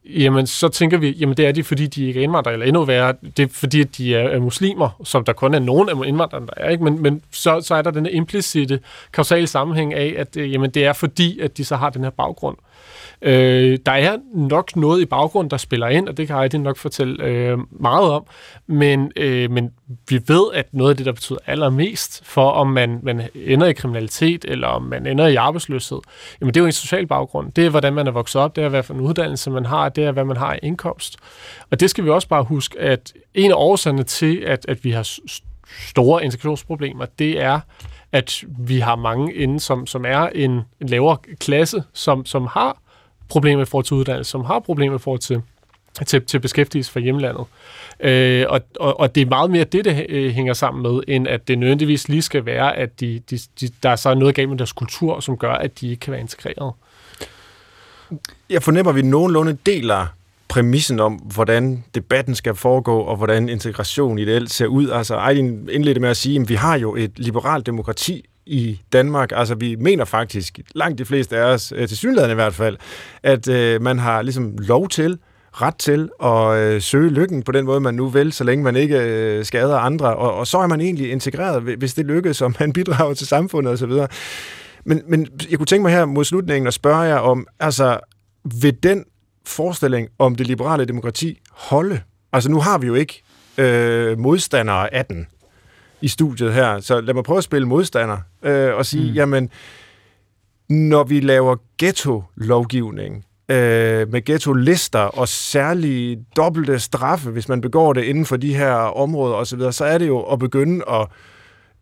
jamen 0.07 0.47
så 0.47 0.69
tænker 0.69 0.99
vi, 0.99 1.11
jamen 1.11 1.37
det 1.37 1.47
er 1.47 1.53
de, 1.53 1.65
fordi 1.65 1.87
de 1.87 2.07
ikke 2.07 2.21
er 2.21 2.25
indvandrere, 2.25 2.53
eller 2.53 2.67
endnu 2.67 2.85
værre, 2.85 3.15
det 3.37 3.43
er 3.43 3.47
fordi, 3.53 3.81
at 3.81 3.97
de 3.97 4.15
er, 4.15 4.29
er 4.29 4.41
muslimer, 4.41 5.01
som 5.05 5.25
der 5.25 5.33
kun 5.33 5.55
er 5.55 5.59
nogen 5.59 5.89
af 5.89 5.95
indvandrerne, 6.07 6.47
der 6.47 6.53
er, 6.57 6.71
ikke? 6.71 6.85
Men, 6.85 7.03
men 7.03 7.23
så, 7.31 7.61
så 7.61 7.75
er 7.75 7.83
der 7.83 7.91
den 7.91 8.07
implicite 8.07 8.81
kausale 9.13 9.47
sammenhæng 9.47 9.95
af, 9.95 10.15
at 10.19 10.37
øh, 10.37 10.53
jamen, 10.53 10.71
det 10.71 10.85
er 10.85 10.93
fordi, 10.93 11.41
at 11.41 11.57
de 11.57 11.65
så 11.65 11.77
har 11.77 11.91
den 11.91 12.03
her 12.03 12.11
baggrund. 12.11 12.57
Øh, 12.59 12.74
Øh, 13.23 13.79
der 13.87 13.93
er 13.93 14.19
nok 14.35 14.77
noget 14.77 15.01
i 15.01 15.05
baggrunden, 15.05 15.51
der 15.51 15.57
spiller 15.57 15.89
ind, 15.89 16.09
og 16.09 16.17
det 16.17 16.27
kan 16.27 16.37
Heidi 16.37 16.59
nok 16.59 16.77
fortælle 16.77 17.25
øh, 17.25 17.59
meget 17.71 18.11
om, 18.11 18.27
men, 18.67 19.12
øh, 19.17 19.51
men 19.51 19.71
vi 20.09 20.21
ved, 20.29 20.53
at 20.55 20.67
noget 20.73 20.91
af 20.91 20.97
det, 20.97 21.07
der 21.07 21.12
betyder 21.12 21.39
allermest 21.47 22.25
for, 22.25 22.51
om 22.51 22.67
man, 22.67 23.01
man 23.03 23.23
ender 23.35 23.67
i 23.67 23.73
kriminalitet, 23.73 24.45
eller 24.49 24.69
om 24.69 24.83
man 24.83 25.07
ender 25.07 25.27
i 25.27 25.35
arbejdsløshed, 25.35 25.99
jamen 26.41 26.55
det 26.55 26.61
er 26.61 26.62
jo 26.62 26.67
en 26.67 26.73
social 26.73 27.07
baggrund. 27.07 27.53
Det 27.53 27.67
er, 27.67 27.71
hvordan 27.71 27.95
man 27.95 28.07
er 28.07 28.11
vokset 28.11 28.41
op, 28.41 28.57
det 28.57 28.65
er, 28.65 28.69
hvad 28.69 28.83
for 28.83 28.95
en 28.95 29.01
uddannelse 29.01 29.51
man 29.51 29.67
har, 29.67 29.89
det 29.89 30.05
er, 30.05 30.12
hvad 30.12 30.25
man 30.25 30.37
har 30.37 30.55
i 30.55 30.59
indkomst. 30.62 31.17
Og 31.71 31.81
det 31.81 31.91
skal 31.91 32.05
vi 32.05 32.11
også 32.11 32.29
bare 32.29 32.45
huske, 32.45 32.81
at 32.81 33.12
en 33.35 33.51
af 33.51 33.57
årsagerne 33.57 34.03
til, 34.03 34.37
at, 34.47 34.65
at 34.69 34.85
vi 34.85 34.91
har 34.91 35.19
store 35.89 36.25
integrationsproblemer, 36.25 37.07
det 37.19 37.41
er, 37.41 37.61
at 38.12 38.45
vi 38.59 38.79
har 38.79 38.97
mange 38.97 39.35
inde, 39.35 39.61
som, 39.61 39.87
som 39.87 40.05
er 40.05 40.27
en, 40.27 40.51
en 40.51 40.89
lavere 40.89 41.17
klasse, 41.39 41.83
som, 41.93 42.27
som 42.27 42.47
har 42.47 42.79
problemer 43.35 43.62
i 43.62 43.64
forhold 43.64 43.85
til 43.85 43.95
uddannelse, 43.95 44.30
som 44.30 44.45
har 44.45 44.59
problemer 44.61 44.97
i 44.97 44.99
forhold 44.99 45.20
til, 45.20 45.43
til, 46.07 46.22
til 46.22 46.39
beskæftigelse 46.39 46.93
for 46.93 47.01
hjemlandet. 47.01 47.45
Øh, 48.01 48.47
og, 48.49 48.61
og, 48.80 49.01
og 49.01 49.14
det 49.14 49.20
er 49.20 49.26
meget 49.26 49.51
mere 49.51 49.64
det, 49.64 49.85
det 49.85 50.07
øh, 50.09 50.32
hænger 50.32 50.53
sammen 50.53 50.82
med, 50.82 51.01
end 51.09 51.28
at 51.28 51.49
det 51.49 51.59
nødvendigvis 51.59 52.09
lige 52.09 52.22
skal 52.22 52.47
være, 52.47 52.76
at 52.76 53.01
de, 53.01 53.20
de, 53.30 53.39
de, 53.61 53.68
der 53.82 53.89
er 53.89 53.97
så 53.97 54.14
noget 54.14 54.35
galt 54.35 54.49
med 54.49 54.59
deres 54.59 54.72
kultur, 54.72 55.20
som 55.20 55.37
gør, 55.37 55.53
at 55.53 55.80
de 55.80 55.91
ikke 55.91 56.01
kan 56.01 56.12
være 56.12 56.20
integreret. 56.20 56.72
Jeg 58.51 58.62
fornemmer, 58.62 58.91
at 58.91 58.97
vi 58.97 59.03
nogenlunde 59.03 59.57
deler 59.66 60.07
præmissen 60.49 61.01
om, 61.01 61.14
hvordan 61.14 61.85
debatten 61.95 62.35
skal 62.35 62.55
foregå, 62.55 63.01
og 63.01 63.16
hvordan 63.16 63.49
integration 63.49 64.18
ideelt 64.18 64.51
ser 64.51 64.66
ud. 64.66 64.91
Altså, 64.91 65.14
Ejlin 65.14 65.68
indledte 65.72 66.01
med 66.01 66.09
at 66.09 66.16
sige, 66.16 66.41
at 66.41 66.49
vi 66.49 66.55
har 66.55 66.78
jo 66.78 66.97
et 66.97 67.12
liberalt 67.16 67.66
demokrati, 67.66 68.24
i 68.47 68.80
Danmark. 68.92 69.32
Altså, 69.34 69.55
vi 69.55 69.76
mener 69.76 70.05
faktisk, 70.05 70.59
langt 70.74 70.99
de 70.99 71.05
fleste 71.05 71.36
af 71.36 71.45
os, 71.45 71.72
øh, 71.76 71.88
til 71.88 71.97
synligheden 71.97 72.30
i 72.30 72.34
hvert 72.34 72.55
fald, 72.55 72.76
at 73.22 73.49
øh, 73.49 73.82
man 73.82 73.99
har 73.99 74.22
ligesom 74.22 74.59
lov 74.59 74.88
til, 74.88 75.18
ret 75.53 75.76
til 75.76 76.09
at 76.22 76.59
øh, 76.59 76.82
søge 76.82 77.11
lykken 77.11 77.42
på 77.42 77.53
den 77.53 77.64
måde, 77.64 77.80
man 77.80 77.95
nu 77.95 78.09
vil, 78.09 78.32
så 78.32 78.45
længe 78.45 78.64
man 78.64 78.76
ikke 78.76 78.99
øh, 78.99 79.45
skader 79.45 79.78
andre. 79.78 80.16
Og, 80.16 80.34
og 80.34 80.47
så 80.47 80.59
er 80.59 80.66
man 80.66 80.80
egentlig 80.80 81.11
integreret, 81.11 81.62
hvis 81.62 81.95
det 81.95 82.07
lykkes, 82.07 82.42
og 82.42 82.55
man 82.61 82.72
bidrager 82.78 83.14
til 83.14 83.26
samfundet 83.26 83.72
osv. 83.72 83.92
Men, 84.84 85.03
men 85.07 85.28
jeg 85.51 85.59
kunne 85.59 85.66
tænke 85.66 85.82
mig 85.82 85.92
her 85.92 86.05
mod 86.05 86.24
slutningen 86.24 86.66
at 86.66 86.74
spørge 86.74 86.99
jer 86.99 87.18
om, 87.18 87.47
altså, 87.61 87.99
vil 88.61 88.82
den 88.82 89.05
forestilling 89.47 90.09
om 90.18 90.34
det 90.34 90.47
liberale 90.47 90.84
demokrati 90.84 91.40
holde? 91.53 92.01
Altså, 92.32 92.51
nu 92.51 92.61
har 92.61 92.78
vi 92.78 92.86
jo 92.86 92.95
ikke 92.95 93.22
øh, 93.59 94.18
modstandere 94.18 94.95
af 94.95 95.05
den 95.05 95.26
i 96.05 96.09
studiet 96.09 96.55
her. 96.55 96.81
Så 96.81 97.01
lad 97.01 97.15
mig 97.15 97.25
prøve 97.25 97.39
at 97.39 97.45
spille 97.45 97.69
modstander 97.69 98.19
øh, 98.43 98.75
og 98.75 98.87
sige, 98.87 99.11
mm. 99.11 99.15
jamen, 99.15 99.51
når 100.69 101.05
vi 101.05 101.21
laver 101.21 101.57
ghetto-lovgivning, 101.79 103.25
øh, 103.49 104.13
med 104.13 104.25
ghetto-lister 104.25 104.99
og 104.99 105.29
særlige 105.29 106.25
dobbelte 106.37 106.79
straffe, 106.79 107.31
hvis 107.31 107.49
man 107.49 107.61
begår 107.61 107.93
det 107.93 108.05
inden 108.05 108.27
for 108.27 108.37
de 108.37 108.55
her 108.55 108.73
områder 108.75 109.35
osv., 109.35 109.59
så, 109.59 109.73
så 109.73 109.85
er 109.85 109.99
det 109.99 110.07
jo 110.07 110.21
at 110.21 110.39
begynde 110.39 110.85
at 110.91 111.09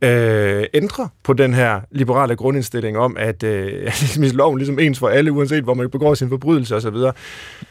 øh, 0.03 0.65
ændre 0.75 1.09
på 1.25 1.33
den 1.33 1.55
her 1.55 1.81
liberale 1.91 2.37
grundindstilling 2.37 2.99
om, 2.99 3.17
at 3.19 3.43
øh, 3.43 3.93
loven 4.35 4.59
ligesom 4.59 4.79
ens 4.79 4.99
for 4.99 5.09
alle, 5.09 5.33
uanset 5.33 5.65
hvor 5.65 5.75
man 5.75 5.91
begår 5.91 6.15
sin 6.15 6.29
forbrydelse 6.29 6.77
osv. 6.77 6.97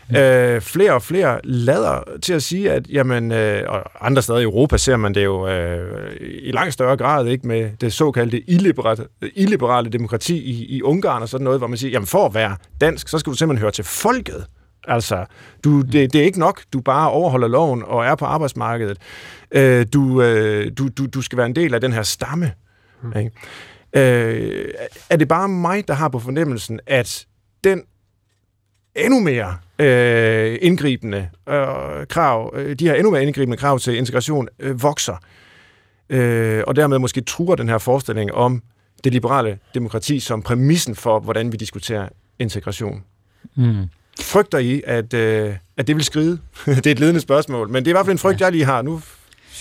Mm. 0.10 0.16
Øh, 0.16 0.62
flere 0.62 0.94
og 0.94 1.02
flere 1.02 1.40
lader 1.44 2.04
til 2.22 2.34
at 2.34 2.44
sige, 2.44 2.72
at 2.72 2.88
jamen, 2.90 3.32
øh, 3.32 3.64
og 3.68 4.08
andre 4.08 4.22
steder 4.22 4.40
i 4.40 4.44
Europa 4.44 4.78
ser 4.78 4.98
man 4.98 5.16
det 5.16 5.24
jo 5.24 5.48
øh, 5.48 6.16
i 6.22 6.52
langt 6.52 6.74
større 6.74 6.98
grad 6.98 7.28
ikke 7.28 7.48
med 7.48 7.70
det 7.82 7.94
såkaldte 7.94 8.50
illiberale, 8.50 9.06
illiberale 9.36 9.90
demokrati 9.90 10.38
i, 10.38 10.66
i 10.66 10.82
Ungarn 10.82 11.22
og 11.22 11.30
sådan 11.30 11.44
noget, 11.44 11.60
hvor 11.60 11.68
man 11.68 11.78
siger, 11.78 11.92
jamen 11.92 12.08
for 12.08 12.26
at 12.26 12.34
være 12.34 12.56
dansk, 12.82 13.08
så 13.08 13.20
skal 13.20 13.32
du 13.32 13.38
simpelthen 13.38 13.62
høre 13.62 13.72
til 13.72 13.84
folket. 13.84 14.46
Altså, 14.88 15.26
du, 15.64 15.82
det, 15.82 16.14
det 16.14 16.22
er 16.22 16.26
ikke 16.26 16.40
nok, 16.40 16.62
du 16.74 16.82
bare 16.82 17.10
overholder 17.10 17.48
loven 17.48 17.84
og 17.86 18.06
er 18.06 18.16
på 18.16 18.26
arbejdsmarkedet. 18.26 18.98
Øh, 19.52 19.86
du, 19.94 20.22
øh, 20.22 20.72
du, 20.78 20.88
du, 20.88 21.06
du 21.06 21.22
skal 21.22 21.38
være 21.38 21.46
en 21.46 21.56
del 21.56 21.74
af 21.74 21.82
den 21.82 21.94
her 21.94 22.04
stamme. 22.04 22.54
Mm. 23.04 23.14
Ikke? 23.18 23.32
Øh, 23.94 24.74
er 25.10 25.16
det 25.16 25.28
bare 25.28 25.50
mig, 25.50 25.88
der 25.88 25.94
har 25.94 26.10
på 26.10 26.20
fornemmelsen, 26.20 26.80
at 26.88 27.26
den 27.64 27.84
endnu 28.96 29.20
mere 29.20 29.58
øh, 29.80 30.58
indgribende 30.62 31.30
øh, 31.50 32.08
krav, 32.10 32.54
øh, 32.56 32.76
de 32.76 32.88
her 32.88 32.96
endnu 32.96 33.12
mere 33.12 33.24
indgribende 33.24 33.58
krav 33.58 33.80
til 33.80 33.98
integration 33.98 34.48
øh, 34.60 34.84
vokser, 34.84 35.16
øh, 36.10 36.64
og 36.68 36.76
dermed 36.76 37.00
måske 37.00 37.22
truer 37.22 37.56
den 37.56 37.70
her 37.70 37.78
forestilling 37.78 38.34
om 38.34 38.62
det 39.04 39.14
liberale 39.14 39.60
demokrati 39.74 40.20
som 40.20 40.42
præmissen 40.42 40.96
for, 40.96 41.20
hvordan 41.20 41.52
vi 41.52 41.58
diskuterer 41.58 42.10
integration. 42.40 43.04
Mm. 43.56 43.86
Frygter 44.22 44.58
I, 44.58 44.82
at, 44.88 45.14
øh, 45.14 45.56
at 45.78 45.88
det 45.88 45.96
vil 45.96 46.04
skride? 46.04 46.40
det 46.66 46.88
er 46.88 46.92
et 46.92 47.00
ledende 47.00 47.22
spørgsmål, 47.22 47.70
men 47.70 47.86
det 47.86 47.88
er 47.88 47.92
i 47.92 47.98
hvert 47.98 48.06
fald 48.06 48.14
en 48.14 48.20
frygt, 48.20 48.42
jeg 48.42 48.52
lige 48.52 48.66
har. 48.66 48.82
Nu 48.82 49.02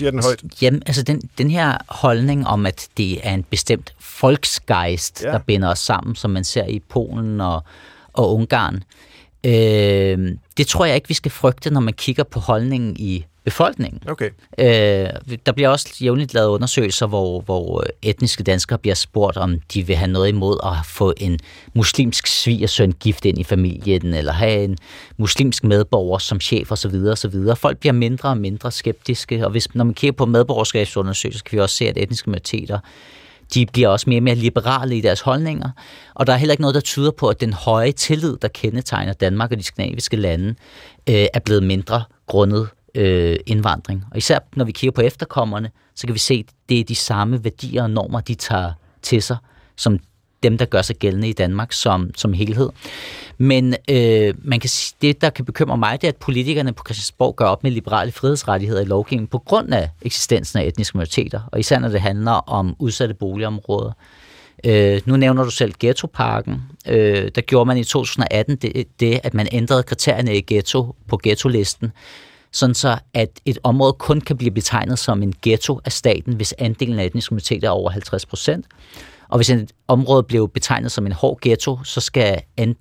siger 0.00 0.10
den 0.10 0.22
højt. 0.22 0.42
Jamen, 0.62 0.82
altså 0.86 1.02
den, 1.02 1.20
den 1.38 1.50
her 1.50 1.78
holdning 1.88 2.46
om, 2.46 2.66
at 2.66 2.88
det 2.96 3.26
er 3.26 3.34
en 3.34 3.42
bestemt 3.42 3.94
folksgeist, 3.98 5.22
ja. 5.22 5.32
der 5.32 5.38
binder 5.38 5.68
os 5.68 5.78
sammen, 5.78 6.16
som 6.16 6.30
man 6.30 6.44
ser 6.44 6.66
i 6.66 6.78
Polen 6.78 7.40
og, 7.40 7.64
og 8.12 8.34
Ungarn, 8.34 8.82
øh, 9.44 10.36
det 10.56 10.66
tror 10.66 10.84
jeg 10.84 10.94
ikke, 10.94 11.08
vi 11.08 11.14
skal 11.14 11.30
frygte, 11.30 11.70
når 11.70 11.80
man 11.80 11.94
kigger 11.94 12.24
på 12.24 12.40
holdningen 12.40 12.96
i 12.98 13.24
befolkningen. 13.44 14.02
Okay. 14.08 14.30
Øh, 14.58 15.36
der 15.46 15.52
bliver 15.52 15.68
også 15.68 15.88
jævnligt 16.00 16.34
lavet 16.34 16.48
undersøgelser, 16.48 17.06
hvor, 17.06 17.40
hvor 17.40 17.84
etniske 18.02 18.42
danskere 18.42 18.78
bliver 18.78 18.94
spurgt, 18.94 19.36
om 19.36 19.60
de 19.74 19.86
vil 19.86 19.96
have 19.96 20.10
noget 20.10 20.28
imod 20.28 20.58
at 20.64 20.86
få 20.86 21.14
en 21.16 21.38
muslimsk 21.74 22.26
svigersøn 22.26 22.92
gift 22.92 23.24
ind 23.24 23.38
i 23.38 23.44
familien, 23.44 24.14
eller 24.14 24.32
have 24.32 24.64
en 24.64 24.78
muslimsk 25.16 25.64
medborger 25.64 26.18
som 26.18 26.40
chef 26.40 26.72
osv. 26.72 26.94
osv. 26.94 27.34
Folk 27.56 27.78
bliver 27.78 27.92
mindre 27.92 28.28
og 28.28 28.38
mindre 28.38 28.70
skeptiske, 28.70 29.44
og 29.44 29.50
hvis, 29.50 29.74
når 29.74 29.84
man 29.84 29.94
kigger 29.94 30.16
på 30.16 30.26
medborgerskabsundersøgelser, 30.26 31.42
kan 31.44 31.56
vi 31.56 31.60
også 31.60 31.76
se, 31.76 31.88
at 31.88 31.96
etniske 31.96 32.30
minoriteter 32.30 32.78
de 33.54 33.66
bliver 33.66 33.88
også 33.88 34.10
mere 34.10 34.18
og 34.18 34.22
mere 34.22 34.34
liberale 34.34 34.96
i 34.96 35.00
deres 35.00 35.20
holdninger, 35.20 35.70
og 36.14 36.26
der 36.26 36.32
er 36.32 36.36
heller 36.36 36.52
ikke 36.52 36.60
noget, 36.60 36.74
der 36.74 36.80
tyder 36.80 37.10
på, 37.10 37.28
at 37.28 37.40
den 37.40 37.52
høje 37.52 37.92
tillid, 37.92 38.36
der 38.42 38.48
kendetegner 38.48 39.12
Danmark 39.12 39.52
og 39.52 39.58
de 39.58 39.62
skandinaviske 39.62 40.16
lande, 40.16 40.54
øh, 41.08 41.26
er 41.34 41.40
blevet 41.44 41.62
mindre 41.62 42.02
grundet 42.26 42.68
øh, 42.94 43.36
indvandring. 43.46 44.04
Og 44.10 44.18
især 44.18 44.38
når 44.56 44.64
vi 44.64 44.72
kigger 44.72 44.92
på 44.92 45.00
efterkommerne, 45.00 45.70
så 45.94 46.06
kan 46.06 46.14
vi 46.14 46.18
se, 46.18 46.44
at 46.48 46.54
det 46.68 46.80
er 46.80 46.84
de 46.84 46.94
samme 46.94 47.44
værdier 47.44 47.82
og 47.82 47.90
normer, 47.90 48.20
de 48.20 48.34
tager 48.34 48.72
til 49.02 49.22
sig, 49.22 49.36
som 49.76 49.98
dem, 50.42 50.58
der 50.58 50.64
gør 50.64 50.82
sig 50.82 50.96
gældende 50.96 51.28
i 51.28 51.32
Danmark 51.32 51.72
som, 51.72 52.10
som 52.16 52.32
helhed. 52.32 52.70
Men 53.38 53.74
øh, 53.90 54.34
man 54.38 54.60
kan 54.60 54.70
sige, 54.70 54.96
det, 55.02 55.20
der 55.20 55.30
kan 55.30 55.44
bekymre 55.44 55.76
mig, 55.76 56.00
det 56.00 56.06
er, 56.06 56.12
at 56.12 56.16
politikerne 56.16 56.72
på 56.72 56.82
Christiansborg 56.86 57.36
gør 57.36 57.44
op 57.44 57.62
med 57.62 57.70
liberale 57.70 58.12
frihedsrettigheder 58.12 58.80
i 58.80 58.84
lovgivningen 58.84 59.28
på 59.28 59.38
grund 59.38 59.74
af 59.74 59.90
eksistensen 60.02 60.58
af 60.58 60.64
etniske 60.64 60.98
minoriteter, 60.98 61.40
og 61.52 61.60
især 61.60 61.78
når 61.78 61.88
det 61.88 62.00
handler 62.00 62.32
om 62.32 62.76
udsatte 62.78 63.14
boligområder. 63.14 63.92
Øh, 64.64 65.00
nu 65.04 65.16
nævner 65.16 65.44
du 65.44 65.50
selv 65.50 65.74
ghettoparken. 65.80 66.62
Øh, 66.88 67.30
der 67.34 67.40
gjorde 67.40 67.66
man 67.66 67.78
i 67.78 67.84
2018 67.84 68.56
det, 68.56 68.86
det, 69.00 69.20
at 69.22 69.34
man 69.34 69.48
ændrede 69.52 69.82
kriterierne 69.82 70.36
i 70.36 70.44
ghetto 70.46 70.96
på 71.08 71.20
ghetto-listen, 71.22 71.92
sådan 72.52 72.74
så 72.74 72.98
at 73.14 73.40
et 73.44 73.58
område 73.62 73.92
kun 73.92 74.20
kan 74.20 74.36
blive 74.36 74.50
betegnet 74.50 74.98
som 74.98 75.22
en 75.22 75.34
ghetto 75.42 75.80
af 75.84 75.92
staten, 75.92 76.34
hvis 76.34 76.54
andelen 76.58 76.98
af 76.98 77.04
etniske 77.04 77.34
minoriteter 77.34 77.68
er 77.68 77.72
over 77.72 77.90
50 77.90 78.26
procent. 78.26 78.66
Og 79.28 79.38
hvis 79.38 79.50
et 79.50 79.72
område 79.88 80.22
bliver 80.22 80.46
betegnet 80.46 80.92
som 80.92 81.06
en 81.06 81.12
hård 81.12 81.38
ghetto, 81.40 81.84
så 81.84 82.00
skal 82.00 82.42
øh, 82.58 82.74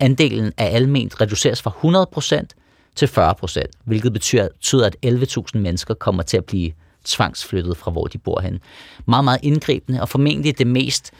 andelen 0.00 0.52
af 0.56 0.74
alment 0.74 1.20
reduceres 1.20 1.62
fra 1.62 1.70
100 1.70 2.08
procent 2.12 2.54
til 2.96 3.08
40 3.08 3.34
procent, 3.34 3.70
hvilket 3.84 4.12
betyder, 4.12 4.48
betyder, 4.48 4.86
at 4.86 4.96
11.000 5.06 5.58
mennesker 5.58 5.94
kommer 5.94 6.22
til 6.22 6.36
at 6.36 6.44
blive 6.44 6.72
tvangsflyttet 7.04 7.76
fra, 7.76 7.90
hvor 7.90 8.06
de 8.06 8.18
bor 8.18 8.40
hen. 8.40 8.60
Meget, 9.06 9.24
meget 9.24 9.38
indgribende, 9.42 10.00
og 10.00 10.08
formentlig 10.08 10.58
det 10.58 10.66
mest 10.66 11.10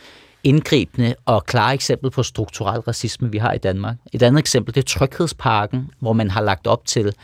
indgribende 0.45 1.15
og 1.25 1.47
klare 1.47 1.75
eksempel 1.75 2.11
på 2.11 2.23
strukturel 2.23 2.81
racisme, 2.81 3.33
vi 3.33 3.39
har 3.39 3.53
i 3.53 3.59
Danmark. 3.59 3.97
Et 4.13 4.23
andet 4.23 4.39
eksempel, 4.39 4.75
det 4.75 4.81
er 4.81 4.99
Tryghedsparken, 4.99 5.91
hvor 6.01 6.13
man 6.13 6.31
har 6.31 6.41
lagt 6.41 6.67
op 6.67 6.87
til, 6.87 7.15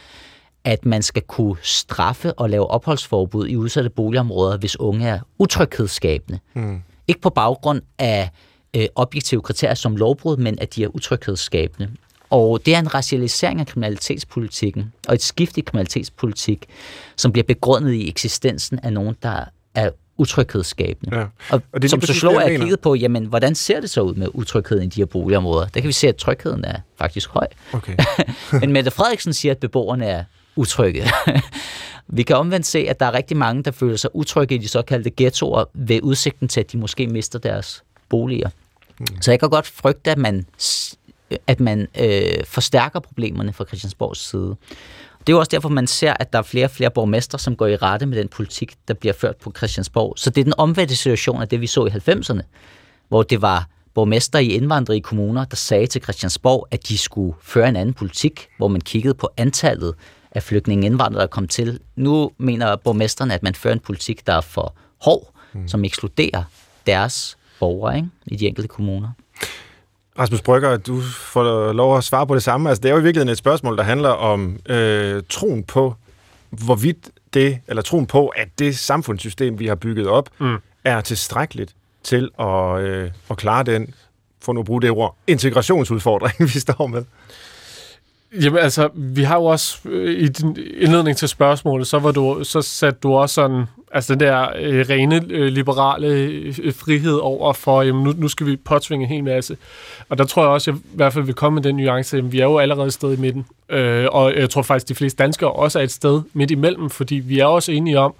at 0.65 0.87
man 0.87 1.03
skal 1.03 1.23
kunne 1.23 1.57
straffe 1.63 2.33
og 2.33 2.51
lave 2.51 2.67
opholdsforbud 2.67 3.49
i 3.49 3.57
udsatte 3.57 3.91
boligområder, 3.91 4.57
hvis 4.57 4.81
unge 4.81 5.09
er 5.09 5.21
utryghedsskabende. 5.39 6.39
Mm. 6.55 6.83
Ikke 7.09 7.21
på 7.21 7.31
baggrund 7.31 7.83
af 7.99 8.31
øh, 8.77 8.87
objektive 8.95 9.43
kriterier 9.43 9.75
som 9.75 9.97
lovbrud, 9.97 10.37
men 10.37 10.59
at 10.61 10.75
de 10.75 10.85
er 10.85 10.89
utryghedsskabende. 10.89 11.91
Og 12.31 12.67
det 12.67 12.75
er 12.75 12.79
en 12.79 12.95
racialisering 12.95 13.61
af 13.61 13.67
kriminalitetspolitikken, 13.67 14.93
og 15.09 15.15
et 15.15 15.23
skift 15.23 15.59
i 15.59 15.61
kriminalitetspolitik, 15.61 16.67
som 17.17 17.33
bliver 17.33 17.45
begrundet 17.45 17.93
i 17.93 18.09
eksistensen 18.09 18.79
af 18.79 18.93
nogen, 18.93 19.17
der 19.23 19.45
er 19.75 19.91
utryghedsskabende. 20.17 21.17
Ja. 21.19 21.25
Og, 21.51 21.63
og 21.73 21.83
det 21.83 21.91
som 21.91 22.01
sociolog 22.01 22.37
er 22.37 22.49
kigget 22.59 22.81
på, 22.81 22.95
jamen, 22.95 23.25
hvordan 23.25 23.55
ser 23.55 23.81
det 23.81 23.91
så 23.91 24.01
ud 24.01 24.15
med 24.15 24.29
utrygheden 24.35 24.85
i 24.85 24.87
de 24.87 25.01
her 25.01 25.07
boligområder? 25.07 25.67
Der 25.67 25.81
kan 25.81 25.89
vi 25.89 25.93
se, 25.93 26.09
at 26.09 26.17
trygheden 26.17 26.65
er 26.65 26.79
faktisk 26.99 27.31
høj. 27.31 27.47
Okay. 27.73 27.97
Men 28.61 28.73
Mette 28.73 28.91
Frederiksen 28.91 29.33
siger, 29.33 29.53
at 29.53 29.59
beboerne 29.59 30.07
er 30.07 30.25
utrygge. 30.57 31.05
vi 32.09 32.23
kan 32.23 32.37
omvendt 32.37 32.67
se, 32.67 32.79
at 32.79 33.01
der 33.01 33.07
er 33.07 33.15
rigtig 33.15 33.37
mange, 33.37 33.63
der 33.63 33.71
føler 33.71 33.97
sig 33.97 34.17
utrygge 34.17 34.55
i 34.55 34.59
de 34.59 34.69
såkaldte 34.69 35.11
ghettoer 35.17 35.65
ved 35.75 36.01
udsigten 36.03 36.49
til, 36.49 36.61
at 36.61 36.73
de 36.73 36.79
måske 36.79 37.07
mister 37.07 37.39
deres 37.39 37.85
boliger. 38.09 38.49
Mm. 38.99 39.07
Så 39.21 39.31
jeg 39.31 39.41
kan 39.41 39.51
godt 39.51 39.67
frygte, 39.67 40.11
at 40.11 40.19
man, 40.19 40.47
at 41.47 41.61
man 41.61 41.89
øh, 42.01 42.45
forstærker 42.45 43.01
problemerne 43.01 43.53
fra 43.53 43.65
Christiansborgs 43.65 44.31
side. 44.31 44.57
Det 45.27 45.33
er 45.33 45.37
jo 45.37 45.39
også 45.39 45.51
derfor, 45.51 45.69
man 45.69 45.87
ser, 45.87 46.15
at 46.21 46.33
der 46.33 46.39
er 46.39 46.43
flere 46.43 46.67
og 46.67 46.71
flere 46.71 46.91
borgmestre, 46.91 47.39
som 47.39 47.57
går 47.57 47.67
i 47.67 47.77
rette 47.77 48.07
med 48.07 48.19
den 48.19 48.29
politik, 48.29 48.75
der 48.89 48.95
bliver 48.95 49.13
ført 49.13 49.37
på 49.37 49.53
Christiansborg. 49.57 50.15
Så 50.17 50.31
det 50.31 50.41
er 50.41 50.45
den 50.45 50.55
omvendte 50.59 50.97
situation 50.97 51.43
af 51.43 51.49
det, 51.49 51.61
vi 51.61 51.67
så 51.67 51.87
i 51.87 51.91
90'erne, 51.91 52.43
hvor 53.09 53.23
det 53.23 53.43
var 53.43 53.69
borgmester 53.95 54.39
i 54.39 54.49
indvandrige 54.49 55.01
kommuner, 55.01 55.45
der 55.45 55.57
sagde 55.57 55.87
til 55.87 56.03
Christiansborg, 56.03 56.69
at 56.71 56.89
de 56.89 56.99
skulle 56.99 57.35
føre 57.43 57.69
en 57.69 57.77
anden 57.77 57.95
politik, 57.95 58.49
hvor 58.57 58.69
man 58.69 58.81
kiggede 58.81 59.15
på 59.15 59.31
antallet 59.37 59.95
af 60.35 60.43
flygtninge 60.43 60.87
indvandrere, 60.87 61.21
der 61.21 61.27
kom 61.27 61.49
til. 61.49 61.81
Nu 61.97 62.31
mener 62.39 62.77
borgmesterne, 62.77 63.35
at 63.35 63.43
man 63.43 63.55
fører 63.55 63.75
en 63.75 63.81
politik, 63.81 64.27
der 64.27 64.33
er 64.33 64.41
for 64.41 64.75
hård, 65.01 65.35
mm. 65.53 65.69
som 65.69 65.85
ekskluderer 65.85 66.43
deres 66.87 67.37
borgere 67.61 67.97
ikke? 67.97 68.09
i 68.27 68.37
de 68.37 68.47
enkelte 68.47 68.69
kommuner. 68.69 69.09
Rasmus 70.19 70.43
Brygger, 70.43 70.77
du 70.77 71.01
får 71.01 71.73
lov 71.73 71.97
at 71.97 72.05
svare 72.05 72.27
på 72.27 72.35
det 72.35 72.43
samme. 72.43 72.69
Altså, 72.69 72.83
det 72.83 72.89
er 72.89 72.93
jo 72.93 73.01
i 73.01 73.03
virkeligheden 73.03 73.33
et 73.33 73.39
spørgsmål, 73.39 73.77
der 73.77 73.83
handler 73.83 74.09
om 74.09 74.59
øh, 74.67 75.23
troen 75.29 75.63
på, 75.65 75.95
hvorvidt 76.51 77.11
det, 77.35 77.61
eller 77.69 77.83
troen 77.83 78.07
på, 78.07 78.29
at 78.29 78.49
det 78.59 78.79
samfundssystem, 78.79 79.59
vi 79.59 79.67
har 79.67 79.75
bygget 79.75 80.09
op, 80.09 80.31
mm. 80.39 80.57
er 80.85 81.01
tilstrækkeligt 81.01 81.75
til 82.03 82.31
at, 82.39 82.81
øh, 82.81 83.11
at 83.31 83.37
klare 83.37 83.63
den, 83.63 83.95
for 84.43 84.53
nu 84.53 84.61
at 84.61 84.67
bruge 84.67 84.83
det 84.83 84.91
ord, 84.91 85.17
integrationsudfordring, 85.27 86.35
vi 86.55 86.59
står 86.59 86.87
med. 86.87 87.05
Jamen 88.43 88.59
altså, 88.59 88.89
vi 88.95 89.23
har 89.23 89.37
jo 89.37 89.45
også 89.45 89.79
øh, 89.85 90.21
i 90.21 90.29
din 90.29 90.57
indledning 90.77 91.17
til 91.17 91.29
spørgsmålet, 91.29 91.87
så, 91.87 91.99
var 91.99 92.13
du, 92.13 92.41
så 92.43 92.63
satte 92.63 92.99
du 93.03 93.15
også 93.15 93.35
sådan, 93.35 93.65
altså 93.93 94.13
den 94.15 94.21
der 94.21 94.49
øh, 94.59 94.87
rene 94.89 95.23
øh, 95.31 95.47
liberale 95.47 96.07
øh, 96.07 96.75
frihed 96.75 97.15
over 97.15 97.53
for, 97.53 97.83
jamen 97.83 98.05
nu, 98.05 98.13
nu 98.17 98.29
skal 98.29 98.47
vi 98.47 98.57
påtvinge 98.57 99.05
en 99.05 99.09
hel 99.09 99.25
masse. 99.25 99.57
Og 100.09 100.19
der 100.19 100.25
tror 100.25 100.43
jeg 100.43 100.51
også, 100.51 100.71
jeg 100.71 100.79
i 100.79 100.97
hvert 100.97 101.13
fald 101.13 101.25
vil 101.25 101.35
komme 101.35 101.55
med 101.55 101.63
den 101.63 101.77
nuance, 101.77 102.19
at 102.19 102.33
vi 102.33 102.41
er 102.41 102.45
jo 102.45 102.59
allerede 102.59 102.87
et 102.87 102.93
sted 102.93 103.19
i 103.19 103.21
midten. 103.21 103.47
Øh, 103.69 104.07
og 104.13 104.35
jeg 104.37 104.51
tror 104.51 104.63
faktisk, 104.63 104.89
de 104.89 104.95
fleste 104.95 105.23
danskere 105.23 105.53
også 105.53 105.79
er 105.79 105.83
et 105.83 105.93
sted 105.93 106.23
midt 106.33 106.51
imellem, 106.51 106.91
fordi 106.91 107.15
vi 107.15 107.39
er 107.39 107.47
også 107.47 107.73
enige 107.73 107.99
om, 107.99 108.15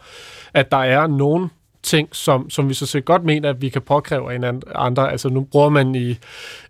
at 0.55 0.71
der 0.71 0.83
er 0.83 1.07
nogen 1.07 1.51
ting, 1.85 2.09
som, 2.13 2.51
som 2.51 2.69
vi 2.69 2.75
så 2.75 2.87
set 2.87 3.05
godt 3.05 3.25
mener, 3.25 3.51
at 3.51 3.63
vi 3.63 3.69
kan 3.69 3.83
påkræve 3.83 4.35
en 4.35 4.63
andre. 4.75 5.13
Altså 5.13 5.29
nu 5.29 5.41
bruger 5.41 5.69
man 5.69 5.95
i 5.95 6.19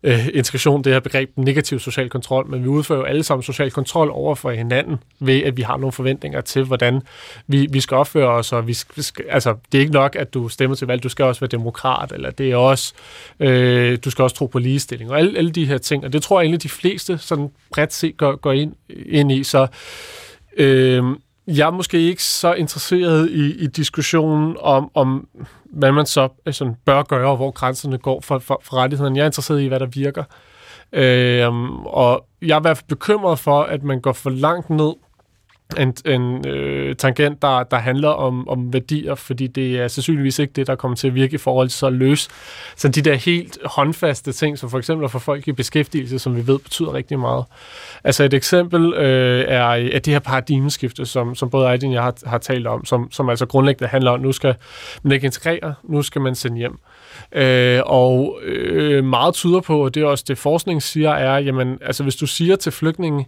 øh, 0.02 0.28
integration 0.34 0.84
det 0.84 0.92
her 0.92 1.00
begreb 1.00 1.30
negativ 1.36 1.78
social 1.78 2.10
kontrol, 2.10 2.50
men 2.50 2.62
vi 2.62 2.68
udfører 2.68 2.98
jo 2.98 3.04
alle 3.04 3.22
sammen 3.22 3.42
social 3.42 3.70
kontrol 3.70 4.10
over 4.12 4.34
for 4.34 4.50
hinanden, 4.50 4.96
ved 5.20 5.42
at 5.42 5.56
vi 5.56 5.62
har 5.62 5.76
nogle 5.76 5.92
forventninger 5.92 6.40
til, 6.40 6.64
hvordan 6.64 7.02
vi, 7.46 7.66
vi 7.70 7.80
skal 7.80 7.96
opføre 7.96 8.28
os, 8.28 8.52
og 8.52 8.66
vi 8.66 8.72
skal, 8.72 9.24
altså, 9.28 9.54
det 9.72 9.78
er 9.78 9.82
ikke 9.82 9.92
nok, 9.92 10.16
at 10.16 10.34
du 10.34 10.48
stemmer 10.48 10.76
til 10.76 10.86
valg, 10.86 11.02
du 11.02 11.08
skal 11.08 11.24
også 11.24 11.40
være 11.40 11.48
demokrat, 11.48 12.12
eller 12.12 12.30
det 12.30 12.50
er 12.50 12.56
også, 12.56 12.92
øh, 13.40 13.98
du 14.04 14.10
skal 14.10 14.22
også 14.22 14.36
tro 14.36 14.46
på 14.46 14.58
ligestilling, 14.58 15.10
og 15.10 15.18
alle, 15.18 15.38
alle 15.38 15.50
de 15.50 15.66
her 15.66 15.78
ting, 15.78 16.04
og 16.04 16.12
det 16.12 16.22
tror 16.22 16.40
jeg 16.40 16.44
egentlig, 16.44 16.62
de 16.62 16.68
fleste 16.68 17.18
sådan 17.18 17.50
bredt 17.72 17.92
set 17.92 18.16
går, 18.16 18.36
går 18.36 18.52
ind, 18.52 18.72
ind 19.06 19.32
i, 19.32 19.44
så 19.44 19.66
øh, 20.56 21.04
jeg 21.46 21.66
er 21.66 21.70
måske 21.70 22.00
ikke 22.00 22.24
så 22.24 22.54
interesseret 22.54 23.30
i, 23.30 23.64
i 23.64 23.66
diskussionen 23.66 24.56
om, 24.60 24.90
om, 24.94 25.28
hvad 25.64 25.92
man 25.92 26.06
så 26.06 26.28
altså, 26.46 26.74
bør 26.84 27.02
gøre, 27.02 27.30
og 27.30 27.36
hvor 27.36 27.50
grænserne 27.50 27.98
går 27.98 28.20
for, 28.20 28.38
for, 28.38 28.60
for 28.64 28.76
rettighederne. 28.76 29.16
Jeg 29.16 29.22
er 29.22 29.26
interesseret 29.26 29.62
i, 29.62 29.66
hvad 29.66 29.80
der 29.80 29.86
virker. 29.86 30.24
Øh, 30.92 31.70
og 31.86 32.26
jeg 32.42 32.54
er 32.54 32.60
i 32.60 32.62
hvert 32.62 32.76
fald 32.76 32.88
bekymret 32.88 33.38
for, 33.38 33.62
at 33.62 33.82
man 33.82 34.00
går 34.00 34.12
for 34.12 34.30
langt 34.30 34.70
ned 34.70 34.92
en, 35.78 35.94
en 36.06 36.48
øh, 36.48 36.96
tangent, 36.96 37.42
der, 37.42 37.62
der 37.62 37.76
handler 37.76 38.08
om, 38.08 38.48
om 38.48 38.72
værdier, 38.72 39.14
fordi 39.14 39.46
det 39.46 39.80
er 39.80 39.88
sandsynligvis 39.88 40.38
ikke 40.38 40.52
det, 40.52 40.66
der 40.66 40.74
kommer 40.74 40.96
til 40.96 41.08
at 41.08 41.14
virke 41.14 41.34
i 41.34 41.38
forhold 41.38 41.68
til 41.68 41.78
så 41.78 41.86
at 41.86 41.92
løse 41.92 42.30
så 42.76 42.88
de 42.88 43.02
der 43.02 43.14
helt 43.14 43.58
håndfaste 43.64 44.32
ting, 44.32 44.58
som 44.58 44.70
for 44.70 44.78
eksempel 44.78 45.04
at 45.04 45.10
få 45.10 45.18
folk 45.18 45.48
i 45.48 45.52
beskæftigelse, 45.52 46.18
som 46.18 46.36
vi 46.36 46.46
ved 46.46 46.58
betyder 46.58 46.94
rigtig 46.94 47.18
meget. 47.18 47.44
Altså 48.04 48.24
et 48.24 48.34
eksempel 48.34 48.94
øh, 48.94 49.44
er, 49.48 49.64
er 49.64 49.98
det 49.98 50.06
her 50.06 50.18
paradigmeskifte, 50.18 51.06
som, 51.06 51.34
som 51.34 51.50
både 51.50 51.68
Aydin 51.68 51.88
og 51.88 51.94
jeg 51.94 52.02
har, 52.02 52.14
har 52.26 52.38
talt 52.38 52.66
om, 52.66 52.84
som, 52.84 53.08
som 53.10 53.28
altså 53.28 53.46
grundlæggende 53.46 53.88
handler 53.88 54.10
om, 54.10 54.20
nu 54.20 54.32
skal 54.32 54.54
man 55.02 55.12
ikke 55.12 55.24
integrere, 55.24 55.74
nu 55.82 56.02
skal 56.02 56.20
man 56.20 56.34
sende 56.34 56.58
hjem. 56.58 56.78
Øh, 57.32 57.80
og 57.86 58.38
øh, 58.42 59.04
meget 59.04 59.34
tyder 59.34 59.60
på, 59.60 59.84
og 59.84 59.94
det 59.94 60.02
er 60.02 60.06
også 60.06 60.24
det 60.28 60.38
forskning 60.38 60.82
siger, 60.82 61.10
er, 61.10 61.38
jamen, 61.38 61.78
altså 61.82 62.02
hvis 62.02 62.16
du 62.16 62.26
siger 62.26 62.56
til 62.56 62.72
flygtninge, 62.72 63.26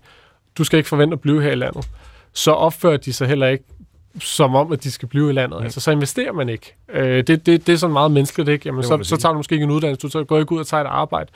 du 0.59 0.65
skal 0.65 0.77
ikke 0.77 0.89
forvente 0.89 1.15
at 1.15 1.21
blive 1.21 1.43
her 1.43 1.51
i 1.51 1.55
landet, 1.55 1.89
så 2.37 2.51
opfører 2.51 2.97
de 2.97 3.13
sig 3.13 3.29
heller 3.29 3.47
ikke 3.47 3.65
som 4.21 4.55
om, 4.55 4.73
at 4.73 4.85
de 4.85 4.91
skal 4.91 5.09
blive 5.09 5.31
i 5.31 5.33
landet. 5.33 5.59
Mm. 5.59 5.65
Altså, 5.65 5.81
så 5.81 5.91
investerer 5.91 6.33
man 6.33 6.49
ikke. 6.49 6.75
Øh, 6.93 7.17
det, 7.27 7.47
det, 7.47 7.67
det 7.67 7.69
er 7.69 7.77
sådan 7.77 7.93
meget 7.93 8.11
menneskeligt, 8.11 8.49
ikke? 8.49 8.63
Jamen, 8.67 8.83
så, 8.83 8.99
så 9.03 9.17
tager 9.17 9.33
du 9.33 9.39
måske 9.39 9.53
ikke 9.53 9.65
en 9.65 9.71
uddannelse, 9.71 10.09
du 10.09 10.25
går 10.25 10.39
ikke 10.39 10.53
ud 10.53 10.59
og 10.59 10.67
tager 10.67 10.81
et 10.81 10.87
arbejde. 10.87 11.31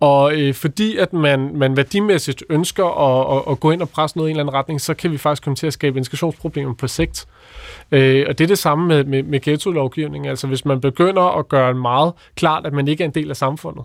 Og 0.00 0.34
øh, 0.34 0.54
fordi 0.54 0.96
at 0.96 1.12
man, 1.12 1.56
man 1.56 1.76
værdimæssigt 1.76 2.44
ønsker 2.48 2.84
at, 2.84 3.36
at, 3.36 3.52
at 3.52 3.60
gå 3.60 3.70
ind 3.70 3.82
og 3.82 3.88
presse 3.88 4.16
noget 4.16 4.28
i 4.28 4.30
en 4.30 4.36
eller 4.36 4.42
anden 4.42 4.54
retning, 4.54 4.80
så 4.80 4.94
kan 4.94 5.12
vi 5.12 5.18
faktisk 5.18 5.42
komme 5.42 5.56
til 5.56 5.66
at 5.66 5.72
skabe 5.72 5.98
integrationsproblemer 5.98 6.74
på 6.74 6.88
sigt. 6.88 7.26
Øh, 7.92 8.24
og 8.28 8.38
det 8.38 8.44
er 8.44 8.48
det 8.48 8.58
samme 8.58 8.88
med, 8.88 9.04
med, 9.04 9.22
med 9.22 9.40
ghetto-lovgivning. 9.40 10.26
Altså, 10.28 10.46
hvis 10.46 10.64
man 10.64 10.80
begynder 10.80 11.38
at 11.38 11.48
gøre 11.48 11.74
meget 11.74 12.12
klart, 12.34 12.66
at 12.66 12.72
man 12.72 12.88
ikke 12.88 13.04
er 13.04 13.08
en 13.08 13.14
del 13.14 13.30
af 13.30 13.36
samfundet, 13.36 13.84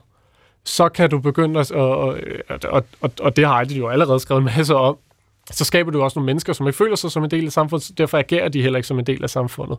så 0.63 0.89
kan 0.89 1.09
du 1.09 1.19
begynde 1.19 1.59
at, 1.59 1.71
og, 1.71 2.17
og, 2.49 2.83
og, 3.01 3.11
og, 3.21 3.35
det 3.35 3.47
har 3.47 3.59
jeg 3.59 3.71
jo 3.71 3.87
allerede 3.87 4.19
skrevet 4.19 4.41
en 4.41 4.49
masse 4.57 4.75
om, 4.75 4.97
så 5.51 5.65
skaber 5.65 5.91
du 5.91 6.01
også 6.01 6.19
nogle 6.19 6.25
mennesker, 6.25 6.53
som 6.53 6.67
ikke 6.67 6.77
føler 6.77 6.95
sig 6.95 7.11
som 7.11 7.23
en 7.23 7.31
del 7.31 7.45
af 7.45 7.51
samfundet, 7.51 7.91
derfor 7.97 8.17
agerer 8.17 8.49
de 8.49 8.61
heller 8.61 8.77
ikke 8.77 8.87
som 8.87 8.99
en 8.99 9.05
del 9.05 9.23
af 9.23 9.29
samfundet. 9.29 9.77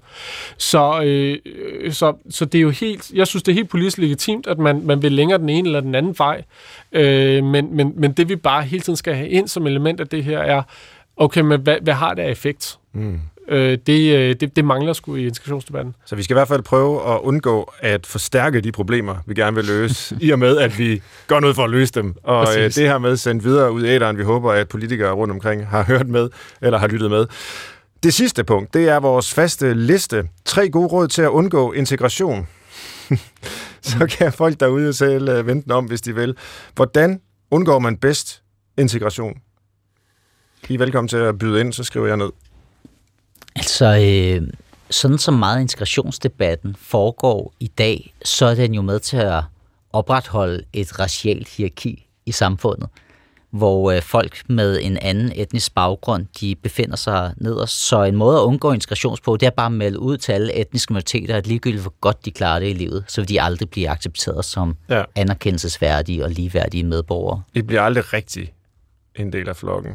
Så, 0.56 1.02
øh, 1.02 1.38
så, 1.92 2.16
så 2.30 2.44
det 2.44 2.58
er 2.58 2.62
jo 2.62 2.70
helt, 2.70 3.10
jeg 3.14 3.26
synes, 3.26 3.42
det 3.42 3.52
er 3.52 3.54
helt 3.54 3.68
politisk 3.68 3.98
legitimt, 3.98 4.46
at 4.46 4.58
man, 4.58 4.86
man 4.86 5.02
vil 5.02 5.12
længere 5.12 5.38
den 5.38 5.48
ene 5.48 5.68
eller 5.68 5.80
den 5.80 5.94
anden 5.94 6.14
vej, 6.18 6.44
øh, 6.92 7.44
men, 7.44 7.76
men, 7.76 7.92
men 7.96 8.12
det 8.12 8.28
vi 8.28 8.36
bare 8.36 8.62
hele 8.62 8.82
tiden 8.82 8.96
skal 8.96 9.14
have 9.14 9.28
ind 9.28 9.48
som 9.48 9.66
element 9.66 10.00
af 10.00 10.08
det 10.08 10.24
her 10.24 10.38
er, 10.38 10.62
okay, 11.16 11.40
men 11.40 11.60
hvad, 11.60 11.76
hvad 11.82 11.94
har 11.94 12.14
det 12.14 12.22
af 12.22 12.30
effekt? 12.30 12.78
Mm. 12.92 13.20
Øh, 13.48 13.78
det, 13.86 14.16
øh, 14.16 14.36
det, 14.40 14.56
det 14.56 14.64
mangler 14.64 14.92
sgu 14.92 15.14
i 15.14 15.26
integrationsdebatten. 15.26 15.94
Så 16.04 16.16
vi 16.16 16.22
skal 16.22 16.34
i 16.34 16.38
hvert 16.38 16.48
fald 16.48 16.62
prøve 16.62 17.14
at 17.14 17.20
undgå 17.20 17.72
at 17.80 18.06
forstærke 18.06 18.60
de 18.60 18.72
problemer, 18.72 19.16
vi 19.26 19.34
gerne 19.34 19.56
vil 19.56 19.64
løse, 19.64 20.16
i 20.20 20.30
og 20.30 20.38
med, 20.38 20.58
at 20.58 20.78
vi 20.78 21.02
gør 21.26 21.40
noget 21.40 21.56
for 21.56 21.64
at 21.64 21.70
løse 21.70 21.92
dem. 21.92 22.14
Og 22.22 22.46
øh, 22.56 22.64
det 22.64 22.76
her 22.76 22.98
med 22.98 23.16
sendt 23.16 23.44
videre 23.44 23.72
ud 23.72 23.84
i 23.84 23.88
æderen, 23.88 24.18
vi 24.18 24.22
håber, 24.22 24.52
at 24.52 24.68
politikere 24.68 25.12
rundt 25.12 25.32
omkring 25.32 25.66
har 25.66 25.82
hørt 25.82 26.08
med, 26.08 26.28
eller 26.62 26.78
har 26.78 26.86
lyttet 26.86 27.10
med. 27.10 27.26
Det 28.02 28.14
sidste 28.14 28.44
punkt, 28.44 28.74
det 28.74 28.88
er 28.88 29.00
vores 29.00 29.34
faste 29.34 29.74
liste. 29.74 30.28
Tre 30.44 30.68
gode 30.68 30.86
råd 30.86 31.08
til 31.08 31.22
at 31.22 31.28
undgå 31.28 31.72
integration. 31.72 32.46
Så 33.82 34.06
kan 34.18 34.32
folk 34.32 34.60
derude 34.60 34.92
selv 34.92 35.28
øh, 35.28 35.46
vente 35.46 35.72
om, 35.72 35.84
hvis 35.84 36.00
de 36.00 36.14
vil. 36.14 36.36
Hvordan 36.74 37.20
undgår 37.50 37.78
man 37.78 37.96
bedst 37.96 38.42
integration? 38.78 39.34
I 40.68 40.74
er 40.74 40.78
velkommen 40.78 41.08
til 41.08 41.16
at 41.16 41.38
byde 41.38 41.60
ind, 41.60 41.72
så 41.72 41.84
skriver 41.84 42.06
jeg 42.06 42.16
ned. 42.16 42.30
Altså, 43.58 43.86
øh, 43.86 44.48
sådan 44.90 45.18
som 45.18 45.34
meget 45.34 45.60
integrationsdebatten 45.60 46.76
foregår 46.78 47.52
i 47.60 47.66
dag, 47.66 48.14
så 48.24 48.46
er 48.46 48.54
den 48.54 48.74
jo 48.74 48.82
med 48.82 49.00
til 49.00 49.16
at 49.16 49.42
opretholde 49.92 50.64
et 50.72 50.98
racialt 51.00 51.48
hierarki 51.48 52.06
i 52.26 52.32
samfundet, 52.32 52.88
hvor 53.50 53.92
øh, 53.92 54.02
folk 54.02 54.42
med 54.48 54.80
en 54.82 54.96
anden 54.96 55.32
etnisk 55.34 55.74
baggrund, 55.74 56.26
de 56.40 56.54
befinder 56.54 56.96
sig 56.96 57.34
nederst. 57.36 57.88
Så 57.88 58.02
en 58.02 58.16
måde 58.16 58.38
at 58.38 58.42
undgå 58.42 58.72
integrations 58.72 59.20
på, 59.20 59.36
det 59.36 59.46
er 59.46 59.50
bare 59.50 59.66
at 59.66 59.72
melde 59.72 59.98
ud 59.98 60.16
til 60.16 60.32
alle 60.32 60.54
etniske 60.54 60.92
minoriteter, 60.92 61.36
at 61.36 61.46
ligegyldigt 61.46 61.82
hvor 61.82 61.94
godt 62.00 62.24
de 62.24 62.30
klarer 62.30 62.58
det 62.58 62.70
i 62.70 62.72
livet, 62.72 63.04
så 63.08 63.20
vil 63.20 63.28
de 63.28 63.42
aldrig 63.42 63.70
blive 63.70 63.88
accepteret 63.88 64.44
som 64.44 64.76
ja. 64.88 65.02
anerkendelsesværdige 65.14 66.24
og 66.24 66.30
ligeværdige 66.30 66.84
medborgere. 66.84 67.42
De 67.54 67.62
bliver 67.62 67.82
aldrig 67.82 68.12
rigtig 68.12 68.52
en 69.16 69.32
del 69.32 69.48
af 69.48 69.56
flokken. 69.56 69.92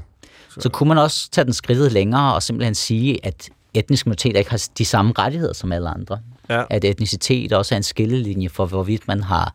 Så. 0.54 0.62
så 0.62 0.70
kunne 0.70 0.88
man 0.88 0.98
også 0.98 1.30
tage 1.32 1.46
den 1.46 1.54
skridtet 1.54 1.92
længere 1.92 2.34
og 2.36 2.44
simpelthen 2.44 2.76
sige, 2.76 3.26
at 3.26 3.50
etniske 3.74 4.10
minoriteter 4.10 4.40
ikke 4.40 4.52
har 4.52 4.68
de 4.78 4.86
samme 4.86 5.14
rettigheder 5.18 5.54
som 5.54 5.72
alle 5.72 5.90
andre. 5.90 6.20
Ja. 6.50 6.64
At 6.70 6.86
etnicitet 6.86 7.54
også 7.54 7.76
er 7.76 7.78
en 7.78 7.84
skillelinje 7.84 8.50
for, 8.50 8.66
hvorvidt 8.66 9.08
man 9.08 9.24
har 9.24 9.54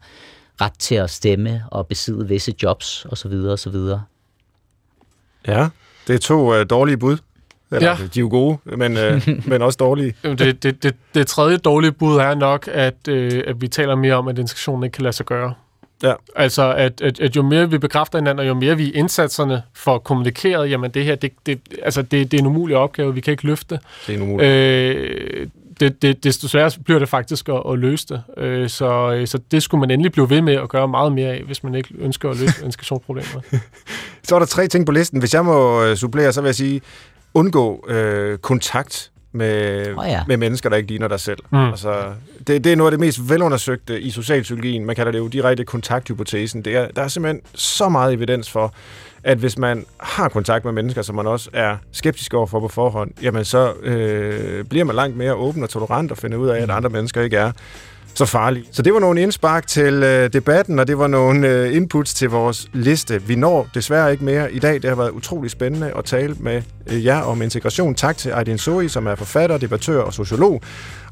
ret 0.60 0.78
til 0.78 0.94
at 0.94 1.10
stemme 1.10 1.62
og 1.70 1.86
besidde 1.86 2.28
visse 2.28 2.54
jobs 2.62 3.06
osv. 3.08 3.32
osv. 3.32 3.76
Ja, 5.46 5.68
det 6.06 6.14
er 6.14 6.18
to 6.18 6.54
øh, 6.54 6.66
dårlige 6.70 6.96
bud. 6.96 7.16
Eller, 7.70 7.88
ja. 7.88 7.96
De 7.96 8.04
er 8.04 8.20
jo 8.20 8.28
gode, 8.28 8.58
men, 8.64 8.96
øh, 8.96 9.28
men 9.50 9.62
også 9.62 9.76
dårlige. 9.76 10.14
Det, 10.22 10.62
det, 10.62 10.82
det, 10.82 10.96
det 11.14 11.26
tredje 11.26 11.56
dårlige 11.56 11.92
bud 11.92 12.16
er 12.16 12.34
nok, 12.34 12.68
at, 12.72 13.08
øh, 13.08 13.42
at 13.46 13.60
vi 13.60 13.68
taler 13.68 13.94
mere 13.94 14.14
om, 14.14 14.28
at 14.28 14.38
integrationen 14.38 14.84
ikke 14.84 14.94
kan 14.94 15.02
lade 15.02 15.12
sig 15.12 15.26
gøre. 15.26 15.54
Ja. 16.02 16.14
Altså, 16.36 16.74
at, 16.74 17.00
at, 17.00 17.20
at 17.20 17.36
jo 17.36 17.42
mere 17.42 17.70
vi 17.70 17.78
bekræfter 17.78 18.18
hinanden, 18.18 18.38
og 18.38 18.48
jo 18.48 18.54
mere 18.54 18.76
vi 18.76 18.90
indsatserne 18.90 19.62
får 19.74 19.98
kommunikeret, 19.98 20.70
jamen 20.70 20.90
det 20.90 21.04
her, 21.04 21.14
det, 21.14 21.32
det, 21.46 21.60
altså 21.82 22.02
det, 22.02 22.30
det 22.30 22.38
er 22.38 22.42
en 22.42 22.46
umulig 22.46 22.76
opgave, 22.76 23.14
vi 23.14 23.20
kan 23.20 23.30
ikke 23.30 23.46
løfte. 23.46 23.78
Det 24.06 24.14
er 24.14 24.16
en 24.16 24.22
umulig. 24.22 24.46
Øh, 24.46 25.48
det, 25.80 26.02
det, 26.02 26.24
desto 26.24 26.48
sværere 26.48 26.70
bliver 26.84 26.98
det 26.98 27.08
faktisk 27.08 27.48
at, 27.48 27.62
at 27.70 27.78
løse 27.78 28.06
det. 28.08 28.22
Øh, 28.36 28.68
så, 28.68 29.12
øh, 29.12 29.26
så 29.26 29.38
det 29.50 29.62
skulle 29.62 29.80
man 29.80 29.90
endelig 29.90 30.12
blive 30.12 30.30
ved 30.30 30.42
med 30.42 30.54
at 30.54 30.68
gøre 30.68 30.88
meget 30.88 31.12
mere 31.12 31.28
af, 31.28 31.42
hvis 31.42 31.64
man 31.64 31.74
ikke 31.74 31.94
ønsker 31.98 32.30
at 32.30 32.40
løse 32.40 32.64
integrationsproblemer. 32.64 33.40
så 34.22 34.34
er 34.34 34.38
der 34.38 34.46
tre 34.46 34.68
ting 34.68 34.86
på 34.86 34.92
listen. 34.92 35.18
Hvis 35.18 35.34
jeg 35.34 35.44
må 35.44 35.84
øh, 35.84 35.96
supplere, 35.96 36.32
så 36.32 36.40
vil 36.40 36.48
jeg 36.48 36.54
sige, 36.54 36.80
undgå 37.34 37.84
øh, 37.88 38.38
kontakt 38.38 39.10
med, 39.32 39.86
oh 39.96 40.06
ja. 40.06 40.22
med 40.26 40.36
mennesker, 40.36 40.68
der 40.68 40.76
ikke 40.76 40.88
ligner 40.88 41.08
dig 41.08 41.20
selv. 41.20 41.38
Mm. 41.50 41.68
Altså, 41.68 42.04
det, 42.46 42.64
det 42.64 42.72
er 42.72 42.76
noget 42.76 42.92
af 42.92 42.98
det 42.98 43.00
mest 43.00 43.30
velundersøgte 43.30 44.00
i 44.00 44.10
socialpsykologien. 44.10 44.84
Man 44.84 44.96
kalder 44.96 45.12
det 45.12 45.18
jo 45.18 45.28
direkte 45.28 45.64
kontakthypotesen. 45.64 46.62
Det 46.62 46.76
er, 46.76 46.88
der 46.88 47.02
er 47.02 47.08
simpelthen 47.08 47.42
så 47.54 47.88
meget 47.88 48.12
evidens 48.12 48.50
for, 48.50 48.74
at 49.24 49.38
hvis 49.38 49.58
man 49.58 49.86
har 50.00 50.28
kontakt 50.28 50.64
med 50.64 50.72
mennesker, 50.72 51.02
som 51.02 51.16
man 51.16 51.26
også 51.26 51.50
er 51.52 51.76
skeptisk 51.92 52.34
overfor 52.34 52.60
på 52.60 52.68
forhånd, 52.68 53.10
jamen 53.22 53.44
så 53.44 53.72
øh, 53.82 54.64
bliver 54.64 54.84
man 54.84 54.96
langt 54.96 55.16
mere 55.16 55.34
åben 55.34 55.62
og 55.62 55.70
tolerant 55.70 56.10
og 56.10 56.18
finder 56.18 56.38
ud 56.38 56.48
af, 56.48 56.62
at 56.62 56.70
andre 56.70 56.90
mennesker 56.90 57.22
ikke 57.22 57.36
er 57.36 57.52
så 58.14 58.24
farlige. 58.26 58.64
Så 58.72 58.82
det 58.82 58.94
var 58.94 59.00
nogle 59.00 59.22
indspark 59.22 59.66
til 59.66 60.02
øh, 60.02 60.32
debatten, 60.32 60.78
og 60.78 60.86
det 60.86 60.98
var 60.98 61.06
nogle 61.06 61.48
øh, 61.48 61.76
inputs 61.76 62.14
til 62.14 62.30
vores 62.30 62.68
liste. 62.72 63.22
Vi 63.22 63.36
når 63.36 63.68
desværre 63.74 64.12
ikke 64.12 64.24
mere 64.24 64.52
i 64.52 64.58
dag. 64.58 64.74
Det 64.74 64.84
har 64.84 64.94
været 64.94 65.10
utrolig 65.10 65.50
spændende 65.50 65.92
at 65.96 66.04
tale 66.04 66.36
med 66.40 66.62
øh, 66.86 67.04
jer 67.04 67.20
om 67.20 67.42
integration. 67.42 67.94
Tak 67.94 68.16
til 68.16 68.30
Aydin 68.30 68.58
Zoe, 68.58 68.88
som 68.88 69.06
er 69.06 69.14
forfatter, 69.14 69.58
debattør 69.58 70.00
og 70.00 70.14
sociolog, 70.14 70.62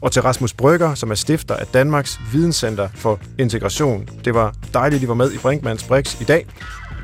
og 0.01 0.13
til 0.13 0.23
Rasmus 0.23 0.53
Brygger, 0.53 0.95
som 0.95 1.11
er 1.11 1.15
stifter 1.15 1.55
af 1.55 1.67
Danmarks 1.67 2.21
Videnscenter 2.33 2.89
for 2.95 3.21
Integration. 3.39 4.09
Det 4.25 4.35
var 4.35 4.55
dejligt, 4.75 5.01
at 5.01 5.05
I 5.05 5.09
var 5.09 5.15
med 5.15 5.33
i 5.33 5.39
Brinkmanns 5.39 5.85
Brix 5.85 6.21
i 6.21 6.25
dag. 6.25 6.47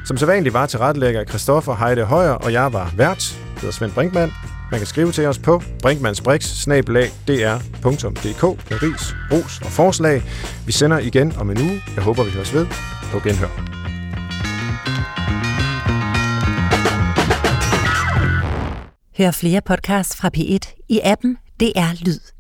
Som 0.05 0.17
sædvanligt 0.17 0.55
var 0.55 0.67
til 0.67 0.79
retlægger 0.79 1.25
Christoffer 1.25 1.75
Heide 1.75 2.05
Højer, 2.05 2.31
og 2.33 2.53
jeg 2.53 2.73
var 2.73 2.93
vært, 2.97 3.39
hedder 3.57 3.73
Svend 3.73 3.93
Brinkmann. 3.93 4.33
Man 4.73 4.81
kan 4.81 4.87
skrive 4.87 5.13
til 5.13 5.27
os 5.27 5.39
på 5.39 5.63
brinkmannsbrix.dr.dk 5.83 8.71
med 8.71 8.83
ris, 8.83 9.15
ros 9.33 9.61
og 9.61 9.71
forslag. 9.71 10.23
Vi 10.67 10.73
sender 10.73 10.99
igen 10.99 11.33
om 11.37 11.51
en 11.51 11.59
uge. 11.59 11.83
Jeg 11.95 12.05
håber, 12.05 12.25
vi 12.25 12.31
høres 12.31 12.55
ved. 12.55 12.67
På 13.13 13.19
genhør. 13.19 13.49
Hør 19.19 19.31
flere 19.31 19.61
podcasts 19.61 20.17
fra 20.17 20.31
P1 20.37 20.85
i 20.89 21.01
appen 21.05 21.39
DR 21.61 22.05
Lyd. 22.05 22.32